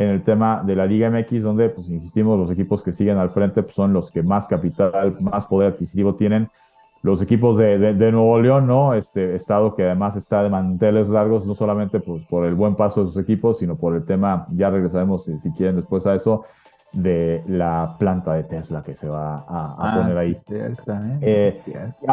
En 0.02 0.10
el 0.10 0.24
tema 0.24 0.64
de 0.66 0.76
la 0.76 0.86
Liga 0.86 1.10
MX, 1.10 1.44
donde, 1.44 1.70
pues, 1.70 1.90
insistimos, 1.90 2.38
los 2.40 2.50
equipos 2.52 2.82
que 2.84 2.92
siguen 2.92 3.18
al 3.18 3.30
frente 3.32 3.62
pues, 3.64 3.76
son 3.76 3.94
los 3.94 4.12
que 4.12 4.24
más 4.24 4.48
capital, 4.48 5.18
más 5.20 5.46
poder 5.48 5.74
adquisitivo 5.74 6.16
tienen 6.16 6.50
los 7.04 7.22
equipos 7.22 7.58
de, 7.58 7.80
de- 7.80 7.94
de 7.96 8.12
Nuevo 8.12 8.40
León, 8.40 8.68
¿no? 8.68 8.94
Este 8.94 9.36
estado 9.36 9.76
que 9.76 9.84
además 9.86 10.16
está 10.16 10.44
de 10.44 10.50
manteles 10.50 11.10
largos, 11.10 11.46
no 11.48 11.56
solamente 11.56 12.00
pues, 12.00 12.24
por 12.30 12.46
el 12.46 12.54
buen 12.56 12.76
paso 12.76 13.02
de 13.02 13.08
sus 13.08 13.18
equipos, 13.18 13.58
sino 13.58 13.76
por 13.76 13.96
el 13.96 14.06
tema, 14.06 14.46
ya 14.56 14.70
regresaremos 14.70 15.24
si, 15.26 15.40
si 15.40 15.52
quieren 15.52 15.76
después 15.78 16.06
a 16.06 16.14
eso, 16.14 16.44
de 16.94 17.42
la 17.48 17.96
planta 17.98 18.34
de 18.34 18.44
Tesla 18.44 18.84
que 18.84 18.96
se 18.96 19.08
va 19.08 19.46
a, 19.48 19.76
a 19.80 19.96
poner 19.98 20.18
ahí. 20.18 20.34
Ah, 20.36 20.40
es 20.40 20.46
cierto, 20.46 20.92
¿eh? 20.94 21.18
Eh, 21.22 21.62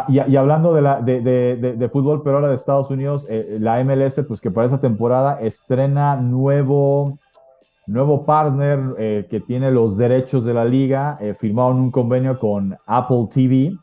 y- 0.09 0.31
y 0.33 0.37
hablando 0.37 0.73
de, 0.73 0.83
la, 0.83 1.01
de, 1.03 1.21
de- 1.21 1.57
de- 1.57 1.73
de 1.75 1.89
fútbol, 1.89 2.23
pero 2.23 2.37
ahora 2.37 2.49
de 2.49 2.55
Estados 2.55 2.89
Unidos, 2.89 3.27
eh, 3.29 3.59
la 3.61 3.81
MLS, 3.85 4.23
pues 4.23 4.41
que 4.41 4.51
para 4.53 4.67
esta 4.67 4.81
temporada 4.81 5.39
estrena 5.41 6.15
nuevo, 6.17 7.19
nuevo 7.89 8.25
partner 8.25 8.95
eh, 8.99 9.27
que 9.31 9.41
tiene 9.41 9.71
los 9.71 9.97
derechos 9.97 10.45
de 10.45 10.55
la 10.55 10.65
liga, 10.65 11.19
eh, 11.21 11.35
firmaron 11.35 11.81
un 11.81 11.91
convenio 11.91 12.39
con 12.39 12.77
Apple 12.87 13.29
TV. 13.33 13.77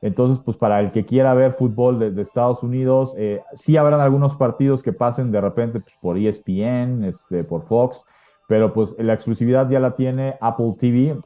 Entonces, 0.00 0.40
pues 0.42 0.56
para 0.56 0.80
el 0.80 0.92
que 0.92 1.04
quiera 1.04 1.34
ver 1.34 1.52
fútbol 1.52 1.98
de, 1.98 2.22
Estados 2.22 2.62
Unidos, 2.62 3.14
eh, 3.18 3.42
sí 3.52 3.76
habrán 3.76 4.00
algunos 4.00 4.36
partidos 4.36 4.82
que 4.82 4.92
pasen 4.92 5.30
de 5.30 5.40
repente 5.40 5.80
pues, 5.80 5.94
por 6.00 6.16
ESPN, 6.16 7.04
este, 7.04 7.44
por 7.44 7.62
Fox, 7.62 8.02
pero 8.48 8.72
pues 8.72 8.96
la 8.98 9.12
exclusividad 9.12 9.68
ya 9.68 9.78
la 9.78 9.94
tiene 9.94 10.36
Apple 10.40 10.74
TV 10.78 11.20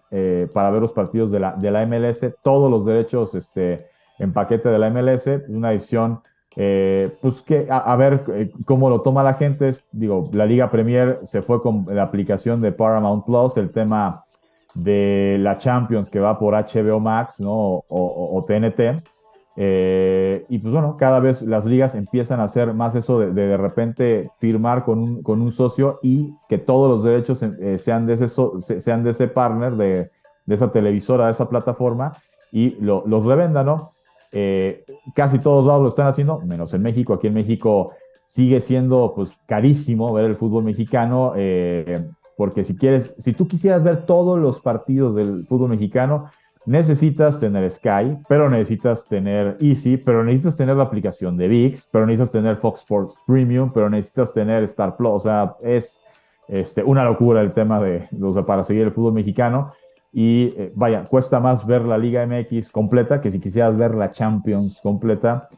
para 0.53 0.71
ver 0.71 0.83
los 0.83 0.93
partidos 0.93 1.31
de 1.31 1.41
la, 1.41 1.53
de 1.53 1.71
la 1.71 1.87
MLS, 1.87 2.21
todos 2.43 2.71
los 2.71 2.85
derechos 2.85 3.35
este, 3.35 3.87
en 4.19 4.33
paquete 4.33 4.69
de 4.69 4.79
la 4.79 4.91
MLS, 4.91 5.29
una 5.49 5.73
edición, 5.73 6.21
eh, 6.57 7.17
pues 7.21 7.43
que 7.43 7.67
a, 7.71 7.79
a 7.79 7.97
ver 7.97 8.25
eh, 8.29 8.51
cómo 8.65 8.89
lo 8.91 9.01
toma 9.03 9.23
la 9.23 9.35
gente. 9.35 9.75
Digo, 9.93 10.29
la 10.33 10.47
Liga 10.47 10.71
Premier 10.71 11.19
se 11.25 11.43
fue 11.43 11.61
con 11.63 11.85
la 11.89 12.03
aplicación 12.05 12.61
de 12.61 12.73
Paramount 12.73 13.25
Plus, 13.25 13.57
el 13.57 13.71
tema 13.71 14.25
de 14.75 15.37
la 15.41 15.59
Champions 15.59 16.11
que 16.11 16.21
va 16.21 16.39
por 16.39 16.55
HBO 16.55 16.99
Max, 17.01 17.41
¿no? 17.41 17.51
O, 17.53 17.85
o- 17.89 18.39
o 18.39 18.45
TNT. 18.45 19.03
Eh, 19.57 20.45
y 20.49 20.59
pues 20.59 20.73
bueno, 20.73 20.97
cada 20.97 21.21
vez 21.21 21.41
las 21.43 21.65
ligas 21.65 21.95
empiezan 21.95 22.41
a 22.41 22.45
hacer 22.45 22.75
más 22.75 22.97
eso 22.97 23.21
de 23.21 23.31
de, 23.33 23.47
de 23.47 23.57
repente 23.57 24.31
firmar 24.39 24.85
con 24.85 24.99
un, 24.99 25.23
con 25.23 25.41
un 25.41 25.53
socio 25.53 26.01
y 26.03 26.35
que 26.49 26.59
todos 26.59 26.91
los 26.91 27.05
derechos 27.05 27.41
eh, 27.43 27.79
sean, 27.79 28.05
de 28.07 28.15
ese 28.15 28.29
so- 28.29 28.61
se- 28.61 28.81
sean 28.81 29.05
de 29.05 29.11
ese 29.11 29.29
partner, 29.29 29.75
de, 29.77 30.11
de 30.47 30.55
esa 30.57 30.73
televisora, 30.73 31.27
de 31.27 31.33
esa 31.33 31.49
plataforma 31.49 32.15
y 32.51 32.71
lo- 32.81 33.05
los 33.07 33.25
revenda, 33.25 33.63
¿no? 33.63 33.91
Eh, 34.37 34.85
casi 35.15 35.39
todos 35.39 35.65
lados 35.65 35.83
lo 35.83 35.89
están 35.89 36.09
haciendo, 36.09 36.41
menos 36.41 36.75
en 36.75 36.83
México. 36.83 37.15
Aquí 37.15 37.29
en 37.29 37.35
México 37.35 37.93
sigue 38.25 38.61
siendo 38.61 39.13
pues 39.15 39.39
carísimo 39.47 40.13
ver 40.13 40.25
el 40.25 40.37
fútbol 40.37 40.65
mexicano, 40.65 41.35
eh, 41.37 42.05
porque 42.37 42.65
si 42.65 42.77
quieres, 42.77 43.15
si 43.17 43.33
tú 43.33 43.47
quisieras 43.47 43.85
ver 43.85 44.07
todos 44.07 44.41
los 44.41 44.61
partidos 44.61 45.15
del 45.15 45.47
fútbol 45.47 45.71
mexicano, 45.71 46.31
necesitas 46.67 47.39
tener 47.39 47.71
Sky, 47.71 48.19
pero 48.29 48.51
necesitas 48.51 49.07
tener 49.07 49.57
Easy, 49.61 49.99
pero 49.99 50.25
necesitas 50.25 50.57
tener 50.57 50.77
la 50.77 50.85
aplicación 50.85 51.37
de 51.37 51.47
VIX, 51.47 51.89
pero 51.93 52.07
necesitas 52.07 52.33
tener 52.33 52.57
Fox 52.57 52.81
Sports 52.81 53.15
Premium, 53.27 53.71
pero 53.73 53.89
necesitas 53.89 54.33
tener 54.33 54.65
Star 54.65 54.97
Plus. 54.97 55.13
O 55.13 55.21
sea, 55.21 55.55
es 55.63 56.03
este, 56.49 56.83
una 56.83 57.05
locura 57.05 57.41
el 57.41 57.53
tema 57.53 57.81
de, 57.81 58.09
o 58.21 58.33
sea, 58.33 58.43
para 58.43 58.65
seguir 58.65 58.83
el 58.83 58.93
fútbol 58.93 59.13
mexicano. 59.13 59.73
Y 60.17 60.55
eh, 60.57 60.73
vaya, 60.77 61.05
cuesta 61.09 61.41
más 61.41 61.67
ver 61.67 61.83
la 61.83 61.99
Liga 61.99 62.25
MX 62.25 62.71
completa 62.71 63.21
que 63.21 63.33
si 63.33 63.41
quisieras 63.41 63.77
ver 63.77 63.95
la 63.97 64.13
Champions 64.13 64.79
completa. 64.81 65.49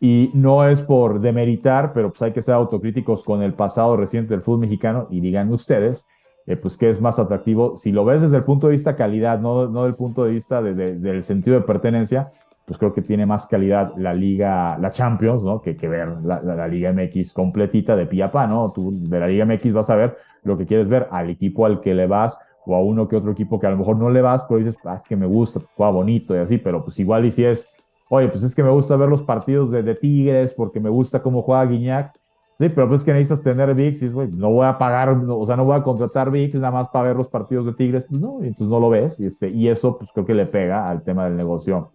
Y 0.00 0.30
no 0.34 0.68
es 0.68 0.82
por 0.82 1.20
demeritar, 1.20 1.92
pero 1.92 2.10
pues 2.10 2.22
hay 2.22 2.32
que 2.32 2.42
ser 2.42 2.54
autocríticos 2.54 3.24
con 3.24 3.42
el 3.42 3.54
pasado 3.54 3.96
reciente 3.96 4.34
del 4.34 4.42
fútbol 4.42 4.60
mexicano 4.60 5.08
y 5.10 5.20
digan 5.20 5.52
ustedes, 5.52 6.06
eh, 6.46 6.56
pues 6.56 6.76
qué 6.76 6.90
es 6.90 7.00
más 7.00 7.18
atractivo. 7.18 7.76
Si 7.76 7.90
lo 7.90 8.04
ves 8.04 8.22
desde 8.22 8.36
el 8.36 8.44
punto 8.44 8.68
de 8.68 8.74
vista 8.74 8.94
calidad, 8.96 9.40
no, 9.40 9.66
no 9.68 9.84
del 9.84 9.94
punto 9.94 10.24
de 10.24 10.32
vista 10.32 10.62
de- 10.62 10.74
de- 10.74 10.94
del 10.98 11.24
sentido 11.24 11.56
de 11.56 11.62
pertenencia, 11.64 12.30
pues 12.66 12.78
creo 12.78 12.92
que 12.94 13.02
tiene 13.02 13.26
más 13.26 13.46
calidad 13.46 13.92
la 13.96 14.14
Liga, 14.14 14.78
la 14.78 14.90
Champions, 14.92 15.42
¿no? 15.42 15.60
Que, 15.60 15.76
que 15.76 15.88
ver 15.88 16.08
la, 16.24 16.40
la- 16.42 16.54
la 16.54 16.68
Liga 16.68 16.90
MX 16.92 17.32
completita 17.32 17.96
de 17.96 18.06
pie 18.06 18.22
a 18.22 18.30
pa, 18.30 18.46
¿no? 18.46 18.70
Tú 18.72 18.92
de 18.94 19.18
la 19.20 19.26
Liga 19.26 19.44
MX 19.44 19.72
vas 19.72 19.90
a 19.90 19.96
ver 19.96 20.16
lo 20.44 20.56
que 20.58 20.66
quieres 20.66 20.88
ver 20.88 21.08
al 21.10 21.30
equipo 21.30 21.66
al 21.66 21.80
que 21.80 21.94
le 21.94 22.06
vas 22.06 22.38
o 22.66 22.74
a 22.74 22.82
uno 22.82 23.06
que 23.08 23.16
otro 23.16 23.32
equipo 23.32 23.58
que 23.60 23.66
a 23.66 23.70
lo 23.70 23.76
mejor 23.76 23.96
no 23.96 24.10
le 24.10 24.22
vas, 24.22 24.44
pero 24.44 24.58
dices, 24.58 24.76
ah, 24.84 24.94
es 24.96 25.04
que 25.04 25.16
me 25.16 25.26
gusta, 25.26 25.60
juega 25.76 25.92
bonito 25.92 26.34
y 26.34 26.38
así, 26.38 26.58
pero 26.58 26.82
pues 26.84 26.98
igual 26.98 27.24
y 27.26 27.30
si 27.30 27.44
es, 27.44 27.68
oye, 28.08 28.28
pues 28.28 28.42
es 28.42 28.54
que 28.54 28.62
me 28.62 28.70
gusta 28.70 28.96
ver 28.96 29.08
los 29.08 29.22
partidos 29.22 29.70
de, 29.70 29.82
de 29.82 29.94
Tigres 29.94 30.54
porque 30.54 30.80
me 30.80 30.88
gusta 30.90 31.22
cómo 31.22 31.42
juega 31.42 31.64
Guiñac. 31.66 32.12
Sí, 32.58 32.68
pero 32.68 32.88
pues 32.88 33.02
que 33.02 33.12
necesitas 33.12 33.42
tener 33.42 33.74
VIX 33.74 34.02
y, 34.02 34.08
no 34.10 34.50
voy 34.50 34.64
a 34.64 34.78
pagar, 34.78 35.16
no, 35.16 35.38
o 35.38 35.44
sea, 35.44 35.56
no 35.56 35.64
voy 35.64 35.76
a 35.76 35.82
contratar 35.82 36.30
VIX 36.30 36.54
nada 36.56 36.70
más 36.70 36.88
para 36.88 37.08
ver 37.08 37.16
los 37.16 37.28
partidos 37.28 37.66
de 37.66 37.72
Tigres, 37.74 38.04
pues 38.08 38.20
no, 38.20 38.38
y 38.42 38.46
entonces 38.46 38.68
no 38.68 38.78
lo 38.78 38.90
ves, 38.90 39.18
y, 39.18 39.26
este, 39.26 39.48
y 39.48 39.66
eso 39.66 39.98
pues 39.98 40.10
creo 40.12 40.24
que 40.24 40.34
le 40.34 40.46
pega 40.46 40.88
al 40.88 41.02
tema 41.02 41.24
del 41.24 41.36
negocio 41.36 41.90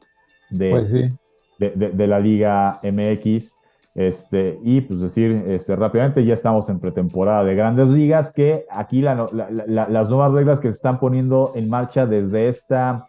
de, 0.49 0.69
Pues 0.71 0.89
sí. 0.89 1.09
de, 1.59 1.69
de- 1.71 1.91
de 1.91 2.07
la 2.07 2.19
Liga 2.19 2.79
MX. 2.83 3.58
Este, 3.95 4.59
y 4.63 4.81
pues 4.81 5.01
decir 5.01 5.43
este, 5.47 5.75
rápidamente, 5.75 6.23
ya 6.23 6.33
estamos 6.33 6.69
en 6.69 6.79
pretemporada 6.79 7.43
de 7.43 7.55
grandes 7.55 7.87
ligas, 7.87 8.31
que 8.31 8.65
aquí 8.69 9.01
las 9.01 10.09
nuevas 10.09 10.31
reglas 10.31 10.59
que 10.59 10.67
se 10.69 10.75
están 10.75 10.99
poniendo 10.99 11.51
en 11.55 11.69
marcha 11.69 12.05
desde 12.05 12.47
esta 12.49 13.07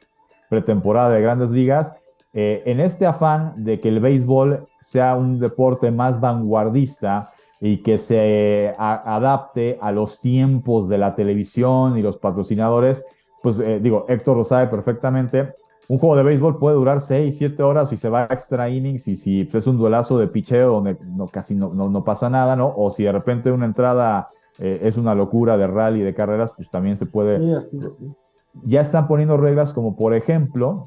pretemporada 0.48 1.10
de 1.10 1.20
grandes 1.20 1.50
ligas, 1.50 1.94
eh, 2.32 2.62
en 2.66 2.80
este 2.80 3.06
afán 3.06 3.54
de 3.56 3.80
que 3.80 3.88
el 3.88 4.00
béisbol 4.00 4.66
sea 4.80 5.16
un 5.16 5.38
deporte 5.38 5.90
más 5.90 6.20
vanguardista 6.20 7.30
y 7.60 7.78
que 7.78 7.98
se 7.98 8.74
adapte 8.78 9.78
a 9.82 9.92
los 9.92 10.20
tiempos 10.20 10.88
de 10.88 10.96
la 10.96 11.14
televisión 11.14 11.98
y 11.98 12.02
los 12.02 12.16
patrocinadores, 12.16 13.04
pues 13.42 13.58
eh, 13.58 13.80
digo, 13.82 14.06
Héctor 14.08 14.36
lo 14.38 14.44
sabe 14.44 14.68
perfectamente, 14.68 15.54
un 15.90 15.98
juego 15.98 16.14
de 16.14 16.22
béisbol 16.22 16.60
puede 16.60 16.76
durar 16.76 17.00
6, 17.00 17.36
7 17.36 17.64
horas 17.64 17.92
y 17.92 17.96
se 17.96 18.08
va 18.08 18.20
a 18.20 18.32
extra 18.32 18.68
innings 18.68 19.08
y 19.08 19.16
si 19.16 19.48
es 19.52 19.66
un 19.66 19.76
duelazo 19.76 20.18
de 20.18 20.28
picheo 20.28 20.70
donde 20.74 20.96
no, 21.04 21.26
casi 21.26 21.56
no, 21.56 21.74
no, 21.74 21.88
no 21.88 22.04
pasa 22.04 22.30
nada, 22.30 22.54
¿no? 22.54 22.72
O 22.76 22.92
si 22.92 23.02
de 23.02 23.10
repente 23.10 23.50
una 23.50 23.66
entrada 23.66 24.30
eh, 24.60 24.82
es 24.84 24.96
una 24.96 25.16
locura 25.16 25.56
de 25.56 25.66
rally, 25.66 26.02
de 26.02 26.14
carreras, 26.14 26.52
pues 26.54 26.70
también 26.70 26.96
se 26.96 27.06
puede... 27.06 27.38
Sí, 27.38 27.54
así, 27.54 27.80
así. 27.84 28.14
Ya 28.62 28.82
están 28.82 29.08
poniendo 29.08 29.36
reglas 29.36 29.74
como, 29.74 29.96
por 29.96 30.14
ejemplo, 30.14 30.84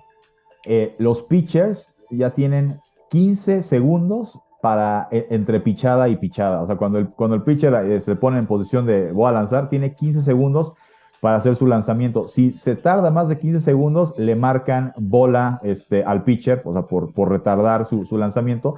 eh, 0.64 0.96
los 1.00 1.22
pitchers 1.22 1.98
ya 2.10 2.30
tienen 2.30 2.80
15 3.10 3.62
segundos 3.62 4.40
para 4.62 5.10
eh, 5.12 5.28
entre 5.32 5.60
pichada 5.60 6.08
y 6.08 6.16
pichada. 6.16 6.62
O 6.62 6.66
sea, 6.66 6.78
cuando 6.78 7.00
el, 7.00 7.10
cuando 7.10 7.36
el 7.36 7.44
pitcher 7.44 7.74
eh, 7.74 8.00
se 8.00 8.16
pone 8.16 8.40
en 8.40 8.48
posición 8.48 8.86
de 8.86 9.12
voy 9.12 9.28
a 9.28 9.34
lanzar, 9.34 9.68
tiene 9.68 9.96
15 9.96 10.22
segundos 10.22 10.76
para 11.24 11.38
hacer 11.38 11.56
su 11.56 11.66
lanzamiento. 11.68 12.28
Si 12.28 12.52
se 12.52 12.76
tarda 12.76 13.10
más 13.10 13.30
de 13.30 13.40
15 13.40 13.62
segundos, 13.62 14.14
le 14.18 14.36
marcan 14.36 14.92
bola 14.98 15.62
este, 15.64 16.04
al 16.04 16.26
pitcher, 16.26 16.62
o 16.66 16.74
sea, 16.74 16.82
por, 16.82 17.14
por 17.14 17.30
retardar 17.30 17.86
su, 17.86 18.04
su 18.04 18.18
lanzamiento. 18.18 18.76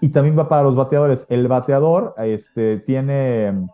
Y 0.00 0.10
también 0.10 0.38
va 0.38 0.48
para 0.48 0.62
los 0.62 0.76
bateadores. 0.76 1.26
El 1.28 1.48
bateador 1.48 2.14
este, 2.18 2.76
tiene 2.78 3.66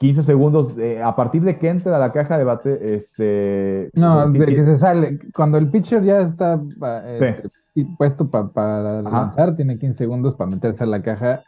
15 0.00 0.24
segundos, 0.24 0.74
a 1.00 1.14
partir 1.14 1.42
de 1.42 1.60
que 1.60 1.68
entra 1.68 1.94
a 1.94 2.00
la 2.00 2.10
caja 2.10 2.38
de 2.38 2.42
bate, 2.42 2.96
este... 2.96 3.90
No, 3.94 4.28
de 4.28 4.46
que 4.46 4.64
se 4.64 4.76
sale. 4.76 5.20
Cuando 5.32 5.56
el 5.56 5.70
pitcher 5.70 6.02
ya 6.02 6.22
está 6.22 6.60
este, 7.06 7.50
puesto 7.96 8.28
para 8.28 9.00
lanzar, 9.00 9.54
tiene 9.54 9.78
15 9.78 9.96
segundos 9.96 10.34
para 10.34 10.50
meterse 10.50 10.82
a 10.82 10.88
la 10.88 11.00
caja. 11.02 11.44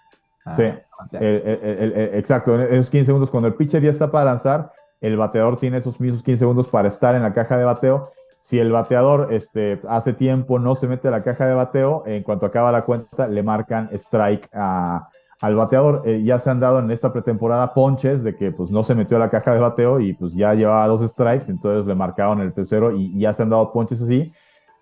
sí, 0.52 0.66
exacto. 1.10 2.62
Esos 2.62 2.90
15 2.90 3.06
segundos, 3.06 3.28
cuando 3.28 3.48
el 3.48 3.54
pitcher 3.54 3.82
ya 3.82 3.90
está 3.90 4.08
para 4.12 4.26
lanzar, 4.26 4.70
el 5.02 5.18
bateador 5.18 5.58
tiene 5.58 5.76
esos 5.76 6.00
mismos 6.00 6.22
15 6.22 6.38
segundos 6.38 6.68
para 6.68 6.88
estar 6.88 7.14
en 7.14 7.22
la 7.22 7.34
caja 7.34 7.58
de 7.58 7.64
bateo. 7.64 8.10
Si 8.40 8.58
el 8.58 8.72
bateador 8.72 9.28
este, 9.30 9.80
hace 9.86 10.14
tiempo 10.14 10.58
no 10.58 10.74
se 10.74 10.88
mete 10.88 11.08
a 11.08 11.10
la 11.10 11.22
caja 11.22 11.46
de 11.46 11.54
bateo, 11.54 12.04
en 12.06 12.22
cuanto 12.22 12.46
acaba 12.46 12.72
la 12.72 12.84
cuenta, 12.84 13.28
le 13.28 13.42
marcan 13.42 13.90
strike 13.92 14.48
a 14.54 15.08
al 15.42 15.56
bateador. 15.56 16.02
Eh, 16.06 16.22
ya 16.24 16.40
se 16.40 16.48
han 16.48 16.60
dado 16.60 16.78
en 16.78 16.90
esta 16.90 17.12
pretemporada 17.12 17.74
ponches 17.74 18.22
de 18.22 18.34
que 18.34 18.52
pues 18.52 18.70
no 18.70 18.82
se 18.84 18.94
metió 18.94 19.18
a 19.18 19.20
la 19.20 19.28
caja 19.28 19.52
de 19.52 19.60
bateo 19.60 20.00
y 20.00 20.14
pues 20.14 20.32
ya 20.32 20.54
llevaba 20.54 20.86
dos 20.86 21.02
strikes, 21.02 21.50
entonces 21.50 21.84
le 21.84 21.94
marcaron 21.94 22.40
el 22.40 22.52
tercero 22.54 22.96
y, 22.96 23.18
ya 23.18 23.34
se 23.34 23.42
han 23.42 23.50
dado 23.50 23.70
ponches 23.72 24.00
así. 24.00 24.32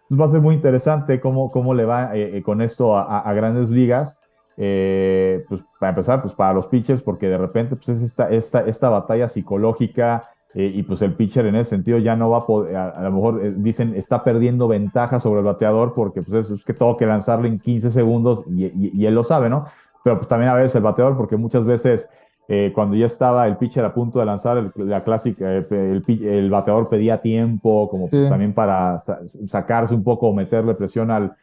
Pues 0.08 0.20
va 0.20 0.26
a 0.26 0.28
ser 0.28 0.40
muy 0.40 0.54
interesante 0.54 1.18
cómo, 1.18 1.50
cómo 1.50 1.72
le 1.72 1.84
va 1.84 2.14
eh, 2.14 2.36
eh, 2.36 2.42
con 2.42 2.60
esto 2.60 2.96
a, 2.96 3.32
grandes 3.32 3.70
ligas. 3.70 4.20
Pues 4.56 5.60
para 5.78 5.90
empezar, 5.90 6.22
pues 6.22 6.34
para 6.34 6.52
los 6.52 6.66
pitchers, 6.66 7.02
porque 7.02 7.28
de 7.28 7.38
repente 7.38 7.76
pues 7.76 7.88
es 7.88 8.02
esta, 8.02 8.28
esta, 8.30 8.60
esta 8.66 8.90
batalla 8.90 9.28
psicológica 9.28 10.30
y 10.52 10.82
pues 10.82 11.00
el 11.02 11.14
pitcher 11.14 11.46
en 11.46 11.54
ese 11.54 11.70
sentido 11.70 11.98
ya 11.98 12.16
no 12.16 12.30
va 12.30 12.38
a 12.38 12.46
poder, 12.46 12.76
a, 12.76 13.02
lo 13.04 13.12
mejor 13.12 13.62
dicen, 13.62 13.94
está 13.94 14.24
perdiendo 14.24 14.66
ventaja 14.66 15.20
sobre 15.20 15.40
el 15.40 15.46
bateador 15.46 15.94
porque 15.94 16.22
pues 16.22 16.50
es, 16.50 16.64
que 16.64 16.74
tengo 16.74 16.96
que 16.96 17.06
lanzarle 17.06 17.48
en 17.48 17.60
15 17.60 17.92
segundos 17.92 18.42
y, 18.48 19.06
él 19.06 19.14
lo 19.14 19.22
sabe, 19.22 19.48
¿no? 19.48 19.66
pero 20.02 20.16
pues 20.16 20.28
también 20.28 20.50
a 20.50 20.54
veces 20.54 20.74
el 20.76 20.82
bateador, 20.82 21.16
porque 21.16 21.36
muchas 21.36 21.64
veces 21.64 22.08
eh, 22.48 22.72
cuando 22.74 22.96
ya 22.96 23.06
estaba 23.06 23.46
el 23.46 23.56
pitcher 23.56 23.84
a 23.84 23.94
punto 23.94 24.18
de 24.18 24.26
lanzar 24.26 24.72
la 24.74 25.04
clásica, 25.04 25.44
eh, 25.58 26.02
el, 26.06 26.50
bateador 26.50 26.88
pedía 26.88 27.20
tiempo, 27.20 27.88
como 27.88 28.08
pues 28.08 28.28
también 28.28 28.52
para 28.52 28.98
sacarse 28.98 29.94
un 29.94 30.02
poco 30.02 30.28
o 30.28 30.34
meterle 30.34 30.74
presión 30.74 31.10
al, 31.10 31.36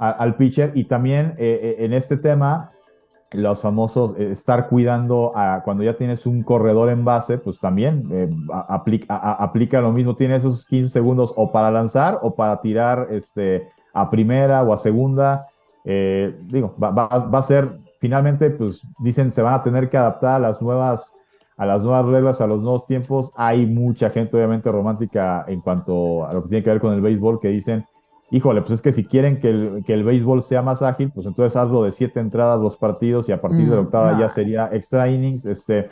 al 0.00 0.36
pitcher. 0.36 0.72
Y 0.74 0.84
también 0.84 1.34
eh, 1.38 1.76
en 1.80 1.92
este 1.92 2.16
tema, 2.16 2.72
los 3.30 3.60
famosos, 3.60 4.18
estar 4.18 4.68
cuidando 4.68 5.32
a, 5.36 5.62
cuando 5.64 5.84
ya 5.84 5.94
tienes 5.96 6.26
un 6.26 6.42
corredor 6.42 6.90
en 6.90 7.04
base, 7.04 7.38
pues 7.38 7.60
también 7.60 8.48
aplica, 8.52 9.14
aplica 9.14 9.80
lo 9.80 9.92
mismo, 9.92 10.16
tiene 10.16 10.36
esos 10.36 10.66
15 10.66 10.90
segundos 10.90 11.32
o 11.36 11.52
para 11.52 11.70
lanzar 11.70 12.18
o 12.22 12.34
para 12.34 12.60
tirar 12.60 13.06
este, 13.10 13.68
a 13.92 14.10
primera 14.10 14.62
o 14.64 14.72
a 14.72 14.78
segunda. 14.78 15.46
digo, 15.84 16.74
va, 16.82 16.90
va, 16.90 17.06
va 17.06 17.38
a 17.38 17.42
ser 17.42 17.78
finalmente, 18.00 18.50
pues 18.50 18.82
dicen 18.98 19.30
se 19.30 19.42
van 19.42 19.54
a 19.54 19.62
tener 19.62 19.90
que 19.90 19.96
adaptar 19.96 20.36
a 20.36 20.38
las 20.38 20.60
nuevas, 20.60 21.14
a 21.56 21.66
las 21.66 21.82
nuevas 21.82 22.06
reglas, 22.06 22.40
a 22.40 22.46
los 22.46 22.62
nuevos 22.62 22.86
tiempos. 22.86 23.30
Hay 23.36 23.66
mucha 23.66 24.10
gente, 24.10 24.36
obviamente, 24.36 24.72
romántica 24.72 25.44
en 25.46 25.60
cuanto 25.60 26.26
a 26.26 26.32
lo 26.32 26.42
que 26.42 26.48
tiene 26.48 26.64
que 26.64 26.70
ver 26.70 26.80
con 26.80 26.94
el 26.94 27.02
béisbol, 27.02 27.38
que 27.38 27.48
dicen, 27.48 27.84
híjole, 28.30 28.60
pues 28.60 28.72
es 28.72 28.82
que 28.82 28.92
si 28.92 29.04
quieren 29.04 29.40
que 29.40 29.50
el, 29.50 29.84
que 29.84 29.94
el 29.94 30.04
béisbol 30.04 30.42
sea 30.42 30.62
más 30.62 30.82
ágil, 30.82 31.10
pues 31.12 31.26
entonces 31.26 31.56
hazlo 31.56 31.82
de 31.82 31.92
siete 31.92 32.20
entradas, 32.20 32.60
los 32.60 32.76
partidos, 32.76 33.28
y 33.28 33.32
a 33.32 33.40
partir 33.40 33.68
de 33.68 33.76
la 33.76 33.82
mm, 33.82 33.84
octava 33.86 34.18
ya 34.18 34.28
sería 34.28 34.68
extra 34.72 35.08
innings. 35.08 35.44
Este, 35.44 35.88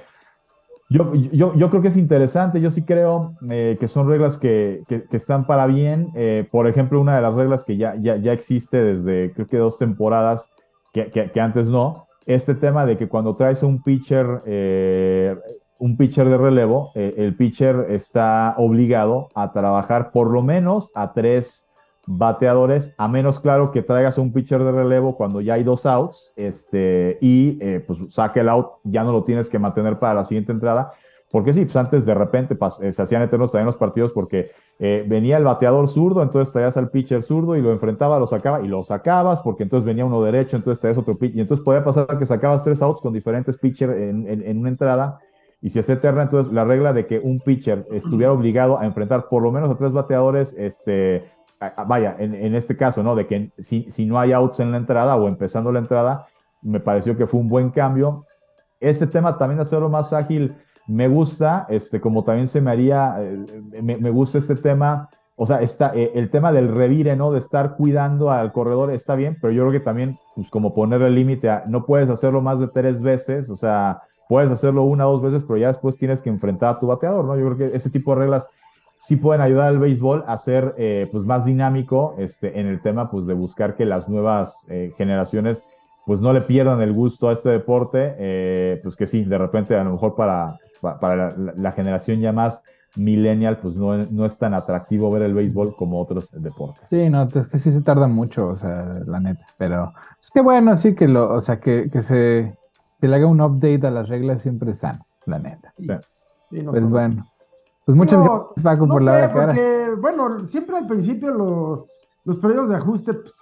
yo, 0.90 1.14
yo, 1.14 1.54
yo, 1.54 1.68
creo 1.68 1.82
que 1.82 1.88
es 1.88 1.96
interesante, 1.96 2.60
yo 2.60 2.70
sí 2.70 2.82
creo 2.82 3.34
eh, 3.50 3.76
que 3.78 3.88
son 3.88 4.08
reglas 4.08 4.38
que, 4.38 4.82
que, 4.88 5.04
están 5.10 5.46
para 5.46 5.66
bien. 5.66 6.08
Eh, 6.14 6.48
por 6.50 6.66
ejemplo, 6.66 7.00
una 7.00 7.16
de 7.16 7.22
las 7.22 7.34
reglas 7.34 7.64
que 7.64 7.76
ya, 7.76 7.94
ya, 7.96 8.16
ya 8.16 8.32
existe 8.32 8.82
desde 8.82 9.32
creo 9.34 9.46
que 9.46 9.58
dos 9.58 9.76
temporadas 9.76 10.50
que, 10.92 11.40
antes 11.40 11.68
no. 11.68 12.06
Este 12.26 12.54
tema 12.54 12.86
de 12.86 12.96
que 12.96 13.08
cuando 13.08 13.36
traes 13.36 13.62
un 13.62 13.82
pitcher, 13.82 14.42
eh, 14.46 15.36
un 15.78 15.96
pitcher 15.96 16.28
de 16.28 16.36
relevo, 16.36 16.92
eh, 16.94 17.14
el 17.18 17.36
pitcher 17.36 17.86
está 17.88 18.54
obligado 18.58 19.28
a 19.34 19.52
trabajar 19.52 20.10
por 20.10 20.30
lo 20.30 20.42
menos 20.42 20.90
a 20.94 21.12
tres 21.12 21.67
bateadores, 22.10 22.94
a 22.96 23.06
menos 23.06 23.38
claro 23.38 23.70
que 23.70 23.82
traigas 23.82 24.16
un 24.16 24.32
pitcher 24.32 24.64
de 24.64 24.72
relevo 24.72 25.14
cuando 25.14 25.42
ya 25.42 25.54
hay 25.54 25.62
dos 25.62 25.84
outs, 25.84 26.32
este, 26.36 27.18
y 27.20 27.58
eh, 27.60 27.84
pues 27.86 27.98
saque 28.08 28.40
el 28.40 28.48
out, 28.48 28.68
ya 28.84 29.04
no 29.04 29.12
lo 29.12 29.24
tienes 29.24 29.50
que 29.50 29.58
mantener 29.58 29.98
para 29.98 30.14
la 30.14 30.24
siguiente 30.24 30.50
entrada, 30.50 30.92
porque 31.30 31.52
sí, 31.52 31.66
pues 31.66 31.76
antes 31.76 32.06
de 32.06 32.14
repente 32.14 32.56
se 32.92 33.02
hacían 33.02 33.20
eternos 33.20 33.52
también 33.52 33.66
los 33.66 33.76
partidos 33.76 34.12
porque 34.12 34.50
eh, 34.78 35.04
venía 35.06 35.36
el 35.36 35.44
bateador 35.44 35.86
zurdo, 35.86 36.22
entonces 36.22 36.50
traías 36.50 36.78
al 36.78 36.88
pitcher 36.88 37.22
zurdo 37.22 37.56
y 37.56 37.60
lo 37.60 37.72
enfrentaba, 37.72 38.18
lo 38.18 38.26
sacaba 38.26 38.62
y 38.62 38.68
lo 38.68 38.82
sacabas, 38.84 39.42
porque 39.42 39.64
entonces 39.64 39.84
venía 39.84 40.06
uno 40.06 40.22
derecho, 40.22 40.56
entonces 40.56 40.80
traías 40.80 40.96
otro 40.96 41.18
pitcher, 41.18 41.36
y 41.36 41.40
entonces 41.42 41.62
podía 41.62 41.84
pasar 41.84 42.18
que 42.18 42.24
sacabas 42.24 42.64
tres 42.64 42.80
outs 42.80 43.02
con 43.02 43.12
diferentes 43.12 43.58
pitchers 43.58 43.94
en, 43.94 44.58
una 44.58 44.70
entrada, 44.70 45.20
y 45.60 45.68
si 45.68 45.78
es 45.78 45.90
eterna, 45.90 46.22
entonces 46.22 46.54
la 46.54 46.64
regla 46.64 46.94
de 46.94 47.06
que 47.06 47.18
un 47.18 47.40
pitcher 47.40 47.86
estuviera 47.90 48.32
obligado 48.32 48.78
a 48.78 48.86
enfrentar 48.86 49.26
por 49.28 49.42
lo 49.42 49.52
menos 49.52 49.68
a 49.68 49.76
tres 49.76 49.92
bateadores, 49.92 50.54
este, 50.56 51.24
vaya, 51.86 52.16
en, 52.18 52.54
este 52.54 52.76
caso, 52.76 53.02
¿no? 53.02 53.14
De 53.14 53.26
que 53.26 53.50
si, 53.58 54.06
no 54.06 54.18
hay 54.18 54.32
outs 54.32 54.60
en 54.60 54.70
la 54.70 54.78
entrada 54.78 55.16
o 55.16 55.28
empezando 55.28 55.72
la 55.72 55.80
entrada, 55.80 56.26
me 56.62 56.80
pareció 56.80 57.16
que 57.16 57.26
fue 57.26 57.40
un 57.40 57.48
buen 57.48 57.70
cambio. 57.70 58.26
Este 58.80 59.06
tema 59.06 59.38
también 59.38 59.60
hacerlo 59.60 59.88
más 59.88 60.12
ágil 60.12 60.56
me 60.86 61.08
gusta, 61.08 61.66
este, 61.68 62.00
como 62.00 62.24
también 62.24 62.48
se 62.48 62.60
me 62.60 62.70
haría, 62.70 63.16
eh, 63.20 63.82
me, 63.82 64.10
gusta 64.10 64.38
este 64.38 64.56
tema, 64.56 65.10
o 65.36 65.46
sea, 65.46 65.60
está, 65.60 65.92
eh, 65.94 66.12
el 66.14 66.30
tema 66.30 66.50
del 66.52 66.74
revire, 66.74 67.14
¿no? 67.14 67.30
De 67.30 67.40
estar 67.40 67.76
cuidando 67.76 68.30
al 68.30 68.52
corredor 68.52 68.90
está 68.92 69.14
bien, 69.14 69.36
pero 69.40 69.52
yo 69.52 69.62
creo 69.62 69.72
que 69.72 69.84
también, 69.84 70.18
pues 70.34 70.50
como 70.50 70.74
poner 70.74 71.02
el 71.02 71.14
límite, 71.14 71.50
no 71.66 71.84
puedes 71.84 72.08
hacerlo 72.08 72.40
más 72.40 72.58
de 72.60 72.68
tres 72.68 73.02
veces, 73.02 73.50
o 73.50 73.56
sea, 73.56 74.02
puedes 74.28 74.50
hacerlo 74.50 74.84
una 74.84 75.08
o 75.08 75.12
dos 75.12 75.22
veces, 75.22 75.44
pero 75.46 75.58
ya 75.58 75.68
después 75.68 75.98
tienes 75.98 76.22
que 76.22 76.30
enfrentar 76.30 76.76
a 76.76 76.78
tu 76.78 76.86
bateador, 76.86 77.24
¿no? 77.24 77.36
Yo 77.36 77.46
creo 77.46 77.70
que 77.70 77.76
ese 77.76 77.90
tipo 77.90 78.14
de 78.14 78.20
reglas 78.20 78.48
sí 78.98 79.16
pueden 79.16 79.40
ayudar 79.40 79.68
al 79.68 79.78
béisbol 79.78 80.24
a 80.26 80.38
ser, 80.38 80.74
eh, 80.76 81.08
pues, 81.10 81.24
más 81.24 81.44
dinámico, 81.44 82.14
este, 82.18 82.60
en 82.60 82.66
el 82.66 82.80
tema, 82.80 83.10
pues, 83.10 83.26
de 83.26 83.34
buscar 83.34 83.76
que 83.76 83.84
las 83.84 84.08
nuevas 84.08 84.66
generaciones 84.96 85.62
pues 86.06 86.20
no 86.22 86.32
le 86.32 86.40
pierdan 86.40 86.80
el 86.80 86.94
gusto 86.94 87.28
a 87.28 87.34
este 87.34 87.50
deporte, 87.50 88.80
pues 88.82 88.96
que 88.96 89.06
sí, 89.06 89.24
de 89.24 89.36
repente 89.36 89.76
a 89.76 89.84
lo 89.84 89.92
mejor 89.92 90.14
para, 90.16 90.56
para 90.80 91.36
la, 91.36 91.72
generación 91.72 92.20
ya 92.20 92.32
más 92.32 92.62
millennial, 92.96 93.58
pues 93.58 93.76
no, 93.76 93.96
no, 94.06 94.26
es 94.26 94.38
tan 94.38 94.54
atractivo 94.54 95.10
ver 95.10 95.22
el 95.22 95.34
béisbol 95.34 95.76
como 95.76 96.00
otros 96.00 96.30
deportes. 96.32 96.84
Sí, 96.88 97.08
no, 97.10 97.22
es 97.22 97.46
que 97.46 97.58
sí 97.58 97.72
se 97.72 97.82
tarda 97.82 98.08
mucho, 98.08 98.48
o 98.48 98.56
sea, 98.56 99.00
la 99.06 99.20
neta, 99.20 99.46
pero 99.56 99.92
es 100.20 100.30
que 100.30 100.40
bueno, 100.40 100.76
sí 100.76 100.94
que 100.94 101.08
lo, 101.08 101.32
o 101.32 101.40
sea, 101.40 101.60
que, 101.60 101.90
que 101.90 102.02
se, 102.02 102.56
se, 102.96 103.08
le 103.08 103.16
haga 103.16 103.26
un 103.26 103.40
update 103.40 103.86
a 103.86 103.90
las 103.90 104.08
reglas 104.08 104.42
siempre 104.42 104.72
es 104.72 104.78
sano, 104.78 105.06
la 105.26 105.38
neta. 105.38 105.72
pues 105.76 106.90
bueno. 106.90 107.26
Pues 107.88 107.96
muchas 107.96 108.22
gracias, 108.22 108.62
Paco, 108.62 108.86
por 108.86 109.00
la 109.00 109.12
hora 109.12 109.32
cara. 109.32 109.54
Bueno, 109.98 110.46
siempre 110.50 110.76
al 110.76 110.86
principio 110.86 111.32
los, 111.32 111.86
los 112.24 112.36
periodos 112.36 112.68
de 112.68 112.74
ajuste 112.74 113.14
pues, 113.14 113.34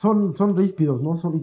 son, 0.00 0.36
son 0.36 0.56
ríspidos, 0.56 1.00
¿no? 1.00 1.14
Son, 1.14 1.40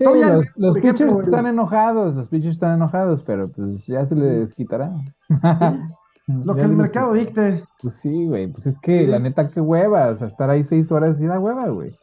los, 0.57 0.77
pitchers 0.77 1.15
están 1.15 1.47
enojados, 1.47 2.15
los 2.15 2.27
pitchers 2.27 2.55
están 2.55 2.75
enojados, 2.75 3.23
pero 3.23 3.47
pues 3.47 3.87
ya 3.87 4.05
se 4.05 4.15
les 4.15 4.53
quitará. 4.53 4.93
Lo 6.27 6.55
que 6.55 6.63
el 6.63 6.75
mercado 6.75 7.13
dicte. 7.13 7.63
Pues 7.81 7.93
sí, 7.93 8.27
güey, 8.27 8.51
pues 8.51 8.67
es 8.67 8.77
que 8.79 9.07
la 9.07 9.19
neta, 9.19 9.47
qué 9.47 9.61
hueva, 9.61 10.09
o 10.09 10.15
sea, 10.17 10.27
estar 10.27 10.49
ahí 10.49 10.65
seis 10.65 10.91
horas 10.91 11.21
y 11.21 11.25
da 11.25 11.39
hueva, 11.39 11.69
güey. 11.69 11.95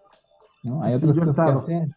¿No? 0.63 0.83
Hay 0.83 0.95
otras 0.95 1.15
cosas 1.15 1.37
que 1.37 1.53
hacer. 1.53 1.89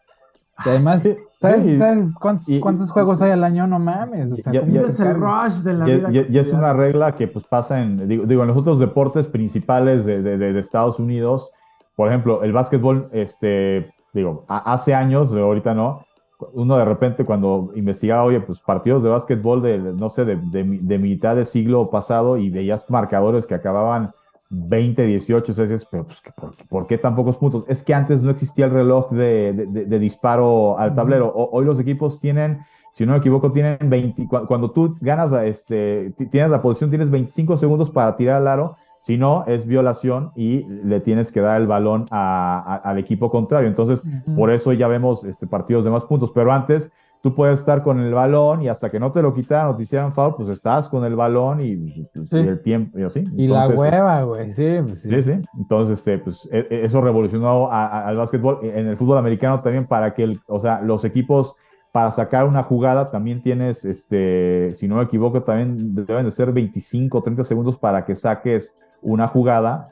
Y 0.64 0.68
además, 0.68 1.08
¿sabes, 1.40 1.78
¿sabes 1.78 2.14
cuántos, 2.18 2.46
cuántos, 2.60 2.90
juegos 2.90 3.22
hay 3.22 3.30
al 3.30 3.44
año? 3.44 3.66
No 3.66 3.78
mames. 3.78 4.32
O 4.32 4.36
sea, 4.36 4.52
ya, 4.52 4.60
es 4.60 5.00
el 5.00 5.14
rush 5.14 5.62
de 5.62 5.72
la 5.74 5.84
vida. 5.84 6.10
Y, 6.10 6.38
es 6.38 6.52
una 6.52 6.72
regla 6.72 7.14
que 7.14 7.28
pues 7.28 7.44
pasa 7.44 7.80
en, 7.80 8.06
digo, 8.08 8.26
digo 8.26 8.42
en 8.42 8.48
los 8.48 8.56
otros 8.56 8.78
deportes 8.78 9.26
principales 9.26 10.04
de, 10.04 10.22
de, 10.22 10.38
de, 10.38 10.58
Estados 10.58 10.98
Unidos. 10.98 11.50
Por 11.96 12.08
ejemplo, 12.08 12.42
el 12.42 12.52
básquetbol, 12.52 13.08
este, 13.12 13.92
digo, 14.12 14.44
hace 14.48 14.94
años, 14.94 15.32
ahorita 15.32 15.74
no, 15.74 16.04
uno 16.52 16.76
de 16.76 16.84
repente 16.84 17.24
cuando 17.24 17.70
investigaba, 17.74 18.24
oye, 18.24 18.40
pues 18.40 18.60
partidos 18.60 19.02
de 19.02 19.08
básquetbol 19.08 19.62
de, 19.62 19.78
no 19.78 20.10
sé, 20.10 20.24
de, 20.24 20.36
de, 20.36 20.98
mitad 20.98 21.36
del 21.36 21.46
siglo 21.46 21.90
pasado 21.90 22.36
y 22.36 22.50
veías 22.50 22.88
marcadores 22.88 23.46
que 23.46 23.54
acababan 23.54 24.12
20, 24.50 25.06
18, 25.06 25.52
o 25.52 25.54
dices, 25.54 25.86
pero 25.90 26.04
pues, 26.04 26.22
¿por, 26.68 26.86
qué 26.86 26.98
tan 26.98 27.16
pocos 27.16 27.36
puntos? 27.36 27.64
Es 27.68 27.82
que 27.82 27.94
antes 27.94 28.22
no 28.22 28.30
existía 28.30 28.66
el 28.66 28.72
reloj 28.72 29.10
de, 29.10 29.98
disparo 29.98 30.78
al 30.78 30.94
tablero. 30.94 31.32
hoy 31.34 31.64
los 31.64 31.78
equipos 31.80 32.20
tienen, 32.20 32.60
si 32.92 33.06
no 33.06 33.12
me 33.12 33.18
equivoco, 33.18 33.52
tienen 33.52 33.78
20, 33.80 34.28
cuando 34.46 34.70
tú 34.70 34.96
ganas, 35.00 35.32
este, 35.44 36.12
tienes 36.30 36.50
la 36.50 36.60
posición, 36.60 36.90
tienes 36.90 37.10
25 37.10 37.56
segundos 37.56 37.90
para 37.90 38.16
tirar 38.16 38.36
al 38.36 38.48
aro 38.48 38.76
si 39.00 39.16
no, 39.16 39.44
es 39.46 39.66
violación 39.66 40.30
y 40.36 40.64
le 40.64 41.00
tienes 41.00 41.32
que 41.32 41.40
dar 41.40 41.58
el 41.58 41.66
balón 41.66 42.06
al 42.10 42.98
equipo 42.98 43.30
contrario. 43.30 43.66
Entonces, 43.66 44.02
por 44.36 44.52
eso 44.52 44.74
ya 44.74 44.88
vemos 44.88 45.24
este, 45.24 45.46
partidos 45.46 45.84
de 45.84 45.90
más 45.90 46.04
puntos. 46.04 46.30
Pero 46.32 46.52
antes, 46.52 46.92
tú 47.22 47.34
puedes 47.34 47.60
estar 47.60 47.82
con 47.82 48.00
el 48.00 48.14
balón 48.14 48.62
y 48.62 48.68
hasta 48.68 48.90
que 48.90 48.98
no 48.98 49.12
te 49.12 49.20
lo 49.20 49.34
quitaran 49.34 49.68
o 49.68 49.76
te 49.76 49.82
hicieran 49.82 50.12
foul, 50.12 50.36
pues 50.36 50.48
estás 50.48 50.88
con 50.88 51.04
el 51.04 51.14
balón 51.14 51.60
y, 51.60 52.06
pues, 52.14 52.32
el 52.32 52.62
tiempo 52.62 52.98
y 52.98 53.02
así. 53.02 53.24
Y 53.36 53.46
la 53.46 53.68
hueva, 53.68 54.22
güey, 54.22 54.52
sí, 54.52 54.78
pues 54.82 55.00
sí. 55.00 55.22
sí. 55.22 55.32
Entonces, 55.58 55.98
este, 55.98 56.18
pues, 56.18 56.48
e, 56.50 56.66
e, 56.70 56.84
eso 56.84 57.00
revolucionó 57.00 57.70
al 57.70 58.16
básquetbol. 58.16 58.60
En 58.62 58.86
el 58.86 58.96
fútbol 58.96 59.18
americano 59.18 59.60
también 59.60 59.86
para 59.86 60.14
que, 60.14 60.38
o 60.46 60.60
sea, 60.60 60.80
los 60.80 61.04
equipos 61.04 61.54
para 61.92 62.10
sacar 62.12 62.46
una 62.46 62.62
jugada 62.62 63.10
también 63.10 63.42
tienes, 63.42 63.84
este, 63.84 64.72
si 64.74 64.86
no 64.86 64.96
me 64.96 65.02
equivoco, 65.02 65.42
también 65.42 65.94
deben 65.94 66.24
de 66.24 66.30
ser 66.30 66.52
25 66.52 67.18
o 67.18 67.22
30 67.22 67.44
segundos 67.44 67.76
para 67.76 68.04
que 68.04 68.14
saques 68.14 68.76
una 69.02 69.26
jugada. 69.26 69.90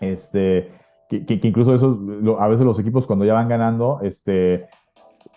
Este, 0.00 0.72
que, 1.08 1.24
que, 1.24 1.40
incluso 1.42 1.74
eso, 1.74 1.98
a 2.38 2.48
veces 2.48 2.66
los 2.66 2.78
equipos 2.78 3.06
cuando 3.06 3.24
ya 3.24 3.34
van 3.34 3.48
ganando, 3.48 4.00
este, 4.02 4.66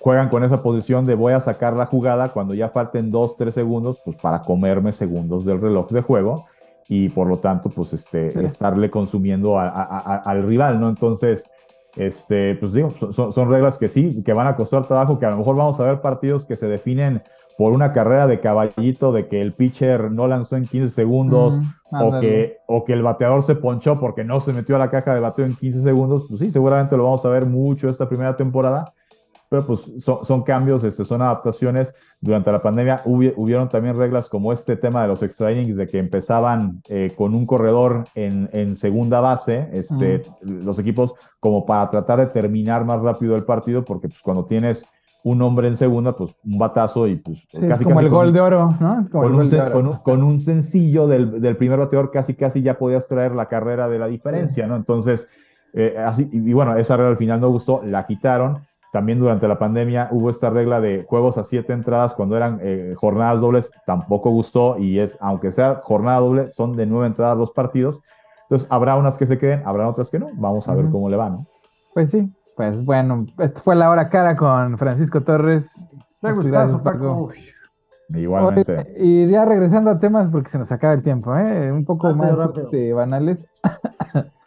juegan 0.01 0.29
con 0.29 0.43
esa 0.43 0.63
posición 0.63 1.05
de 1.05 1.13
voy 1.15 1.33
a 1.33 1.39
sacar 1.39 1.75
la 1.75 1.85
jugada 1.85 2.33
cuando 2.33 2.55
ya 2.55 2.69
falten 2.69 3.11
2, 3.11 3.35
3 3.35 3.53
segundos, 3.53 4.01
pues 4.03 4.17
para 4.17 4.41
comerme 4.41 4.91
segundos 4.91 5.45
del 5.45 5.61
reloj 5.61 5.89
de 5.91 6.01
juego 6.01 6.45
y 6.87 7.09
por 7.09 7.27
lo 7.27 7.37
tanto, 7.39 7.69
pues 7.69 7.93
este, 7.93 8.43
estarle 8.43 8.89
consumiendo 8.89 9.57
a, 9.59 9.69
a, 9.69 10.15
al 10.17 10.43
rival, 10.43 10.79
¿no? 10.79 10.89
Entonces, 10.89 11.49
este, 11.95 12.55
pues 12.55 12.73
digo, 12.73 12.93
son, 13.11 13.31
son, 13.31 13.49
reglas 13.49 13.77
que 13.77 13.89
sí, 13.89 14.23
que 14.25 14.33
van 14.33 14.47
a 14.47 14.55
costar 14.55 14.87
trabajo, 14.87 15.19
que 15.19 15.25
a 15.25 15.29
lo 15.29 15.37
mejor 15.37 15.55
vamos 15.55 15.79
a 15.79 15.83
ver 15.83 16.01
partidos 16.01 16.45
que 16.45 16.55
se 16.55 16.67
definen 16.67 17.21
por 17.57 17.73
una 17.73 17.93
carrera 17.93 18.27
de 18.27 18.39
caballito, 18.39 19.11
de 19.11 19.27
que 19.27 19.41
el 19.41 19.53
pitcher 19.53 20.11
no 20.11 20.27
lanzó 20.27 20.57
en 20.57 20.65
15 20.65 20.89
segundos, 20.89 21.59
o, 21.91 22.19
que, 22.19 22.57
o 22.65 22.83
que 22.85 22.93
el 22.93 23.03
bateador 23.03 23.43
se 23.43 23.55
ponchó 23.55 23.99
porque 23.99 24.23
no 24.23 24.39
se 24.39 24.51
metió 24.51 24.75
a 24.75 24.79
la 24.79 24.89
caja 24.89 25.13
de 25.13 25.19
bateo 25.19 25.45
en 25.45 25.55
15 25.55 25.81
segundos, 25.81 26.25
pues 26.27 26.39
sí, 26.39 26.49
seguramente 26.49 26.97
lo 26.97 27.03
vamos 27.03 27.23
a 27.23 27.29
ver 27.29 27.45
mucho 27.45 27.87
esta 27.87 28.09
primera 28.09 28.35
temporada, 28.35 28.93
pero 29.51 29.67
pues 29.67 29.81
son, 29.97 30.23
son 30.23 30.43
cambios, 30.43 30.81
este, 30.85 31.03
son 31.03 31.21
adaptaciones. 31.21 31.93
Durante 32.21 32.49
la 32.53 32.61
pandemia 32.61 33.01
hubieron 33.03 33.67
también 33.67 33.97
reglas 33.97 34.29
como 34.29 34.53
este 34.53 34.77
tema 34.77 35.01
de 35.01 35.09
los 35.09 35.21
extra 35.23 35.51
innings, 35.51 35.75
de 35.75 35.89
que 35.89 35.99
empezaban 35.99 36.81
eh, 36.87 37.11
con 37.17 37.35
un 37.35 37.45
corredor 37.45 38.05
en, 38.15 38.49
en 38.53 38.77
segunda 38.77 39.19
base, 39.19 39.67
este, 39.73 40.23
los 40.39 40.79
equipos, 40.79 41.15
como 41.41 41.65
para 41.65 41.89
tratar 41.89 42.19
de 42.19 42.27
terminar 42.27 42.85
más 42.85 43.01
rápido 43.01 43.35
el 43.35 43.43
partido, 43.43 43.83
porque 43.83 44.07
pues 44.07 44.21
cuando 44.21 44.45
tienes 44.45 44.85
un 45.21 45.41
hombre 45.41 45.67
en 45.67 45.75
segunda, 45.75 46.15
pues 46.15 46.33
un 46.45 46.57
batazo 46.57 47.09
y 47.09 47.17
pues 47.17 47.45
casi 47.67 47.83
como 47.83 47.99
el 47.99 48.07
gol 48.07 48.31
de 48.31 48.39
oro, 48.39 48.73
¿no? 48.79 49.03
con, 49.11 49.35
un, 49.35 49.97
con, 49.97 50.23
un, 50.23 50.39
sencillo 50.39 51.07
del, 51.07 51.41
del, 51.41 51.57
primer 51.57 51.77
bateador 51.77 52.09
casi 52.09 52.35
casi 52.35 52.61
ya 52.61 52.77
podías 52.77 53.05
traer 53.05 53.35
la 53.35 53.49
carrera 53.49 53.89
de 53.89 53.99
la 53.99 54.07
diferencia, 54.07 54.65
¿no? 54.65 54.77
Entonces, 54.77 55.27
eh, 55.73 55.97
así, 55.97 56.29
y, 56.31 56.53
bueno, 56.53 56.77
esa 56.77 56.95
regla 56.95 57.11
al 57.11 57.17
final 57.17 57.41
no 57.41 57.49
gustó, 57.49 57.81
la 57.83 58.05
quitaron 58.05 58.70
también 58.91 59.19
durante 59.19 59.47
la 59.47 59.57
pandemia 59.57 60.09
hubo 60.11 60.29
esta 60.29 60.49
regla 60.49 60.81
de 60.81 61.05
juegos 61.07 61.37
a 61.37 61.45
siete 61.45 61.71
entradas 61.71 62.13
cuando 62.13 62.35
eran 62.35 62.59
eh, 62.61 62.93
jornadas 62.97 63.39
dobles, 63.39 63.71
tampoco 63.85 64.29
gustó 64.29 64.77
y 64.77 64.99
es, 64.99 65.17
aunque 65.21 65.51
sea 65.51 65.79
jornada 65.81 66.19
doble, 66.19 66.51
son 66.51 66.75
de 66.75 66.85
nueve 66.85 67.07
entradas 67.07 67.37
los 67.37 67.51
partidos. 67.51 68.01
Entonces, 68.43 68.67
habrá 68.69 68.97
unas 68.97 69.17
que 69.17 69.25
se 69.25 69.37
queden, 69.37 69.63
habrá 69.65 69.87
otras 69.87 70.09
que 70.09 70.19
no. 70.19 70.27
Vamos 70.33 70.67
a 70.67 70.75
ver 70.75 70.89
cómo 70.89 71.09
le 71.09 71.15
van. 71.15 71.33
¿no? 71.35 71.45
Pues 71.93 72.11
sí, 72.11 72.29
pues 72.57 72.83
bueno, 72.83 73.25
esto 73.39 73.61
fue 73.61 73.77
la 73.77 73.89
hora 73.89 74.09
cara 74.09 74.35
con 74.35 74.77
Francisco 74.77 75.21
Torres. 75.21 75.71
Me 76.21 76.33
gustazo, 76.33 76.83
Paco. 76.83 77.29
Igualmente. 78.09 78.93
y 78.97 79.25
ya 79.27 79.45
regresando 79.45 79.89
a 79.89 79.99
temas, 79.99 80.29
porque 80.29 80.49
se 80.49 80.57
nos 80.57 80.69
acaba 80.69 80.93
el 80.93 81.01
tiempo, 81.01 81.33
¿eh? 81.37 81.71
un 81.71 81.85
poco 81.85 82.13
más 82.13 82.37
este, 82.57 82.91
banales. 82.91 83.47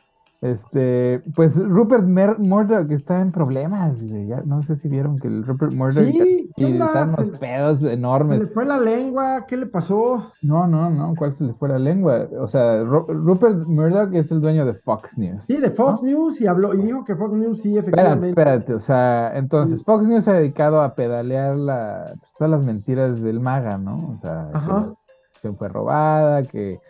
Este, 0.45 1.23
pues 1.35 1.59
Rupert 1.59 2.05
Murdoch 2.05 2.91
está 2.91 3.23
en 3.23 3.33
problemas, 3.33 4.03
Ya, 4.03 4.43
no 4.45 4.61
sé 4.61 4.77
si 4.77 4.91
vieron 4.91 5.19
que 5.19 5.27
el 5.27 5.43
Rupert 5.43 5.73
Murdoch 5.73 6.05
sí, 6.05 6.53
está 6.55 7.05
unos 7.05 7.31
pedos 7.39 7.83
enormes. 7.83 8.43
¿Se 8.43 8.49
le 8.49 8.53
fue 8.53 8.67
la 8.67 8.79
lengua? 8.79 9.47
¿Qué 9.49 9.57
le 9.57 9.65
pasó? 9.65 10.35
No, 10.43 10.67
no, 10.67 10.91
no, 10.91 11.15
¿cuál 11.17 11.33
se 11.33 11.45
le 11.45 11.55
fue 11.55 11.71
la 11.71 11.79
lengua? 11.79 12.29
O 12.39 12.47
sea, 12.47 12.85
Rupert 12.85 13.65
Murdoch 13.67 14.13
es 14.13 14.31
el 14.33 14.43
dueño 14.43 14.67
de 14.67 14.75
Fox 14.75 15.17
News. 15.17 15.47
Sí, 15.47 15.57
de 15.57 15.71
Fox 15.71 16.03
News 16.03 16.39
y 16.43 16.47
habló 16.47 16.75
y 16.75 16.83
dijo 16.83 17.07
que 17.07 17.17
Fox 17.17 17.33
News 17.33 17.63
sí 17.63 17.79
efectivamente. 17.79 18.27
Espérate, 18.27 18.59
espérate, 18.61 18.75
o 18.75 18.81
sea, 18.81 19.39
entonces 19.39 19.83
Fox 19.83 20.07
News 20.07 20.25
se 20.25 20.31
ha 20.31 20.35
dedicado 20.35 20.83
a 20.83 20.95
pedalear 20.95 21.57
la, 21.57 22.17
pues, 22.21 22.33
todas 22.37 22.51
las 22.51 22.63
mentiras 22.63 23.23
del 23.23 23.41
maga, 23.41 23.79
¿no? 23.79 24.11
O 24.13 24.17
sea, 24.19 24.51
que 24.53 25.41
se 25.41 25.53
fue 25.55 25.69
robada, 25.69 26.43
que 26.43 26.81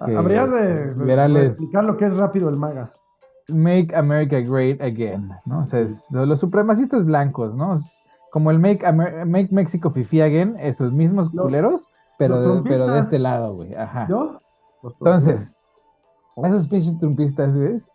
Habrías 0.00 0.50
de, 0.50 1.46
explicar 1.46 1.84
lo 1.84 1.96
que 1.96 2.06
es 2.06 2.16
rápido 2.16 2.48
el 2.48 2.56
maga. 2.56 2.92
Make 3.48 3.94
America 3.94 4.40
Great 4.40 4.80
Again, 4.80 5.30
¿no? 5.44 5.60
O 5.60 5.66
sea, 5.66 5.80
es, 5.80 6.06
los 6.10 6.40
supremacistas 6.40 7.04
blancos, 7.04 7.54
¿no? 7.54 7.76
como 8.30 8.50
el 8.50 8.58
Make, 8.58 8.90
Make 8.92 9.48
Mexico 9.50 9.90
Fifi 9.90 10.22
Again, 10.22 10.56
esos 10.58 10.90
mismos 10.90 11.28
culeros, 11.28 11.90
pero, 12.18 12.62
de, 12.62 12.62
pero 12.62 12.88
de 12.88 13.00
este 13.00 13.18
lado, 13.18 13.54
güey. 13.54 13.74
Ajá. 13.74 14.06
¿Yo? 14.08 14.40
Entonces, 14.82 15.58
esos 16.42 16.66
pinches 16.66 16.98
trumpistas, 16.98 17.58
¿ves? 17.58 17.90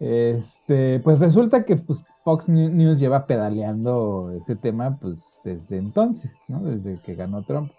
Este, 0.00 0.98
pues 1.00 1.20
resulta 1.20 1.64
que 1.64 1.76
pues, 1.76 2.02
Fox 2.24 2.48
News 2.48 2.98
lleva 2.98 3.26
pedaleando 3.26 4.32
ese 4.32 4.56
tema, 4.56 4.98
pues, 5.00 5.40
desde 5.44 5.78
entonces, 5.78 6.32
¿no? 6.48 6.62
Desde 6.62 6.98
que 7.02 7.14
ganó 7.14 7.42
Trump. 7.44 7.70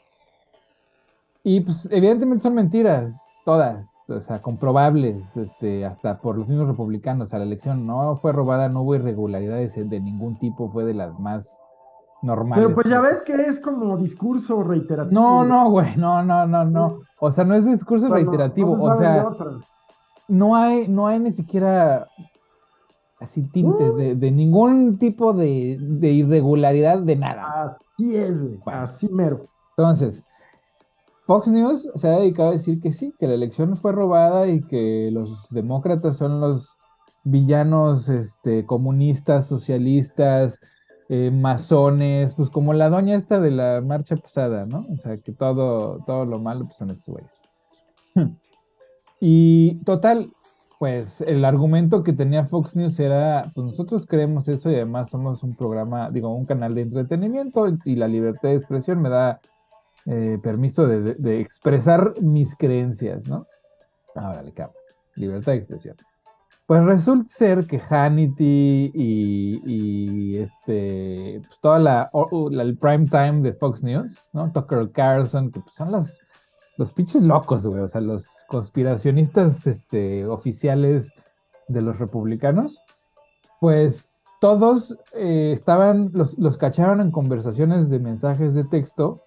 Y 1.43 1.59
pues, 1.59 1.91
evidentemente 1.91 2.43
son 2.43 2.55
mentiras 2.55 3.30
todas, 3.45 3.97
o 4.07 4.19
sea, 4.19 4.41
comprobables, 4.41 5.35
este, 5.37 5.85
hasta 5.85 6.19
por 6.19 6.37
los 6.37 6.47
mismos 6.47 6.67
republicanos. 6.67 7.29
Sea, 7.29 7.39
la 7.39 7.45
elección 7.45 7.85
no 7.85 8.15
fue 8.17 8.31
robada, 8.31 8.69
no 8.69 8.81
hubo 8.81 8.95
irregularidades 8.95 9.75
de 9.89 9.99
ningún 9.99 10.37
tipo, 10.37 10.69
fue 10.69 10.83
de 10.83 10.93
las 10.93 11.19
más 11.19 11.61
normales. 12.21 12.63
Pero 12.63 12.75
pues 12.75 12.87
ya 12.87 13.01
ves 13.01 13.21
que 13.23 13.33
es 13.33 13.59
como 13.59 13.97
discurso 13.97 14.63
reiterativo. 14.63 15.19
No, 15.19 15.43
no, 15.43 15.69
güey, 15.69 15.95
no, 15.97 16.23
no, 16.23 16.45
no, 16.45 16.65
no. 16.65 16.99
O 17.19 17.31
sea, 17.31 17.43
no 17.43 17.55
es 17.55 17.65
discurso 17.65 18.09
reiterativo, 18.09 18.73
o 18.73 18.95
sea, 18.95 19.25
no 20.27 20.55
hay, 20.55 20.87
no 20.87 21.07
hay 21.07 21.19
ni 21.19 21.31
siquiera 21.31 22.07
así 23.19 23.43
tintes 23.43 23.95
de, 23.97 24.15
de, 24.15 24.31
ningún 24.31 24.97
tipo 24.97 25.33
de, 25.33 25.77
de, 25.79 26.09
irregularidad 26.09 26.99
de 26.99 27.15
nada. 27.15 27.65
Así 27.65 28.15
es, 28.15 28.41
güey, 28.41 28.59
así 28.65 29.07
mero. 29.09 29.45
Entonces, 29.77 30.25
Fox 31.31 31.47
News 31.47 31.89
se 31.95 32.09
ha 32.09 32.19
dedicado 32.19 32.49
a 32.49 32.51
decir 32.51 32.81
que 32.81 32.91
sí, 32.91 33.15
que 33.17 33.25
la 33.25 33.35
elección 33.35 33.77
fue 33.77 33.93
robada 33.93 34.49
y 34.49 34.59
que 34.59 35.07
los 35.13 35.47
demócratas 35.49 36.17
son 36.17 36.41
los 36.41 36.77
villanos 37.23 38.09
este, 38.09 38.65
comunistas, 38.65 39.47
socialistas, 39.47 40.59
eh, 41.07 41.31
masones, 41.31 42.35
pues 42.35 42.49
como 42.49 42.73
la 42.73 42.89
doña 42.89 43.15
esta 43.15 43.39
de 43.39 43.49
la 43.49 43.79
marcha 43.79 44.17
pasada, 44.17 44.65
¿no? 44.65 44.85
O 44.91 44.97
sea, 44.97 45.15
que 45.15 45.31
todo, 45.31 46.03
todo 46.05 46.25
lo 46.25 46.37
malo 46.37 46.65
pues, 46.65 46.75
son 46.75 46.89
estos 46.89 47.15
güeyes. 47.15 47.41
y 49.21 49.75
total, 49.85 50.33
pues 50.79 51.21
el 51.21 51.45
argumento 51.45 52.03
que 52.03 52.11
tenía 52.11 52.43
Fox 52.43 52.75
News 52.75 52.99
era, 52.99 53.53
pues 53.55 53.67
nosotros 53.67 54.05
creemos 54.05 54.49
eso 54.49 54.69
y 54.69 54.75
además 54.75 55.09
somos 55.09 55.43
un 55.43 55.55
programa, 55.55 56.11
digo, 56.11 56.35
un 56.35 56.45
canal 56.45 56.75
de 56.75 56.81
entretenimiento 56.81 57.69
y 57.85 57.95
la 57.95 58.09
libertad 58.09 58.49
de 58.49 58.55
expresión 58.55 59.01
me 59.01 59.07
da 59.07 59.39
eh, 60.05 60.39
permiso 60.41 60.87
de, 60.87 61.41
expresar 61.41 62.15
mis 62.21 62.55
creencias, 62.55 63.27
¿no? 63.27 63.45
Ahora 64.15 64.41
le 64.41 64.51
cago. 64.51 64.73
Libertad 65.15 65.51
de 65.51 65.59
expresión. 65.59 65.95
Pues 66.65 66.83
resulta 66.83 67.27
ser 67.27 67.67
que 67.67 67.79
Hannity 67.79 68.91
y, 68.93 70.37
este, 70.37 71.41
pues 71.45 71.59
toda 71.59 71.79
la, 71.79 72.09
el 72.51 72.77
prime 72.77 73.07
time 73.07 73.41
de 73.41 73.53
Fox 73.53 73.83
News, 73.83 74.29
¿no? 74.33 74.51
Tucker 74.51 74.89
Carlson, 74.91 75.51
que 75.51 75.59
pues 75.59 75.75
son 75.75 75.91
los, 75.91 76.19
los 76.77 76.93
pinches 76.93 77.23
locos, 77.23 77.67
güey, 77.67 77.81
o 77.81 77.87
sea, 77.87 78.01
los 78.01 78.25
conspiracionistas 78.47 79.67
este, 79.67 80.25
oficiales 80.25 81.11
de 81.67 81.81
los 81.81 81.99
republicanos, 81.99 82.79
pues 83.59 84.11
todos 84.39 84.97
eh, 85.13 85.51
estaban, 85.53 86.09
los, 86.13 86.39
los 86.39 86.57
cacharon 86.57 87.01
en 87.01 87.11
conversaciones 87.11 87.89
de 87.89 87.99
mensajes 87.99 88.55
de 88.55 88.63
texto 88.63 89.23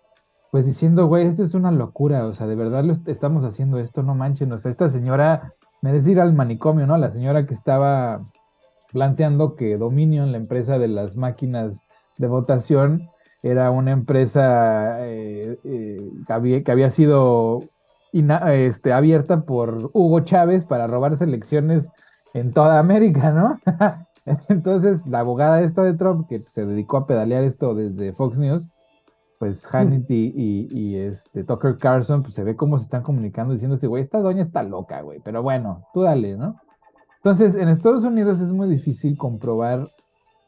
pues 0.54 0.66
diciendo, 0.66 1.08
güey, 1.08 1.26
esto 1.26 1.42
es 1.42 1.54
una 1.54 1.72
locura, 1.72 2.26
o 2.26 2.32
sea, 2.32 2.46
de 2.46 2.54
verdad 2.54 2.84
lo 2.84 2.92
estamos 2.92 3.42
haciendo 3.42 3.80
esto, 3.80 4.04
no 4.04 4.14
manchen, 4.14 4.52
o 4.52 4.58
sea, 4.58 4.70
esta 4.70 4.88
señora 4.88 5.52
merece 5.82 6.12
ir 6.12 6.20
al 6.20 6.32
manicomio, 6.32 6.86
¿no? 6.86 6.96
La 6.96 7.10
señora 7.10 7.44
que 7.44 7.54
estaba 7.54 8.20
planteando 8.92 9.56
que 9.56 9.76
Dominion, 9.76 10.30
la 10.30 10.38
empresa 10.38 10.78
de 10.78 10.86
las 10.86 11.16
máquinas 11.16 11.80
de 12.18 12.28
votación, 12.28 13.10
era 13.42 13.72
una 13.72 13.90
empresa 13.90 15.04
eh, 15.04 15.58
eh, 15.64 16.62
que, 16.64 16.70
había, 16.70 16.90
sido 16.90 17.64
este, 18.12 18.92
abierta 18.92 19.40
por 19.40 19.90
Hugo 19.92 20.20
Chávez 20.20 20.64
para 20.64 20.86
robar 20.86 21.20
elecciones 21.20 21.90
en 22.32 22.52
toda 22.52 22.78
América, 22.78 23.32
¿no? 23.32 23.58
Entonces, 24.48 25.04
la 25.08 25.18
abogada 25.18 25.62
esta 25.62 25.82
de 25.82 25.94
Trump, 25.94 26.28
que 26.28 26.44
se 26.46 26.64
dedicó 26.64 26.98
a 26.98 27.08
pedalear 27.08 27.42
esto 27.42 27.74
desde 27.74 28.12
Fox 28.12 28.38
News, 28.38 28.70
pues 29.38 29.66
Hannity 29.72 30.32
y, 30.70 30.96
este 30.96 31.44
Tucker 31.44 31.78
Carlson, 31.78 32.22
pues 32.22 32.34
se 32.34 32.44
ve 32.44 32.56
cómo 32.56 32.78
se 32.78 32.84
están 32.84 33.02
comunicando 33.02 33.52
diciendo, 33.52 33.74
este 33.74 33.86
güey, 33.86 34.02
esta 34.02 34.20
doña 34.20 34.42
está 34.42 34.62
loca, 34.62 35.02
güey, 35.02 35.20
pero 35.24 35.42
bueno, 35.42 35.84
tú 35.92 36.02
dale, 36.02 36.36
¿no? 36.36 36.56
Entonces, 37.16 37.54
en 37.54 37.68
Estados 37.68 38.04
Unidos 38.04 38.40
es 38.40 38.52
muy 38.52 38.68
difícil 38.68 39.16
comprobar 39.16 39.90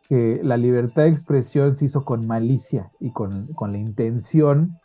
que 0.08 0.40
la 0.42 0.56
libertad 0.56 1.02
de 1.02 1.08
expresión 1.08 1.74
se 1.74 1.86
hizo 1.86 2.04
con 2.04 2.26
malicia 2.26 2.92
y 3.00 3.12
con, 3.12 3.48
la 3.58 3.78
intención 3.78 4.78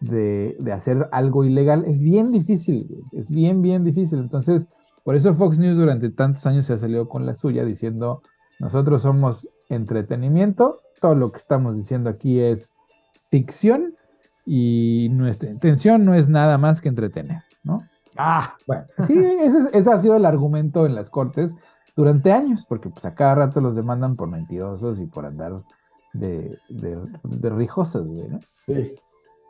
de, 0.00 0.56
hacer 0.72 1.08
algo 1.10 1.44
ilegal. 1.44 1.84
Es 1.86 2.02
bien 2.02 2.30
difícil, 2.30 3.02
es 3.12 3.30
bien, 3.30 3.62
bien 3.62 3.82
difícil. 3.82 4.18
Entonces, 4.18 4.68
por 5.04 5.16
eso 5.16 5.32
Fox 5.32 5.58
News 5.58 5.78
durante 5.78 6.10
tantos 6.10 6.46
años 6.46 6.66
se 6.66 6.74
ha 6.74 6.78
salido 6.78 7.08
con 7.08 7.24
la 7.24 7.34
suya 7.34 7.64
diciendo, 7.64 8.22
nosotros 8.60 9.02
somos 9.02 9.48
entretenimiento 9.70 10.82
todo 11.02 11.16
lo 11.16 11.32
que 11.32 11.38
estamos 11.38 11.76
diciendo 11.76 12.08
aquí 12.08 12.38
es 12.38 12.72
ficción 13.32 13.96
y 14.46 15.08
nuestra 15.10 15.50
intención 15.50 16.04
no 16.04 16.14
es 16.14 16.28
nada 16.28 16.58
más 16.58 16.80
que 16.80 16.88
entretener, 16.88 17.42
¿no? 17.64 17.82
Ah, 18.16 18.54
bueno, 18.66 18.84
sí, 19.06 19.14
ese, 19.16 19.70
ese, 19.72 19.90
ha 19.90 19.98
sido 19.98 20.16
el 20.16 20.26
argumento 20.26 20.86
en 20.86 20.94
las 20.94 21.10
cortes 21.10 21.56
durante 21.96 22.30
años, 22.30 22.66
porque 22.68 22.90
pues 22.90 23.04
a 23.06 23.14
cada 23.14 23.34
rato 23.34 23.60
los 23.60 23.74
demandan 23.74 24.16
por 24.16 24.28
mentirosos 24.28 25.00
y 25.00 25.06
por 25.06 25.24
andar 25.24 25.62
de, 26.12 26.58
de, 26.68 26.98
de 27.24 27.50
rijosos, 27.50 28.06
güey, 28.06 28.28
¿no? 28.28 28.40
Sí. 28.66 28.94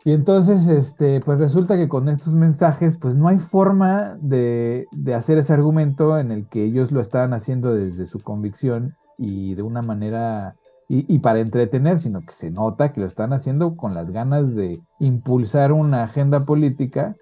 Y 0.05 0.12
entonces, 0.12 0.66
este, 0.66 1.20
pues 1.20 1.39
resulta 1.39 1.76
que 1.76 1.89
con 1.89 2.09
estos 2.09 2.35
mensajes, 2.35 2.99
pues 2.99 3.16
no 3.16 3.28
hay 3.28 3.39
forma 3.39 4.16
de, 4.20 4.87
de, 4.91 5.14
hacer 5.14 5.39
ese 5.39 5.53
argumento 5.53 6.18
en 6.18 6.33
el 6.33 6.49
que 6.49 6.64
ellos 6.64 6.91
lo 6.91 7.01
estaban 7.01 7.33
haciendo 7.35 7.72
desde 7.72 8.07
su 8.07 8.20
convicción 8.20 8.97
y 9.16 9.55
de 9.55 9.62
una 9.62 9.80
manera, 9.83 10.57
y, 10.93 11.07
y, 11.09 11.20
para 11.20 11.38
entretener, 11.38 11.99
sino 11.99 12.20
que 12.20 12.32
se 12.32 12.51
nota 12.51 12.93
que 12.93 13.01
lo 13.01 13.07
están 13.07 13.32
haciendo 13.32 13.78
con 13.78 13.95
las 13.95 14.11
ganas 14.11 14.55
de 14.55 14.78
impulsar 15.01 15.72
una 15.72 16.03
agenda 16.03 16.45
política. 16.45 17.16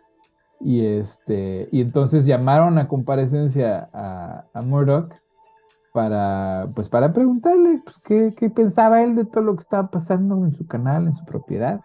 Y, 0.59 0.85
este, 0.85 1.68
y 1.71 1.81
entonces 1.81 2.27
llamaron 2.27 2.79
a 2.79 2.89
comparecencia 2.89 3.89
a, 3.93 4.45
a 4.53 4.62
Murdoch 4.62 5.14
para, 5.93 6.68
pues 6.75 6.89
para 6.89 7.12
preguntarle 7.12 7.81
pues, 7.85 7.97
qué, 7.99 8.35
qué 8.37 8.51
pensaba 8.51 9.05
él 9.05 9.14
de 9.14 9.25
todo 9.25 9.45
lo 9.45 9.55
que 9.55 9.61
estaba 9.61 9.89
pasando 9.89 10.45
en 10.45 10.53
su 10.53 10.66
canal, 10.66 11.07
en 11.07 11.14
su 11.14 11.25
propiedad. 11.25 11.81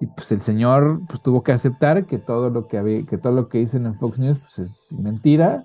Y 0.00 0.08
pues 0.08 0.30
el 0.32 0.42
señor 0.42 0.98
pues, 1.08 1.22
tuvo 1.22 1.42
que 1.42 1.52
aceptar 1.52 2.04
que 2.04 2.18
todo 2.18 2.50
lo 2.50 2.68
que 2.68 2.76
había, 2.76 3.06
que 3.06 3.16
todo 3.16 3.32
lo 3.32 3.48
que 3.48 3.56
dicen 3.56 3.86
en 3.86 3.94
Fox 3.94 4.18
News 4.18 4.38
pues, 4.38 4.58
es 4.58 4.92
mentira, 4.92 5.64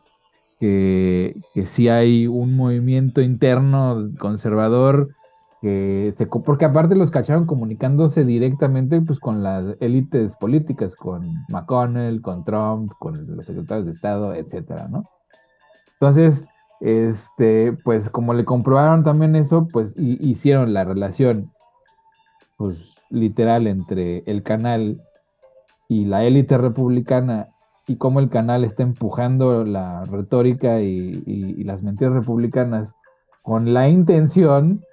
que, 0.61 1.35
que 1.53 1.65
sí 1.65 1.89
hay 1.89 2.25
un 2.25 2.55
movimiento 2.55 3.19
interno 3.19 4.11
conservador 4.17 5.09
que 5.61 6.11
se 6.17 6.25
porque 6.25 6.65
aparte 6.65 6.95
los 6.95 7.11
cacharon 7.11 7.45
comunicándose 7.45 8.25
directamente 8.25 8.99
pues 8.99 9.19
con 9.19 9.43
las 9.43 9.77
élites 9.79 10.35
políticas, 10.37 10.95
con 10.95 11.35
McConnell, 11.49 12.21
con 12.21 12.43
Trump, 12.43 12.91
con 12.97 13.35
los 13.35 13.45
secretarios 13.45 13.85
de 13.85 13.91
Estado, 13.91 14.33
etcétera, 14.33 14.87
¿no? 14.87 15.05
Entonces, 15.93 16.47
este, 16.79 17.73
pues 17.73 18.09
como 18.09 18.33
le 18.33 18.43
comprobaron 18.43 19.03
también 19.03 19.35
eso, 19.35 19.67
pues 19.71 19.95
hicieron 19.97 20.73
la 20.73 20.83
relación 20.83 21.51
pues 22.57 22.95
literal 23.11 23.67
entre 23.67 24.23
el 24.25 24.41
canal 24.41 24.99
y 25.87 26.05
la 26.05 26.23
élite 26.23 26.57
republicana 26.57 27.49
y 27.85 27.97
cómo 27.97 28.19
el 28.19 28.29
canal 28.29 28.63
está 28.63 28.81
empujando 28.81 29.63
la 29.63 30.05
retórica 30.05 30.81
y, 30.81 31.21
y, 31.25 31.55
y, 31.59 31.63
las 31.65 31.83
mentiras 31.83 32.13
republicanas 32.13 32.95
con 33.41 33.73
la 33.73 33.89
intención 33.89 34.83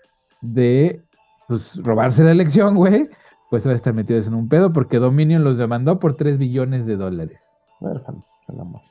de 0.40 1.02
pues, 1.46 1.82
robarse 1.82 2.24
la 2.24 2.32
elección, 2.32 2.74
güey, 2.74 3.08
pues 3.50 3.66
va 3.66 3.72
a 3.72 3.74
estar 3.74 3.94
metidos 3.94 4.28
en 4.28 4.34
un 4.34 4.48
pedo 4.48 4.72
porque 4.72 4.98
Dominion 4.98 5.44
los 5.44 5.56
demandó 5.56 5.98
por 5.98 6.16
3 6.16 6.38
billones 6.38 6.86
de 6.86 6.96
dólares. 6.96 7.56
Huérfanos, 7.80 8.24
el 8.48 8.60
amor. 8.60 8.82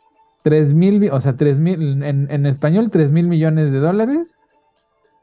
3 0.43 0.73
mil, 0.73 1.09
o 1.11 1.19
sea, 1.19 1.35
3 1.35 1.59
mil, 1.59 2.03
en, 2.03 2.31
en 2.31 2.45
español 2.45 2.89
3 2.89 3.11
mil 3.11 3.27
millones 3.27 3.71
de 3.71 3.79
dólares 3.79 4.39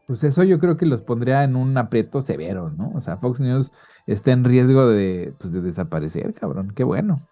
pues 0.07 0.23
eso 0.25 0.43
yo 0.43 0.59
creo 0.59 0.77
que 0.77 0.87
los 0.87 1.03
pondría 1.03 1.45
en 1.45 1.57
un 1.57 1.77
aprieto 1.79 2.21
severo, 2.21 2.71
¿no? 2.71 2.93
O 2.95 3.01
sea, 3.01 3.17
Fox 3.17 3.41
News 3.41 3.73
está 4.07 4.33
en 4.33 4.45
riesgo 4.45 4.87
de, 4.87 5.35
pues, 5.39 5.53
de 5.53 5.61
desaparecer, 5.61 6.35
cabrón. 6.35 6.73
Qué 6.75 6.85
bueno. 6.85 7.27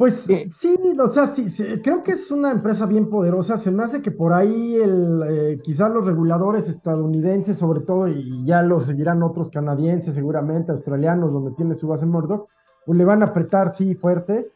Pues 0.00 0.24
sí, 0.58 0.96
o 0.98 1.08
sea, 1.08 1.26
sí, 1.26 1.50
sí, 1.50 1.62
creo 1.84 2.02
que 2.02 2.12
es 2.12 2.30
una 2.30 2.52
empresa 2.52 2.86
bien 2.86 3.10
poderosa. 3.10 3.58
Se 3.58 3.70
me 3.70 3.82
hace 3.82 4.00
que 4.00 4.10
por 4.10 4.32
ahí 4.32 4.74
el, 4.76 5.22
eh, 5.28 5.60
quizás 5.62 5.92
los 5.92 6.06
reguladores 6.06 6.66
estadounidenses, 6.70 7.58
sobre 7.58 7.80
todo, 7.80 8.08
y 8.08 8.42
ya 8.46 8.62
lo 8.62 8.80
seguirán 8.80 9.22
otros 9.22 9.50
canadienses, 9.50 10.14
seguramente 10.14 10.72
australianos, 10.72 11.34
donde 11.34 11.50
tiene 11.50 11.74
su 11.74 11.86
base 11.86 12.06
Murdoch, 12.06 12.48
pues 12.86 12.96
le 12.96 13.04
van 13.04 13.22
a 13.22 13.26
apretar, 13.26 13.76
sí, 13.76 13.94
fuerte. 13.94 14.50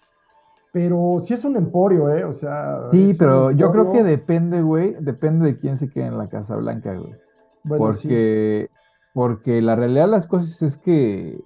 Pero 0.73 1.21
sí 1.23 1.35
es 1.35 1.45
un 1.45 1.57
emporio, 1.57 2.09
¿eh? 2.09 2.25
O 2.25 2.33
sea. 2.33 2.83
Sí, 2.91 3.13
pero 3.19 3.51
yo 3.51 3.71
creo 3.71 3.93
que 3.93 4.03
depende, 4.03 4.63
güey. 4.63 4.97
Depende 4.99 5.45
de 5.45 5.59
quién 5.59 5.77
se 5.77 5.91
quede 5.91 6.07
en 6.07 6.17
la 6.17 6.31
Casa 6.31 6.57
Blanca, 6.57 6.95
güey. 6.95 7.13
Bueno, 7.65 7.85
porque, 7.85 8.71
sí. 8.71 8.77
porque 9.13 9.61
la 9.61 9.77
realidad 9.77 10.07
de 10.07 10.11
las 10.11 10.27
cosas 10.27 10.63
es 10.63 10.79
que. 10.79 11.39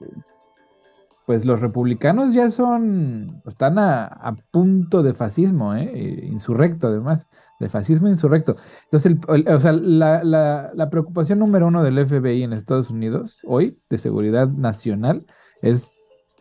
Pues 1.29 1.45
los 1.45 1.61
republicanos 1.61 2.33
ya 2.33 2.49
son. 2.49 3.43
Están 3.45 3.79
a, 3.79 4.07
a 4.07 4.35
punto 4.51 5.03
de 5.03 5.13
fascismo, 5.13 5.75
¿eh? 5.75 6.23
Insurrecto, 6.25 6.89
además. 6.89 7.29
De 7.61 7.69
fascismo 7.69 8.09
insurrecto. 8.09 8.57
Entonces, 8.85 9.13
el, 9.13 9.21
el, 9.37 9.55
o 9.55 9.61
sea, 9.61 9.73
la, 9.73 10.25
la, 10.25 10.71
la 10.73 10.89
preocupación 10.89 11.41
número 11.41 11.67
uno 11.67 11.83
del 11.83 11.99
FBI 12.07 12.45
en 12.45 12.55
Estados 12.55 12.89
Unidos, 12.89 13.43
hoy, 13.47 13.79
de 13.91 13.99
seguridad 13.99 14.49
nacional, 14.49 15.27
es 15.61 15.95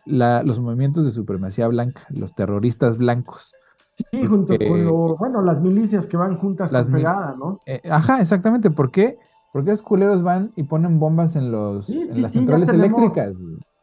la, 0.06 0.42
los 0.42 0.58
movimientos 0.58 1.04
de 1.04 1.10
supremacía 1.10 1.68
blanca, 1.68 2.06
los 2.08 2.34
terroristas 2.34 2.96
blancos. 2.96 3.52
Sí, 4.10 4.24
junto 4.24 4.54
eh, 4.54 4.68
con 4.68 4.86
lo, 4.86 5.18
bueno, 5.18 5.42
las 5.42 5.60
milicias 5.60 6.06
que 6.06 6.16
van 6.16 6.38
juntas 6.38 6.72
las 6.72 6.88
pegadas, 6.88 7.36
¿no? 7.36 7.60
Eh, 7.66 7.82
ajá, 7.90 8.22
exactamente. 8.22 8.70
¿Por 8.70 8.90
qué? 8.90 9.18
Porque 9.52 9.70
los 9.70 9.82
culeros 9.82 10.22
van 10.22 10.52
y 10.56 10.62
ponen 10.62 10.98
bombas 10.98 11.36
en, 11.36 11.50
los, 11.52 11.84
sí, 11.84 12.00
en 12.08 12.14
sí, 12.14 12.20
las 12.22 12.32
sí, 12.32 12.38
centrales 12.38 12.70
eléctricas. 12.70 13.34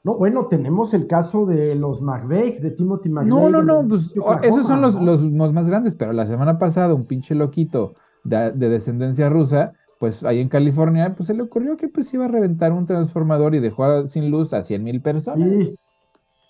No, 0.06 0.18
bueno, 0.18 0.46
tenemos 0.46 0.94
el 0.94 1.08
caso 1.08 1.46
de 1.46 1.76
los 1.76 2.02
McVeigh, 2.02 2.60
de 2.60 2.72
Timothy 2.72 3.10
McVeigh. 3.10 3.28
No, 3.28 3.50
no, 3.50 3.62
no, 3.62 3.88
pues 3.88 4.14
esos 4.44 4.68
son 4.68 4.80
los, 4.80 5.02
los, 5.02 5.24
los, 5.24 5.52
más 5.52 5.68
grandes, 5.68 5.96
pero 5.96 6.14
la 6.14 6.26
semana 6.26 6.60
pasada 6.60 6.94
un 6.94 7.06
pinche 7.06 7.36
loquito 7.36 7.96
de, 8.24 8.52
de 8.52 8.70
descendencia 8.70 9.30
rusa 9.30 9.74
pues 10.00 10.24
ahí 10.24 10.40
en 10.40 10.50
California, 10.50 11.16
pues 11.16 11.28
se 11.28 11.34
le 11.34 11.42
ocurrió 11.42 11.78
que 11.78 11.88
pues 11.88 12.14
iba 12.14 12.26
a 12.26 12.28
reventar 12.28 12.72
un 12.74 12.86
transformador 12.86 13.56
y 13.56 13.60
dejó 13.60 14.08
sin 14.08 14.30
luz 14.30 14.54
a 14.54 14.62
100 14.62 14.84
mil 14.84 15.02
personas. 15.02 15.50
Sí. 15.50 15.76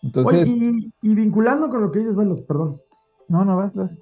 Entonces. 0.03 0.49
Oye, 0.49 0.75
y, 1.01 1.09
y, 1.09 1.15
vinculando 1.15 1.69
con 1.69 1.81
lo 1.81 1.91
que 1.91 1.99
dices, 1.99 2.15
bueno, 2.15 2.35
perdón. 2.47 2.75
No, 3.27 3.45
no 3.45 3.55
vas, 3.55 3.75
vas. 3.75 3.97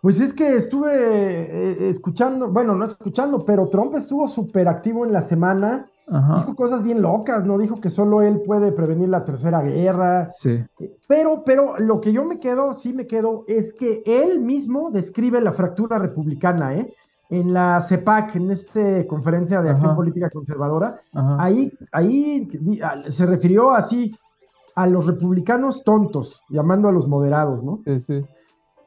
Pues 0.00 0.20
es 0.20 0.32
que 0.32 0.56
estuve 0.56 0.92
eh, 0.92 1.90
escuchando, 1.90 2.48
bueno, 2.50 2.74
no 2.74 2.84
escuchando, 2.84 3.44
pero 3.44 3.68
Trump 3.68 3.94
estuvo 3.96 4.28
súper 4.28 4.68
activo 4.68 5.04
en 5.04 5.12
la 5.12 5.22
semana. 5.22 5.86
Ajá. 6.10 6.36
Dijo 6.36 6.54
cosas 6.54 6.82
bien 6.82 7.02
locas, 7.02 7.44
¿no? 7.44 7.58
Dijo 7.58 7.80
que 7.80 7.90
solo 7.90 8.22
él 8.22 8.40
puede 8.46 8.72
prevenir 8.72 9.08
la 9.08 9.24
tercera 9.24 9.60
guerra. 9.60 10.30
Sí. 10.32 10.64
Pero, 11.06 11.42
pero 11.44 11.78
lo 11.78 12.00
que 12.00 12.12
yo 12.12 12.24
me 12.24 12.40
quedo, 12.40 12.74
sí 12.74 12.92
me 12.92 13.06
quedo, 13.06 13.44
es 13.46 13.74
que 13.74 14.02
él 14.06 14.40
mismo 14.40 14.90
describe 14.90 15.40
la 15.40 15.52
fractura 15.52 15.98
republicana, 15.98 16.74
¿eh? 16.76 16.94
En 17.28 17.52
la 17.52 17.80
CEPAC, 17.82 18.36
en 18.36 18.50
esta 18.52 19.06
conferencia 19.06 19.60
de 19.60 19.68
acción 19.68 19.90
Ajá. 19.90 19.96
política 19.96 20.30
conservadora, 20.30 20.98
Ajá. 21.12 21.36
ahí, 21.38 21.70
ahí 21.92 22.48
se 23.10 23.26
refirió 23.26 23.72
así 23.72 24.16
a 24.74 24.86
los 24.86 25.06
republicanos 25.06 25.82
tontos, 25.84 26.40
llamando 26.48 26.88
a 26.88 26.92
los 26.92 27.06
moderados, 27.06 27.62
¿no? 27.62 27.80
Sí, 27.84 28.00
sí. 28.00 28.24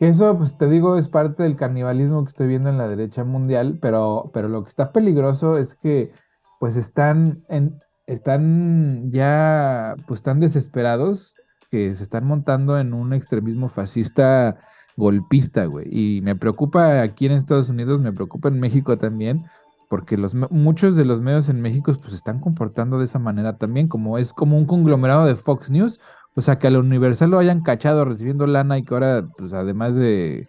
Eso, 0.02 0.36
pues 0.36 0.58
te 0.58 0.68
digo, 0.68 0.98
es 0.98 1.10
parte 1.10 1.44
del 1.44 1.56
canibalismo 1.56 2.24
que 2.24 2.30
estoy 2.30 2.48
viendo 2.48 2.72
en 2.72 2.80
la 2.80 2.88
derecha 2.88 3.24
mundial, 3.24 3.78
pero, 3.80 4.32
pero 4.34 4.50
lo 4.50 4.64
que 4.64 4.70
está 4.70 4.92
peligroso 4.92 5.60
es 5.60 5.76
que, 5.76 6.12
pues 6.60 6.76
están, 6.76 7.44
están 8.08 9.12
ya, 9.12 9.96
pues 10.08 10.24
tan 10.24 10.40
desesperados 10.40 11.36
que 11.70 11.94
se 11.94 12.02
están 12.02 12.26
montando 12.26 12.80
en 12.80 12.96
un 12.96 13.14
extremismo 13.14 13.70
fascista 13.70 14.58
golpista, 14.98 15.66
güey. 15.66 15.86
Y 15.92 16.22
me 16.22 16.36
preocupa 16.36 17.04
aquí 17.04 17.28
en 17.28 17.34
Estados 17.34 17.70
Unidos, 17.70 18.02
me 18.02 18.12
preocupa 18.12 18.48
en 18.50 18.60
México 18.60 18.98
también, 18.98 19.46
porque 19.88 20.18
los, 20.18 20.34
muchos 20.34 20.96
de 20.96 21.06
los 21.06 21.22
medios 21.22 21.48
en 21.48 21.62
México 21.62 21.92
pues 22.02 22.16
están 22.16 22.40
comportando 22.40 22.98
de 22.98 23.06
esa 23.06 23.20
manera 23.20 23.60
también, 23.60 23.88
como 23.88 24.18
es 24.18 24.34
como 24.34 24.58
un 24.58 24.66
conglomerado 24.66 25.28
de 25.28 25.36
Fox 25.36 25.70
News, 25.70 26.00
o 26.42 26.44
sea, 26.44 26.58
que 26.58 26.66
a 26.66 26.72
lo 26.72 26.80
Universal 26.80 27.30
lo 27.30 27.38
hayan 27.38 27.62
cachado 27.62 28.04
recibiendo 28.04 28.48
lana 28.48 28.80
y 28.80 28.84
que 28.84 28.96
ahora, 28.96 29.28
pues 29.38 29.54
además 29.54 29.96
de, 29.96 30.48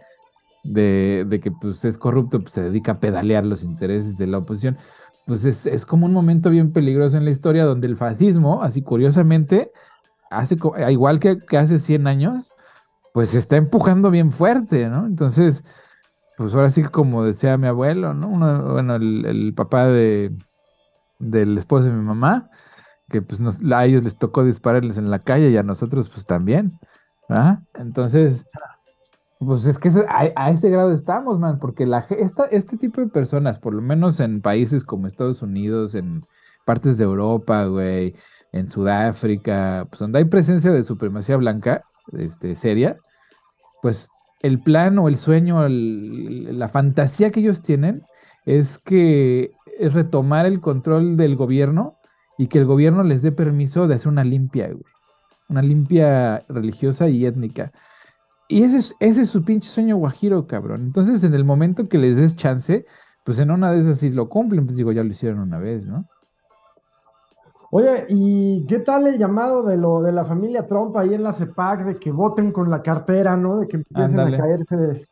de, 0.65 1.41
que 1.43 1.51
pues 1.51 1.85
es 1.85 1.99
corrupto, 1.99 2.41
pues 2.41 2.55
se 2.55 2.63
dedica 2.63 2.93
a 2.93 2.99
pedalear 2.99 3.45
los 3.45 3.63
intereses 3.63 4.17
de 4.17 4.27
la 4.27 4.39
oposición, 4.39 4.79
pues 5.27 5.45
es, 5.45 5.67
es 5.67 5.85
como 5.85 6.07
un 6.07 6.15
momento 6.15 6.49
bien 6.49 6.73
peligroso 6.73 7.19
en 7.19 7.27
la 7.27 7.31
historia 7.31 7.67
donde 7.67 7.89
el 7.89 7.99
fascismo, 7.99 8.63
así 8.63 8.81
curiosamente, 8.81 9.71
hace, 10.31 10.57
igual 10.89 11.21
que, 11.21 11.37
hace 11.59 11.79
100 11.79 12.07
años, 12.07 12.55
pues 13.13 13.29
se 13.29 13.39
está 13.39 13.59
empujando 13.59 14.11
bien 14.11 14.33
fuerte, 14.33 14.89
¿no? 14.89 15.05
Entonces, 15.05 15.63
pues 16.39 16.55
ahora 16.55 16.71
sí 16.71 16.85
como 16.85 17.23
decía 17.23 17.59
mi 17.59 17.67
abuelo, 17.67 18.15
¿no? 18.15 18.31
Bueno, 18.73 18.97
el, 18.97 19.27
el, 19.27 19.53
papá 19.53 19.89
de 19.89 20.33
del 21.19 21.59
esposo 21.59 21.85
de 21.85 21.93
mi 21.93 22.03
mamá, 22.03 22.49
que 23.09 23.23
pues 23.23 23.41
a 23.73 23.85
ellos 23.85 24.03
les 24.03 24.17
tocó 24.17 24.45
dispararles 24.45 24.99
en 24.99 25.11
la 25.11 25.21
calle 25.21 25.51
y 25.51 25.57
a 25.57 25.63
nosotros 25.63 26.09
pues 26.09 26.27
también. 26.27 26.73
¿ah? 27.29 27.61
Entonces, 27.75 28.47
pues 29.39 29.67
es 29.67 29.79
que 29.79 29.91
a, 30.09 30.51
ese 30.51 30.71
grado 30.71 30.93
estamos, 30.93 31.39
man, 31.39 31.59
porque 31.59 31.87
la, 31.87 32.05
esta, 32.11 32.45
este 32.47 32.77
tipo 32.77 33.01
de 33.01 33.09
personas, 33.09 33.59
por 33.59 33.75
lo 33.75 33.83
menos 33.83 34.21
en 34.21 34.41
países 34.41 34.85
como 34.85 35.07
Estados 35.07 35.43
Unidos, 35.43 35.95
en 35.95 36.25
partes 36.65 36.99
de 36.99 37.05
Europa, 37.05 37.65
güey, 37.67 38.15
en 38.53 38.69
Sudáfrica, 38.69 39.87
pues 39.91 39.99
donde 39.99 40.19
hay 40.19 40.25
presencia 40.27 40.73
de 40.73 40.83
supremacía 40.83 41.37
blanca, 41.37 41.83
este, 42.13 42.57
seria, 42.57 42.99
pues 43.83 44.09
el 44.41 44.61
plan 44.61 44.99
o 44.99 45.09
el 45.09 45.17
sueño, 45.17 45.67
la 45.69 46.69
fantasía 46.69 47.31
que 47.31 47.41
ellos 47.41 47.63
tienen 47.63 48.03
es 48.45 48.79
que 48.79 49.53
es 49.79 49.95
retomar 49.95 50.47
el 50.47 50.61
control 50.61 51.17
del 51.17 51.37
gobierno 51.37 51.97
y 52.43 52.49
que 52.49 52.59
el 52.59 52.67
gobierno 52.67 53.05
les 53.05 53.23
dé 53.23 53.31
permiso 53.31 53.87
de 53.87 53.95
hacer 53.95 54.09
una 54.09 54.25
limpia, 54.25 54.67
güey. 54.67 54.83
Una 55.49 55.63
limpia 55.63 56.45
religiosa 56.49 57.09
y 57.09 57.25
étnica. 57.25 57.71
Y 58.49 58.65
ese 58.65 58.79
es, 58.79 58.97
ese 58.99 59.23
es 59.23 59.31
su 59.31 59.45
pinche 59.45 59.69
sueño 59.69 59.97
guajiro, 59.97 60.45
cabrón. 60.49 60.83
Entonces, 60.83 61.23
en 61.23 61.35
el 61.35 61.45
momento 61.45 61.89
que 61.89 61.99
les 61.99 62.17
des 62.17 62.35
chance, 62.35 62.85
pues 63.23 63.39
en 63.39 63.53
una 63.53 63.71
de 63.71 63.79
esas 63.79 63.99
sí 63.99 64.11
lo 64.11 64.29
cumplen, 64.29 64.67
pues 64.67 64.77
digo, 64.77 64.91
ya 64.91 65.05
lo 65.05 65.11
hicieron 65.11 65.39
una 65.39 65.61
vez, 65.61 65.87
¿no? 65.87 66.05
Oye, 67.71 68.07
¿y 68.09 68.67
qué 68.67 68.81
tal 68.81 69.07
el 69.07 69.19
llamado 69.19 69.63
de 69.63 69.77
lo 69.77 70.03
de 70.03 70.11
la 70.11 70.25
familia 70.25 70.67
Trump 70.67 70.97
ahí 70.97 71.15
en 71.15 71.23
la 71.23 71.35
CEPAC 71.35 71.85
de 71.85 71.97
que 72.01 72.11
voten 72.11 72.51
con 72.51 72.71
la 72.71 72.83
cartera, 72.83 73.37
¿no? 73.37 73.61
De 73.61 73.69
que 73.69 73.77
empiecen 73.77 74.19
a 74.19 74.37
caerse. 74.37 75.07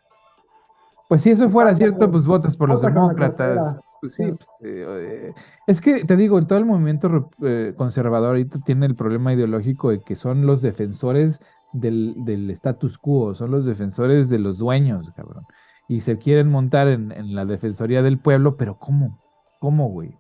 Pues 1.09 1.23
si 1.23 1.31
eso 1.31 1.49
fuera 1.49 1.77
cierto, 1.77 2.11
pues 2.11 2.27
votas 2.27 2.57
por 2.57 2.71
los 2.71 2.83
demócratas. 2.83 3.79
Pues 4.01 4.15
sí, 4.15 4.25
pues, 4.25 4.49
eh, 4.63 5.35
es 5.67 5.81
que 5.81 6.05
te 6.05 6.17
digo, 6.17 6.45
todo 6.47 6.59
el 6.59 6.65
movimiento 6.65 7.31
eh, 7.43 7.75
conservador 7.77 8.29
ahorita 8.31 8.61
tiene 8.61 8.87
el 8.87 8.95
problema 8.95 9.33
ideológico 9.33 9.91
de 9.91 10.01
que 10.01 10.17
son 10.17 10.47
los 10.47 10.63
defensores 10.63 11.43
del, 11.73 12.15
del 12.25 12.51
status 12.51 12.99
quo, 12.99 13.35
son 13.35 13.51
los 13.51 13.65
defensores 13.65 14.31
de 14.31 14.39
los 14.39 14.59
dueños, 14.59 15.11
cabrón. 15.11 15.45
Y 15.89 16.01
se 16.01 16.19
quieren 16.19 16.49
montar 16.49 16.89
en, 16.89 17.13
en 17.13 17.35
la 17.35 17.45
defensoría 17.45 18.03
del 18.03 18.19
pueblo, 18.19 18.57
pero 18.57 18.79
¿cómo? 18.79 19.21
¿Cómo, 19.59 19.89
güey? 19.89 20.17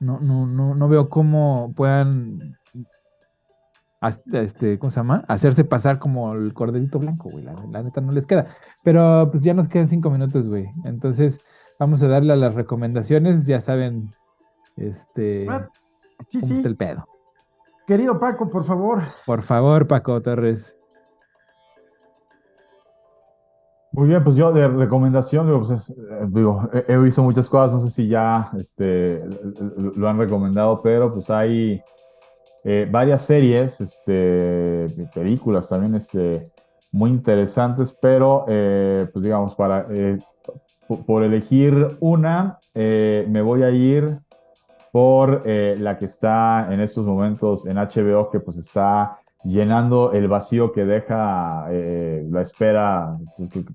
No, 0.00 0.20
no, 0.20 0.46
no, 0.46 0.74
no 0.74 0.88
veo 0.88 1.08
cómo 1.08 1.72
puedan 1.74 2.56
este, 4.32 4.78
¿cómo 4.78 4.90
se 4.90 5.00
llama? 5.00 5.24
Hacerse 5.28 5.64
pasar 5.64 5.98
como 5.98 6.34
el 6.34 6.52
corderito 6.52 6.98
blanco, 6.98 7.30
güey. 7.30 7.44
La, 7.44 7.82
neta 7.82 8.00
no 8.00 8.12
les 8.12 8.26
queda. 8.26 8.46
Pero 8.82 9.28
pues 9.30 9.42
ya 9.44 9.54
nos 9.54 9.68
quedan 9.68 9.88
cinco 9.88 10.10
minutos, 10.10 10.48
güey. 10.48 10.66
Entonces, 10.84 11.40
vamos 11.78 12.02
a 12.02 12.08
darle 12.08 12.32
a 12.32 12.36
las 12.36 12.54
recomendaciones. 12.54 13.46
Ya 13.46 13.60
saben, 13.60 14.14
este, 14.76 15.46
ah, 15.48 15.68
sí, 16.28 16.40
cómo 16.40 16.54
está 16.54 16.68
el 16.68 16.76
pedo. 16.76 17.06
Querido 17.86 18.18
Paco, 18.18 18.48
por 18.48 18.64
favor. 18.64 19.02
Por 19.26 19.42
favor, 19.42 19.86
Paco 19.86 20.20
Torres. 20.22 20.76
Muy 23.94 24.08
bien, 24.08 24.24
pues 24.24 24.34
yo 24.34 24.52
de 24.52 24.66
recomendación, 24.66 25.46
digo, 25.46 25.60
pues 25.60 25.88
eh, 25.90 26.84
he, 26.88 26.96
visto 26.96 27.22
muchas 27.22 27.48
cosas, 27.48 27.74
no 27.74 27.80
sé 27.80 27.94
si 27.94 28.08
ya 28.08 28.50
este, 28.58 29.22
lo 29.94 30.08
han 30.08 30.18
recomendado, 30.18 30.82
pero 30.82 31.12
pues 31.12 31.30
hay 31.30 31.80
eh, 32.64 32.88
varias 32.90 33.24
series, 33.24 33.80
este, 33.80 34.88
películas 35.14 35.68
también 35.68 35.94
este, 35.94 36.50
muy 36.90 37.10
interesantes, 37.10 37.96
pero 38.02 38.46
eh, 38.48 39.08
pues 39.12 39.22
digamos, 39.22 39.54
para, 39.54 39.86
por 40.88 41.22
elegir 41.22 41.96
una, 42.00 42.58
me 42.74 43.42
voy 43.42 43.62
a 43.62 43.70
ir 43.70 44.18
por 44.92 45.44
la 45.46 45.98
que 45.98 46.04
está 46.04 46.68
en 46.70 46.80
estos 46.80 47.04
momentos 47.04 47.66
en 47.66 47.76
HBO, 47.76 48.30
que 48.30 48.40
pues 48.40 48.58
está 48.58 49.18
llenando 49.44 50.12
el 50.12 50.26
vacío 50.26 50.72
que 50.72 50.84
deja 50.84 51.66
eh, 51.70 52.26
la 52.30 52.40
espera 52.40 53.16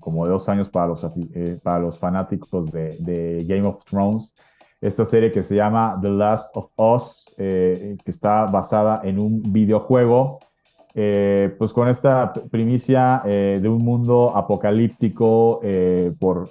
como 0.00 0.26
de 0.26 0.32
dos 0.32 0.48
años 0.48 0.68
para 0.68 0.88
los, 0.88 1.06
eh, 1.34 1.58
para 1.62 1.78
los 1.78 1.98
fanáticos 1.98 2.70
de, 2.72 3.44
Game 3.48 3.66
of 3.66 3.84
Thrones. 3.84 4.34
Esta 4.80 5.04
serie 5.04 5.30
que 5.30 5.42
se 5.42 5.56
llama 5.56 5.98
The 6.00 6.08
Last 6.08 6.56
of 6.56 6.70
Us, 6.76 7.34
eh, 7.38 7.96
que 8.04 8.10
está 8.10 8.46
basada 8.46 9.02
en 9.04 9.18
un 9.18 9.42
videojuego, 9.52 10.40
pues 10.92 11.72
con 11.72 11.88
esta 11.88 12.32
primicia 12.50 13.22
de 13.24 13.68
un 13.68 13.84
mundo 13.84 14.32
apocalíptico, 14.34 15.60
por, 16.18 16.50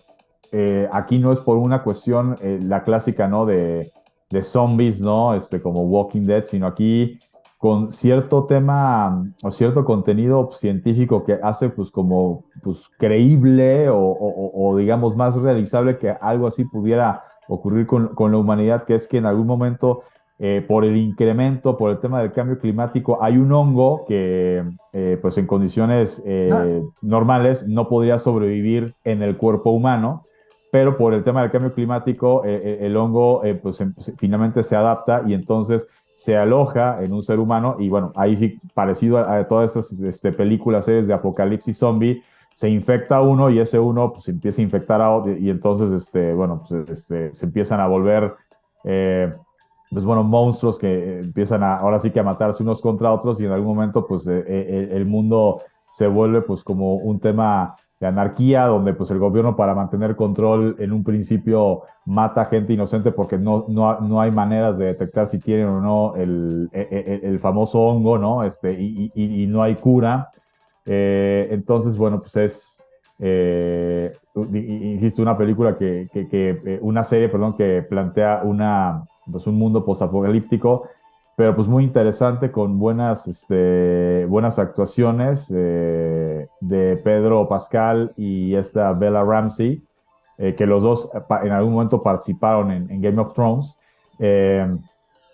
aquí 0.91 1.19
no 1.19 1.31
es 1.31 1.39
por 1.39 1.57
una 1.57 1.83
cuestión, 1.83 2.37
la 2.41 2.83
clásica, 2.83 3.27
¿no? 3.27 3.45
De, 3.45 3.91
de 4.29 4.43
zombies, 4.43 5.01
¿no? 5.01 5.33
Este, 5.33 5.61
como 5.61 5.83
Walking 5.83 6.25
Dead, 6.25 6.45
sino 6.45 6.67
aquí 6.67 7.19
con 7.57 7.91
cierto 7.91 8.45
tema 8.45 9.25
o 9.43 9.51
cierto 9.51 9.83
contenido 9.83 10.49
científico 10.53 11.25
que 11.25 11.39
hace 11.43 11.69
pues 11.69 11.91
como 11.91 12.45
pues 12.63 12.89
creíble 12.97 13.89
o, 13.91 14.75
digamos 14.77 15.17
más 15.17 15.35
realizable 15.35 15.97
que 15.97 16.09
algo 16.09 16.47
así 16.47 16.63
pudiera 16.63 17.23
ocurrir 17.49 17.85
con, 17.85 18.31
la 18.31 18.37
humanidad, 18.37 18.85
que 18.85 18.95
es 18.95 19.07
que 19.07 19.17
en 19.17 19.25
algún 19.25 19.45
momento 19.45 20.03
eh, 20.37 20.63
por 20.65 20.85
el 20.85 20.95
incremento, 20.95 21.75
por 21.75 21.91
el 21.91 21.99
tema 21.99 22.21
del 22.21 22.31
cambio 22.31 22.59
climático, 22.59 23.21
hay 23.21 23.35
un 23.35 23.51
hongo 23.51 24.05
que 24.07 24.63
eh, 24.93 25.19
pues 25.21 25.37
en 25.37 25.45
condiciones 25.45 26.23
eh, 26.25 26.51
ah. 26.53 26.65
normales 27.01 27.67
no 27.67 27.89
podría 27.89 28.19
sobrevivir 28.19 28.95
en 29.03 29.21
el 29.21 29.35
cuerpo 29.35 29.71
humano 29.71 30.23
pero 30.72 30.95
por 30.95 31.13
el 31.13 31.24
tema 31.24 31.41
del 31.41 31.51
cambio 31.51 31.74
climático, 31.74 32.43
el 32.43 32.95
hongo 32.95 33.41
pues, 33.61 33.82
em, 33.82 33.93
finalmente 34.17 34.63
se 34.63 34.76
adapta 34.76 35.24
y 35.26 35.34
entonces 35.34 35.88
se 36.20 36.36
aloja 36.36 37.01
en 37.01 37.13
un 37.13 37.24
ser 37.24 37.39
humano 37.39 37.78
y 37.80 37.88
bueno, 37.88 38.11
ahí 38.17 38.36
sí, 38.36 38.57
parecido 38.74 39.20
a, 39.20 39.47
todas 39.47 39.74
estas 39.74 39.97
este, 40.01 40.34
películas, 40.34 40.84
series 40.84 41.07
de 41.07 41.13
apocalipsis 41.13 41.78
zombie, 41.78 42.22
se 42.53 42.70
infecta 42.70 43.22
uno 43.22 43.49
y 43.49 43.59
ese 43.59 43.80
uno 43.80 44.11
pues 44.11 44.28
empieza 44.28 44.61
a 44.61 44.65
infectar 44.65 45.01
a 45.01 45.15
otro 45.15 45.32
y 45.38 45.49
entonces, 45.49 45.93
este, 45.93 46.34
bueno, 46.34 46.65
pues, 46.67 46.89
este, 46.89 47.34
se 47.34 47.45
empiezan 47.45 47.80
a 47.80 47.88
volver, 47.88 48.36
eh, 48.84 49.34
pues 49.89 50.03
bueno, 50.03 50.26
monstruos 50.26 50.78
que 50.78 51.20
empiezan 51.20 51.63
a, 51.63 51.78
ahora 51.78 52.01
sí 52.01 52.11
que 52.11 52.20
a 52.20 52.24
matarse 52.24 52.63
unos 52.63 52.82
contra 52.82 53.13
otros 53.13 53.39
y 53.39 53.45
en 53.45 53.53
algún 53.53 53.76
momento 53.76 54.05
pues 54.05 54.28
eh, 54.28 54.43
eh, 54.45 54.89
el 54.91 55.05
mundo 55.05 55.61
se 55.89 56.07
vuelve 56.07 56.41
pues 56.41 56.65
como 56.65 56.95
un 56.95 57.22
tema 57.22 57.78
de 57.99 58.07
anarquía, 58.07 58.65
donde 58.65 58.93
pues 58.93 59.11
el 59.11 59.19
gobierno 59.19 59.55
para 59.55 59.75
mantener 59.75 60.15
control 60.15 60.75
en 60.79 60.93
un 60.93 61.03
principio 61.03 61.83
mata 62.05 62.45
gente 62.45 62.73
inocente 62.73 63.11
porque 63.11 63.37
no, 63.37 63.65
no, 63.67 63.99
no 63.99 64.21
hay 64.21 64.31
maneras 64.31 64.77
de 64.77 64.85
detectar 64.85 65.27
si 65.27 65.39
tienen 65.39 65.67
o 65.67 65.81
no 65.81 66.15
el, 66.15 66.69
e, 66.71 66.87
e, 67.21 67.27
el, 67.27 67.39
famoso 67.39 67.81
hongo, 67.81 68.17
¿no? 68.17 68.43
Este, 68.43 68.71
y, 68.73 69.11
y, 69.13 69.47
no 69.47 69.61
hay 69.61 69.75
cura. 69.75 70.31
Eh, 70.85 71.49
entonces, 71.51 71.97
bueno, 71.97 72.21
pues 72.21 72.35
es, 72.37 72.83
eh, 73.19 74.13
insisto, 74.35 75.21
una 75.21 75.37
película 75.37 75.77
que, 75.77 76.07
que, 76.11 76.29
que, 76.29 76.61
eh, 76.65 76.79
una 76.81 77.03
serie, 77.03 77.27
perdón, 77.27 77.55
que 77.57 77.85
plantea 77.87 78.41
una, 78.45 79.03
pues 79.29 79.45
un 79.45 79.55
mundo 79.55 79.83
postapocalíptico 79.83 80.87
pero 81.39 81.55
pues 81.55 81.69
muy 81.69 81.85
interesante 81.85 82.51
con 82.51 82.79
buenas, 82.79 83.25
este, 83.25 84.25
buenas 84.25 84.59
actuaciones 84.59 85.49
eh, 85.55 86.18
de 86.60 86.97
Pedro 86.97 87.47
Pascal 87.47 88.14
y 88.18 88.55
esta 88.55 88.93
Bella 88.93 89.24
Ramsey, 89.24 89.82
eh, 90.38 90.55
que 90.55 90.66
los 90.66 90.84
dos 90.84 91.10
en 91.43 91.51
algún 91.51 91.74
momento 91.74 92.01
participaron 92.01 92.72
en, 92.72 93.01
Game 93.01 93.20
of 93.22 93.34
Thrones. 93.34 93.78
Eh, 94.20 94.68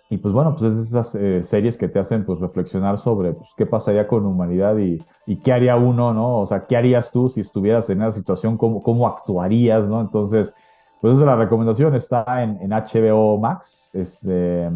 y 0.08 0.18
pues 0.18 0.32
bueno, 0.32 0.54
pues 0.56 0.72
es 0.72 0.86
esas 0.88 1.48
series 1.48 1.76
que 1.76 1.88
te 1.88 1.98
hacen 1.98 2.24
pues 2.24 2.38
reflexionar 2.38 2.98
sobre 2.98 3.32
pues, 3.32 3.50
qué 3.56 3.66
pasaría 3.66 4.06
con 4.06 4.24
humanidad 4.24 4.76
y, 4.78 5.04
qué 5.42 5.52
haría 5.52 5.76
uno, 5.76 6.14
¿no? 6.14 6.38
O 6.38 6.46
sea, 6.46 6.66
¿qué 6.66 6.76
harías 6.76 7.10
tú 7.10 7.28
si 7.28 7.40
estuvieras 7.40 7.90
en 7.90 8.02
esa 8.02 8.12
situación? 8.12 8.56
¿Cómo, 8.56 8.84
cómo 8.84 9.08
actuarías, 9.08 9.84
¿no? 9.84 10.00
Entonces, 10.00 10.54
pues 11.00 11.14
esa 11.14 11.22
es 11.22 11.26
la 11.26 11.36
recomendación, 11.36 11.96
está 11.96 12.42
en, 12.42 12.70
HBO 12.70 13.36
Max. 13.38 13.90
Este, 13.92 14.70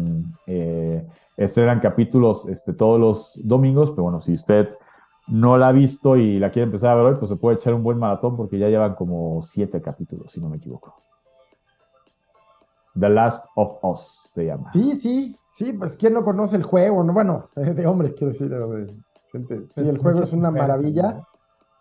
este 1.37 1.61
eran 1.61 1.79
capítulos 1.79 2.47
este, 2.47 2.73
todos 2.73 2.99
los 2.99 3.39
domingos, 3.43 3.91
pero 3.91 4.03
bueno, 4.03 4.21
si 4.21 4.33
usted 4.33 4.69
no 5.27 5.57
la 5.57 5.69
ha 5.69 5.71
visto 5.71 6.17
y 6.17 6.39
la 6.39 6.51
quiere 6.51 6.65
empezar 6.65 6.91
a 6.91 6.95
ver 6.95 7.13
hoy, 7.13 7.15
pues 7.19 7.29
se 7.29 7.37
puede 7.37 7.55
echar 7.55 7.73
un 7.73 7.83
buen 7.83 7.97
maratón 7.97 8.35
porque 8.35 8.57
ya 8.57 8.67
llevan 8.67 8.95
como 8.95 9.41
siete 9.41 9.81
capítulos, 9.81 10.31
si 10.31 10.41
no 10.41 10.49
me 10.49 10.57
equivoco. 10.57 10.95
The 12.99 13.09
Last 13.09 13.45
of 13.55 13.77
Us 13.83 14.31
se 14.33 14.45
llama. 14.45 14.71
Sí, 14.73 14.95
sí, 14.97 15.37
sí, 15.55 15.73
pues 15.73 15.93
quién 15.93 16.13
no 16.13 16.23
conoce 16.23 16.57
el 16.57 16.63
juego, 16.63 17.03
no, 17.03 17.13
bueno, 17.13 17.49
de 17.55 17.87
hombres 17.87 18.13
quiero 18.13 18.33
decir, 18.33 18.49
de 18.49 18.93
gente. 19.31 19.67
Sí, 19.73 19.87
el 19.87 19.97
juego 19.97 20.23
es 20.23 20.33
una 20.33 20.51
maravilla. 20.51 21.25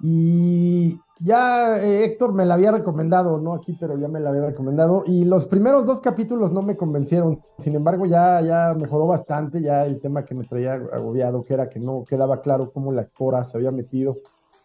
Y 0.03 0.99
ya 1.19 1.77
eh, 1.77 2.05
Héctor 2.05 2.33
me 2.33 2.47
la 2.47 2.55
había 2.55 2.73
recomendado, 2.73 3.39
no 3.39 3.55
aquí, 3.55 3.77
pero 3.79 3.99
ya 3.99 4.09
me 4.09 4.21
la 4.21 4.31
había 4.31 4.47
recomendado. 4.47 5.05
Y 5.07 5.25
los 5.25 5.47
primeros 5.47 5.85
dos 5.85 6.01
capítulos 6.01 6.53
no 6.53 6.63
me 6.63 6.77
convencieron. 6.77 7.41
Sin 7.59 7.75
embargo, 7.75 8.07
ya, 8.07 8.41
ya 8.41 8.75
mejoró 8.75 9.07
bastante. 9.07 9.61
Ya 9.61 9.85
el 9.85 10.01
tema 10.01 10.25
que 10.25 10.35
me 10.35 10.45
traía 10.45 10.75
agobiado, 10.75 11.43
que 11.43 11.55
era 11.55 11.69
que 11.69 11.79
no 11.79 12.05
quedaba 12.09 12.41
claro 12.41 12.71
cómo 12.73 12.93
la 12.93 13.03
espora 13.03 13.45
se 13.45 13.59
había 13.59 13.71
metido, 13.71 14.17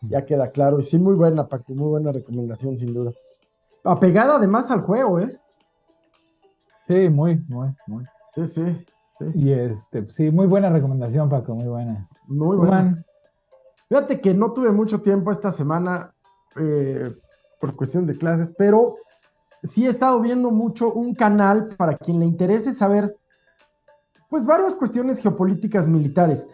ya 0.02 0.26
queda 0.26 0.50
claro. 0.52 0.80
Y 0.80 0.84
sí, 0.84 0.98
muy 0.98 1.16
buena, 1.16 1.48
Paco, 1.48 1.74
muy 1.74 1.90
buena 1.90 2.12
recomendación, 2.12 2.78
sin 2.78 2.94
duda. 2.94 3.12
Apegada 3.84 4.38
además 4.38 4.72
al 4.72 4.82
juego, 4.82 5.20
¿eh? 5.20 5.38
Sí, 6.88 7.10
muy, 7.10 7.44
muy, 7.48 7.70
muy. 7.88 8.06
Sí, 8.36 8.46
sí. 8.48 8.86
sí. 9.20 9.26
Y 9.36 9.52
este, 9.52 10.10
sí, 10.10 10.32
muy 10.32 10.48
buena 10.48 10.70
recomendación, 10.70 11.30
Paco, 11.30 11.54
muy 11.54 11.68
buena. 11.68 12.08
Muy 12.28 12.58
buena. 12.58 13.05
Fíjate 13.96 14.20
que 14.20 14.34
no 14.34 14.52
tuve 14.52 14.74
mucho 14.74 15.00
tiempo 15.00 15.32
esta 15.32 15.54
semana 15.54 16.14
eh, 16.58 17.16
por 17.62 17.78
cuestión 17.78 18.06
de 18.06 18.18
clases, 18.18 18.54
pero 18.58 18.96
sí 19.64 19.86
he 19.86 19.90
estado 19.90 20.20
viendo 20.20 20.52
mucho 20.52 20.92
un 20.92 21.16
canal 21.16 21.70
para 21.78 21.96
quien 21.96 22.20
le 22.20 22.26
interese 22.26 22.74
saber, 22.74 23.16
pues, 24.30 24.46
varias 24.46 24.76
cuestiones 24.76 25.20
geopolíticas 25.20 25.88
militares, 25.88 26.46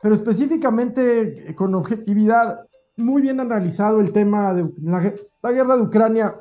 pero 0.00 0.14
específicamente 0.14 1.50
eh, 1.50 1.54
con 1.54 1.74
objetividad, 1.74 2.60
muy 2.96 3.20
bien 3.20 3.40
analizado 3.40 4.00
el 4.00 4.14
tema 4.14 4.54
de 4.54 4.70
la, 4.82 5.52
guerra 5.52 5.76
de 5.76 5.82
Ucrania 5.82 6.34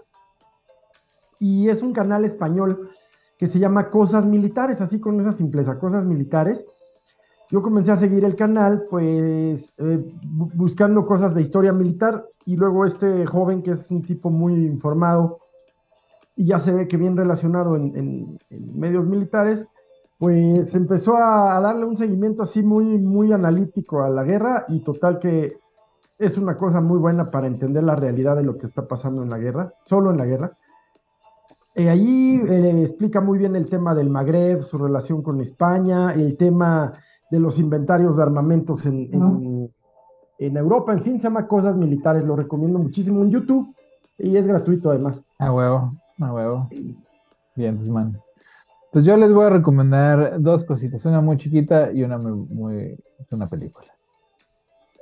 y 1.37 1.67
es 1.67 1.81
un 1.81 1.91
canal 1.91 2.23
español 2.23 2.91
que 3.37 3.47
se 3.47 3.59
llama 3.59 3.89
Cosas 3.89 4.25
Militares, 4.25 4.79
así 4.79 5.01
con 5.01 5.19
esa 5.19 5.33
simpleza, 5.33 5.79
Cosas 5.79 6.05
Militares. 6.05 6.65
Yo 7.51 7.63
comencé 7.63 7.91
a 7.91 7.97
seguir 7.97 8.23
el 8.25 8.35
canal, 8.35 8.85
pues 8.89 9.73
eh, 9.77 10.13
buscando 10.21 11.05
cosas 11.05 11.33
de 11.33 11.41
historia 11.41 11.73
militar 11.73 12.25
y 12.45 12.55
luego 12.55 12.85
este 12.85 13.25
joven 13.25 13.63
que 13.63 13.71
es 13.71 13.89
un 13.89 14.03
tipo 14.03 14.29
muy 14.29 14.53
informado 14.53 15.39
y 16.35 16.45
ya 16.45 16.59
se 16.59 16.71
ve 16.71 16.87
que 16.87 16.97
bien 16.97 17.17
relacionado 17.17 17.75
en, 17.75 18.37
medios 18.49 19.07
militares, 19.07 19.67
pues 20.19 20.73
empezó 20.75 21.17
a, 21.17 21.59
darle 21.59 21.85
un 21.85 21.97
seguimiento 21.97 22.43
así 22.43 22.61
muy, 22.61 22.85
muy 22.99 23.33
analítico 23.33 24.03
a 24.03 24.09
la 24.09 24.23
guerra 24.23 24.65
y 24.69 24.81
total 24.81 25.17
que 25.17 25.57
es 26.19 26.37
una 26.37 26.55
cosa 26.55 26.81
muy 26.81 26.99
buena 26.99 27.31
para 27.31 27.47
entender 27.47 27.83
la 27.83 27.95
realidad 27.95 28.35
de 28.35 28.43
lo 28.43 28.57
que 28.57 28.67
está 28.67 28.87
pasando 28.87 29.23
en 29.23 29.29
la 29.29 29.39
guerra, 29.39 29.73
solo 29.81 30.11
en 30.11 30.17
la 30.17 30.25
guerra. 30.25 30.57
Eh, 31.73 31.89
allí 31.89 32.41
eh, 32.47 32.83
explica 32.83 33.21
muy 33.21 33.39
bien 33.39 33.55
el 33.55 33.69
tema 33.69 33.95
del 33.95 34.09
Magreb, 34.09 34.61
su 34.63 34.77
relación 34.77 35.21
con 35.23 35.41
España, 35.41 36.13
el 36.13 36.37
tema 36.37 36.93
de 37.29 37.39
los 37.39 37.59
inventarios 37.59 38.17
de 38.17 38.23
armamentos 38.23 38.85
en, 38.85 39.71
en, 40.39 40.57
Europa, 40.57 40.93
en 40.93 41.03
fin, 41.03 41.17
se 41.17 41.23
llama 41.23 41.47
Cosas 41.47 41.75
Militares, 41.75 42.25
lo 42.25 42.35
recomiendo 42.35 42.79
muchísimo 42.79 43.21
en 43.23 43.31
YouTube 43.31 43.75
y 44.17 44.35
es 44.35 44.47
gratuito 44.47 44.89
además. 44.89 45.17
A 45.37 45.51
huevo, 45.51 45.89
a 46.19 46.33
huevo. 46.33 46.69
Bien, 47.55 47.75
pues 47.75 47.89
man. 47.89 48.17
Pues 48.91 49.05
yo 49.05 49.15
les 49.17 49.31
voy 49.31 49.45
a 49.45 49.49
recomendar 49.49 50.41
dos 50.41 50.65
cositas, 50.65 51.05
una 51.05 51.21
muy 51.21 51.37
chiquita 51.37 51.91
y 51.91 52.03
una 52.03 52.17
muy, 52.17 52.31
muy 52.31 52.97
es 53.19 53.31
una 53.31 53.47
película. 53.47 53.87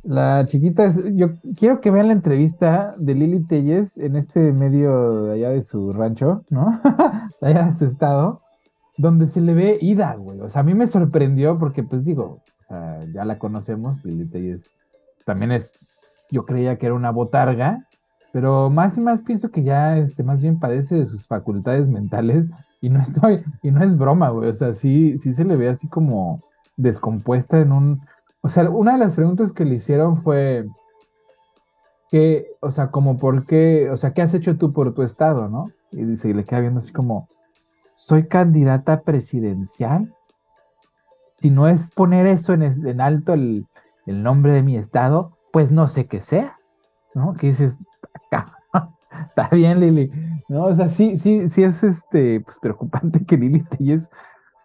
La 0.04 0.46
chiquita 0.46 0.86
es, 0.86 1.02
yo 1.16 1.32
quiero 1.56 1.82
que 1.82 1.92
vean 1.92 2.08
la 2.08 2.14
entrevista 2.14 2.96
de 2.98 3.16
Lili 3.16 3.44
Telles 3.46 3.98
en 3.98 4.16
este 4.16 4.54
medio 4.54 5.24
de 5.24 5.34
allá 5.34 5.50
de 5.50 5.64
su 5.64 5.92
rancho, 5.94 6.44
¿no? 6.50 6.80
de 7.42 7.48
allá 7.48 7.66
de 7.66 7.72
su 7.72 7.86
estado, 7.86 8.42
donde 8.98 9.28
se 9.28 9.42
le 9.42 9.54
ve 9.54 9.78
ida, 9.82 10.16
güey. 10.16 10.40
O 10.42 10.50
sea, 10.50 10.62
a 10.62 10.64
mí 10.64 10.74
me 10.74 10.88
sorprendió 10.88 11.58
porque, 11.58 11.84
pues 11.84 12.04
digo, 12.04 12.42
o 12.60 12.64
sea, 12.64 13.06
ya 13.14 13.26
la 13.26 13.40
conocemos, 13.40 14.04
Lili 14.04 14.26
Telles 14.26 14.70
también 15.26 15.52
es, 15.52 15.80
yo 16.32 16.46
creía 16.46 16.78
que 16.78 16.86
era 16.86 16.96
una 16.96 17.12
botarga, 17.12 17.86
pero 18.34 18.70
más 18.70 18.98
y 18.98 19.02
más 19.02 19.24
pienso 19.24 19.52
que 19.52 19.64
ya, 19.64 19.98
este, 19.98 20.24
más 20.24 20.42
bien 20.42 20.60
padece 20.60 20.96
de 20.96 21.06
sus 21.06 21.28
facultades 21.28 21.90
mentales 21.90 22.50
y 22.82 22.90
no 22.90 23.02
estoy, 23.02 23.44
y 23.62 23.72
no 23.72 23.84
es 23.84 23.98
broma, 23.98 24.30
güey. 24.30 24.50
O 24.50 24.54
sea, 24.54 24.74
sí, 24.74 25.18
sí 25.18 25.34
se 25.34 25.46
le 25.46 25.56
ve 25.56 25.70
así 25.70 25.88
como 25.88 26.42
descompuesta 26.76 27.60
en 27.60 27.72
un 27.72 28.02
o 28.42 28.50
sea, 28.50 28.70
una 28.70 28.94
de 28.94 29.00
las 29.00 29.16
preguntas 29.16 29.52
que 29.52 29.66
le 29.66 29.76
hicieron 29.76 30.18
fue 30.18 30.66
que, 32.10 32.48
o 32.62 32.72
sea, 32.72 32.92
como 32.92 33.18
por 33.18 33.46
qué, 33.46 33.90
o 33.90 33.98
sea, 33.98 34.14
¿qué 34.14 34.22
has 34.22 34.34
hecho 34.34 34.58
tú 34.58 34.72
por 34.72 34.94
tu 34.94 35.04
estado, 35.04 35.50
no? 35.50 35.72
Y 35.92 36.04
dice, 36.06 36.30
y 36.30 36.34
le 36.34 36.46
queda 36.46 36.62
viendo 36.62 36.80
así 36.80 36.94
como, 36.94 37.28
soy 37.98 38.28
candidata 38.28 39.02
presidencial. 39.02 40.14
Si 41.32 41.50
no 41.50 41.68
es 41.68 41.92
poner 41.92 42.26
eso 42.26 42.54
en, 42.54 43.02
alto 43.02 43.34
el, 43.34 43.68
nombre 44.06 44.54
de 44.54 44.64
mi 44.64 44.78
estado, 44.78 45.38
pues 45.52 45.72
no 45.72 45.88
sé 45.88 46.08
qué 46.08 46.22
sea, 46.22 46.58
¿no? 47.14 47.34
Que 47.34 47.48
dices, 47.48 47.78
está 49.30 49.50
bien, 49.52 49.82
Lili, 49.82 50.12
¿no? 50.48 50.66
O 50.66 50.74
sea, 50.74 50.88
sí, 50.88 51.18
sí, 51.18 51.50
sí 51.50 51.64
es 51.64 51.84
este, 51.84 52.40
pues 52.40 52.58
preocupante 52.60 53.26
que 53.26 53.38
Lili 53.38 53.64
Telles 53.64 54.10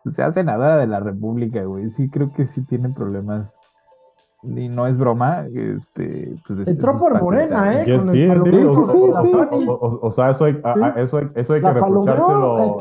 sea 0.06 0.32
senadora 0.32 0.76
de 0.76 0.86
la 0.86 1.00
República, 1.00 1.62
güey. 1.64 1.88
Sí, 1.88 2.08
creo 2.08 2.32
que 2.32 2.44
sí 2.44 2.62
tiene 2.62 2.90
problemas. 2.90 3.60
Y 4.42 4.68
no 4.68 4.86
es 4.86 4.98
broma. 4.98 5.46
Este, 5.54 6.34
pues, 6.46 6.66
Entró 6.66 6.98
por 6.98 7.20
Morena, 7.20 7.80
¿eh? 7.80 7.84
Sí, 8.00 8.28
sí, 8.28 8.28
sí, 9.50 9.66
O 9.68 10.10
sea, 10.10 10.30
eso 10.30 10.46
hay, 10.46 10.60
eso 10.96 11.18
hay, 11.18 11.30
eso 11.34 11.52
hay 11.54 11.60
que 11.60 11.72
reprochárselo. 11.72 12.76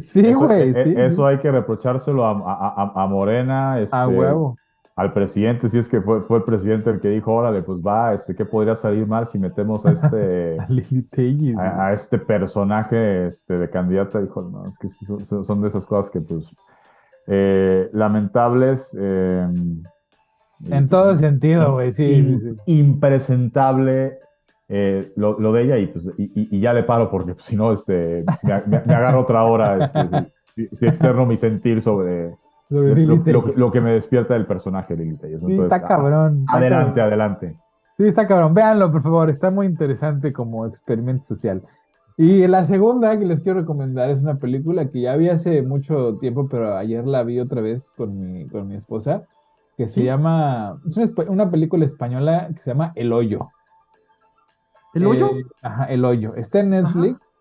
Sí, 0.00 0.32
güey. 0.32 0.70
Eso 0.70 1.26
hay 1.26 1.38
que 1.38 1.50
reprochárselo 1.50 2.24
a, 2.24 2.92
a, 2.94 3.06
Morena. 3.06 3.80
Este, 3.80 3.96
a 3.96 4.08
huevo 4.08 4.56
al 5.00 5.14
presidente, 5.14 5.66
si 5.70 5.78
es 5.78 5.88
que 5.88 6.02
fue, 6.02 6.20
fue 6.20 6.36
el 6.36 6.44
presidente 6.44 6.90
el 6.90 7.00
que 7.00 7.08
dijo, 7.08 7.32
órale, 7.32 7.62
pues 7.62 7.78
va, 7.80 8.12
este, 8.12 8.34
¿qué 8.34 8.44
podría 8.44 8.76
salir 8.76 9.06
mal 9.06 9.26
si 9.26 9.38
metemos 9.38 9.86
a 9.86 9.92
este, 9.92 10.58
a, 11.58 11.92
este 11.94 12.18
personaje 12.18 13.28
este, 13.28 13.56
de 13.56 13.70
candidata? 13.70 14.20
Dijo, 14.20 14.42
no, 14.42 14.66
es 14.66 14.76
que 14.76 14.88
son, 15.24 15.62
de 15.62 15.68
esas 15.68 15.86
cosas 15.86 16.10
que, 16.10 16.20
pues, 16.20 16.54
eh, 17.28 17.88
lamentables. 17.94 18.94
Em, 18.94 19.82
en 20.68 20.88
todo 20.88 21.14
sentido, 21.16 21.74
güey, 21.74 21.92
sí, 21.92 22.38
Impresentable 22.66 24.18
eh, 24.68 25.12
lo, 25.16 25.52
de 25.52 25.62
ella 25.62 25.78
y, 25.78 25.86
pues, 25.88 26.10
y, 26.16 26.60
ya 26.60 26.72
le 26.72 26.84
paro 26.84 27.10
porque 27.10 27.34
pues, 27.34 27.46
si 27.46 27.56
no, 27.56 27.72
este, 27.72 28.24
me, 28.66 28.76
agarro 28.76 29.20
otra 29.22 29.44
hora, 29.44 29.84
este, 29.84 30.32
si 30.72 30.86
externo 30.86 31.26
mi 31.26 31.36
sentir 31.36 31.82
sobre 31.82 32.36
lo, 32.68 33.72
que 33.72 33.80
me 33.80 33.92
despierta 33.92 34.34
del 34.34 34.46
personaje 34.46 34.94
de 34.94 35.04
Lily 35.04 35.18
Sí, 35.44 35.60
está 35.60 35.82
cabrón. 35.82 36.44
adelante, 36.48 37.00
adelante. 37.00 37.56
Sí, 37.96 38.06
está 38.06 38.26
cabrón. 38.26 38.54
Véanlo, 38.54 38.92
por 38.92 39.02
favor. 39.02 39.28
Está 39.28 39.50
muy 39.50 39.66
interesante 39.66 40.32
como 40.32 40.64
experimento 40.66 41.24
social. 41.24 41.62
Y 42.16 42.46
la 42.46 42.64
segunda 42.64 43.18
que 43.18 43.24
les 43.24 43.40
quiero 43.40 43.60
recomendar 43.60 44.10
es 44.10 44.20
una 44.20 44.38
película 44.38 44.88
que 44.88 45.00
ya 45.00 45.16
vi 45.16 45.28
hace 45.28 45.62
mucho 45.62 46.16
tiempo, 46.18 46.48
pero 46.48 46.76
ayer 46.76 47.06
la 47.06 47.24
vi 47.24 47.40
otra 47.40 47.60
vez 47.60 47.90
con 47.96 48.18
mi, 48.18 48.46
con 48.46 48.68
mi 48.68 48.76
esposa, 48.76 49.24
que 49.80 49.88
se 49.88 50.04
llama, 50.04 50.78
es 50.86 50.98
una, 51.26 51.50
película 51.50 51.86
española 51.86 52.50
que 52.54 52.60
se 52.60 52.72
llama 52.72 52.92
El 52.96 53.14
Hoyo. 53.14 53.48
¿El 54.92 55.06
Hoyo? 55.06 55.30
Eh, 55.30 55.44
ajá, 55.62 55.84
El 55.84 56.04
Hoyo. 56.04 56.34
Está 56.34 56.60
en 56.60 56.68
Netflix. 56.68 57.32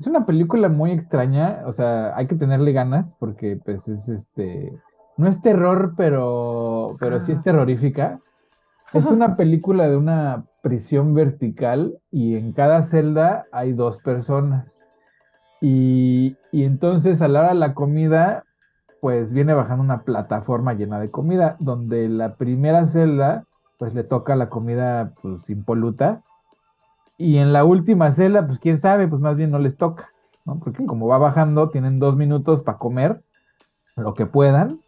Es 0.00 0.06
una 0.06 0.24
película 0.24 0.70
muy 0.70 0.92
extraña, 0.92 1.60
o 1.66 1.72
sea, 1.72 2.16
hay 2.16 2.26
que 2.26 2.36
tenerle 2.36 2.72
ganas 2.72 3.16
porque 3.20 3.60
pues 3.62 3.86
es 3.88 4.08
este, 4.08 4.72
no 5.18 5.28
es 5.28 5.42
terror, 5.42 5.92
pero, 5.94 6.96
pero 6.98 7.20
sí 7.20 7.32
es 7.32 7.42
terrorífica. 7.42 8.18
Es 8.94 9.04
una 9.10 9.36
película 9.36 9.86
de 9.86 9.98
una 9.98 10.46
prisión 10.62 11.12
vertical 11.12 11.98
y 12.10 12.36
en 12.36 12.54
cada 12.54 12.82
celda 12.82 13.44
hay 13.52 13.74
dos 13.74 14.00
personas. 14.00 14.80
Y, 15.60 16.38
y 16.50 16.64
entonces 16.64 17.20
a 17.20 17.28
la 17.28 17.40
hora 17.40 17.48
de 17.50 17.56
la 17.56 17.74
comida, 17.74 18.43
pues 19.04 19.34
viene 19.34 19.52
bajando 19.52 19.84
una 19.84 20.00
plataforma 20.00 20.72
llena 20.72 20.98
de 20.98 21.10
comida, 21.10 21.58
donde 21.58 22.08
la 22.08 22.36
primera 22.36 22.86
celda, 22.86 23.44
pues 23.76 23.94
le 23.94 24.02
toca 24.02 24.34
la 24.34 24.48
comida 24.48 25.12
pues 25.20 25.50
impoluta 25.50 26.22
y 27.18 27.36
en 27.36 27.52
la 27.52 27.66
última 27.66 28.12
celda, 28.12 28.46
pues 28.46 28.58
quién 28.58 28.78
sabe, 28.78 29.06
pues 29.06 29.20
más 29.20 29.36
bien 29.36 29.50
no 29.50 29.58
les 29.58 29.76
toca, 29.76 30.08
¿no? 30.46 30.58
Porque 30.58 30.86
como 30.86 31.06
va 31.06 31.18
bajando, 31.18 31.68
tienen 31.68 31.98
dos 31.98 32.16
minutos 32.16 32.62
para 32.62 32.78
comer 32.78 33.22
lo 33.94 34.14
que 34.14 34.24
puedan. 34.24 34.80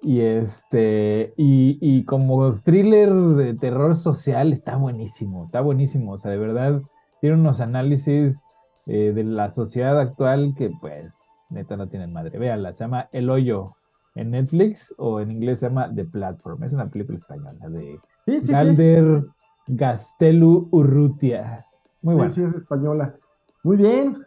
Y 0.00 0.20
este, 0.20 1.34
y, 1.36 2.04
como 2.04 2.54
thriller 2.54 3.12
de 3.12 3.52
terror 3.52 3.94
social 3.94 4.54
está 4.54 4.76
buenísimo, 4.76 5.44
está 5.44 5.60
buenísimo. 5.60 6.12
O 6.12 6.16
sea, 6.16 6.30
de 6.30 6.38
verdad, 6.38 6.80
tiene 7.20 7.36
unos 7.36 7.60
análisis 7.60 8.42
eh, 8.86 9.12
de 9.14 9.24
la 9.24 9.50
sociedad 9.50 10.00
actual 10.00 10.54
que, 10.56 10.70
pues, 10.80 11.37
neta 11.50 11.76
no 11.76 11.88
tienen 11.88 12.12
madre. 12.12 12.38
Véanla, 12.38 12.72
se 12.72 12.84
llama 12.84 13.08
El 13.12 13.30
Hoyo 13.30 13.74
en 14.14 14.30
Netflix 14.30 14.94
o 14.98 15.20
en 15.20 15.30
inglés 15.30 15.60
se 15.60 15.66
llama 15.68 15.92
The 15.94 16.04
Platform. 16.04 16.62
Es 16.64 16.72
una 16.72 16.88
película 16.88 17.18
española 17.18 17.68
de 17.68 18.00
Galder 18.26 19.24
Gastelu 19.66 20.68
Urrutia. 20.70 21.64
Muy. 22.02 22.28
Sí, 22.30 22.42
es 22.42 22.54
española. 22.54 23.14
Muy 23.62 23.76
bien. 23.76 24.24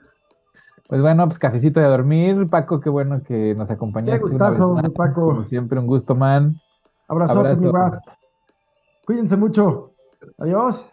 Pues 0.87 1.01
bueno, 1.01 1.25
pues 1.25 1.39
cafecito 1.39 1.79
de 1.79 1.87
dormir. 1.87 2.49
Paco, 2.49 2.79
qué 2.81 2.89
bueno 2.89 3.23
que 3.23 3.55
nos 3.55 3.71
acompañaste. 3.71 4.19
Qué 4.19 4.23
gustazo, 4.23 4.75
Paco. 4.93 5.27
Como 5.27 5.43
siempre, 5.43 5.79
un 5.79 5.87
gusto, 5.87 6.15
man. 6.15 6.57
Abrazo, 7.07 7.39
Abrazo. 7.39 8.01
Cuídense 9.05 9.37
mucho. 9.37 9.93
Adiós. 10.37 10.85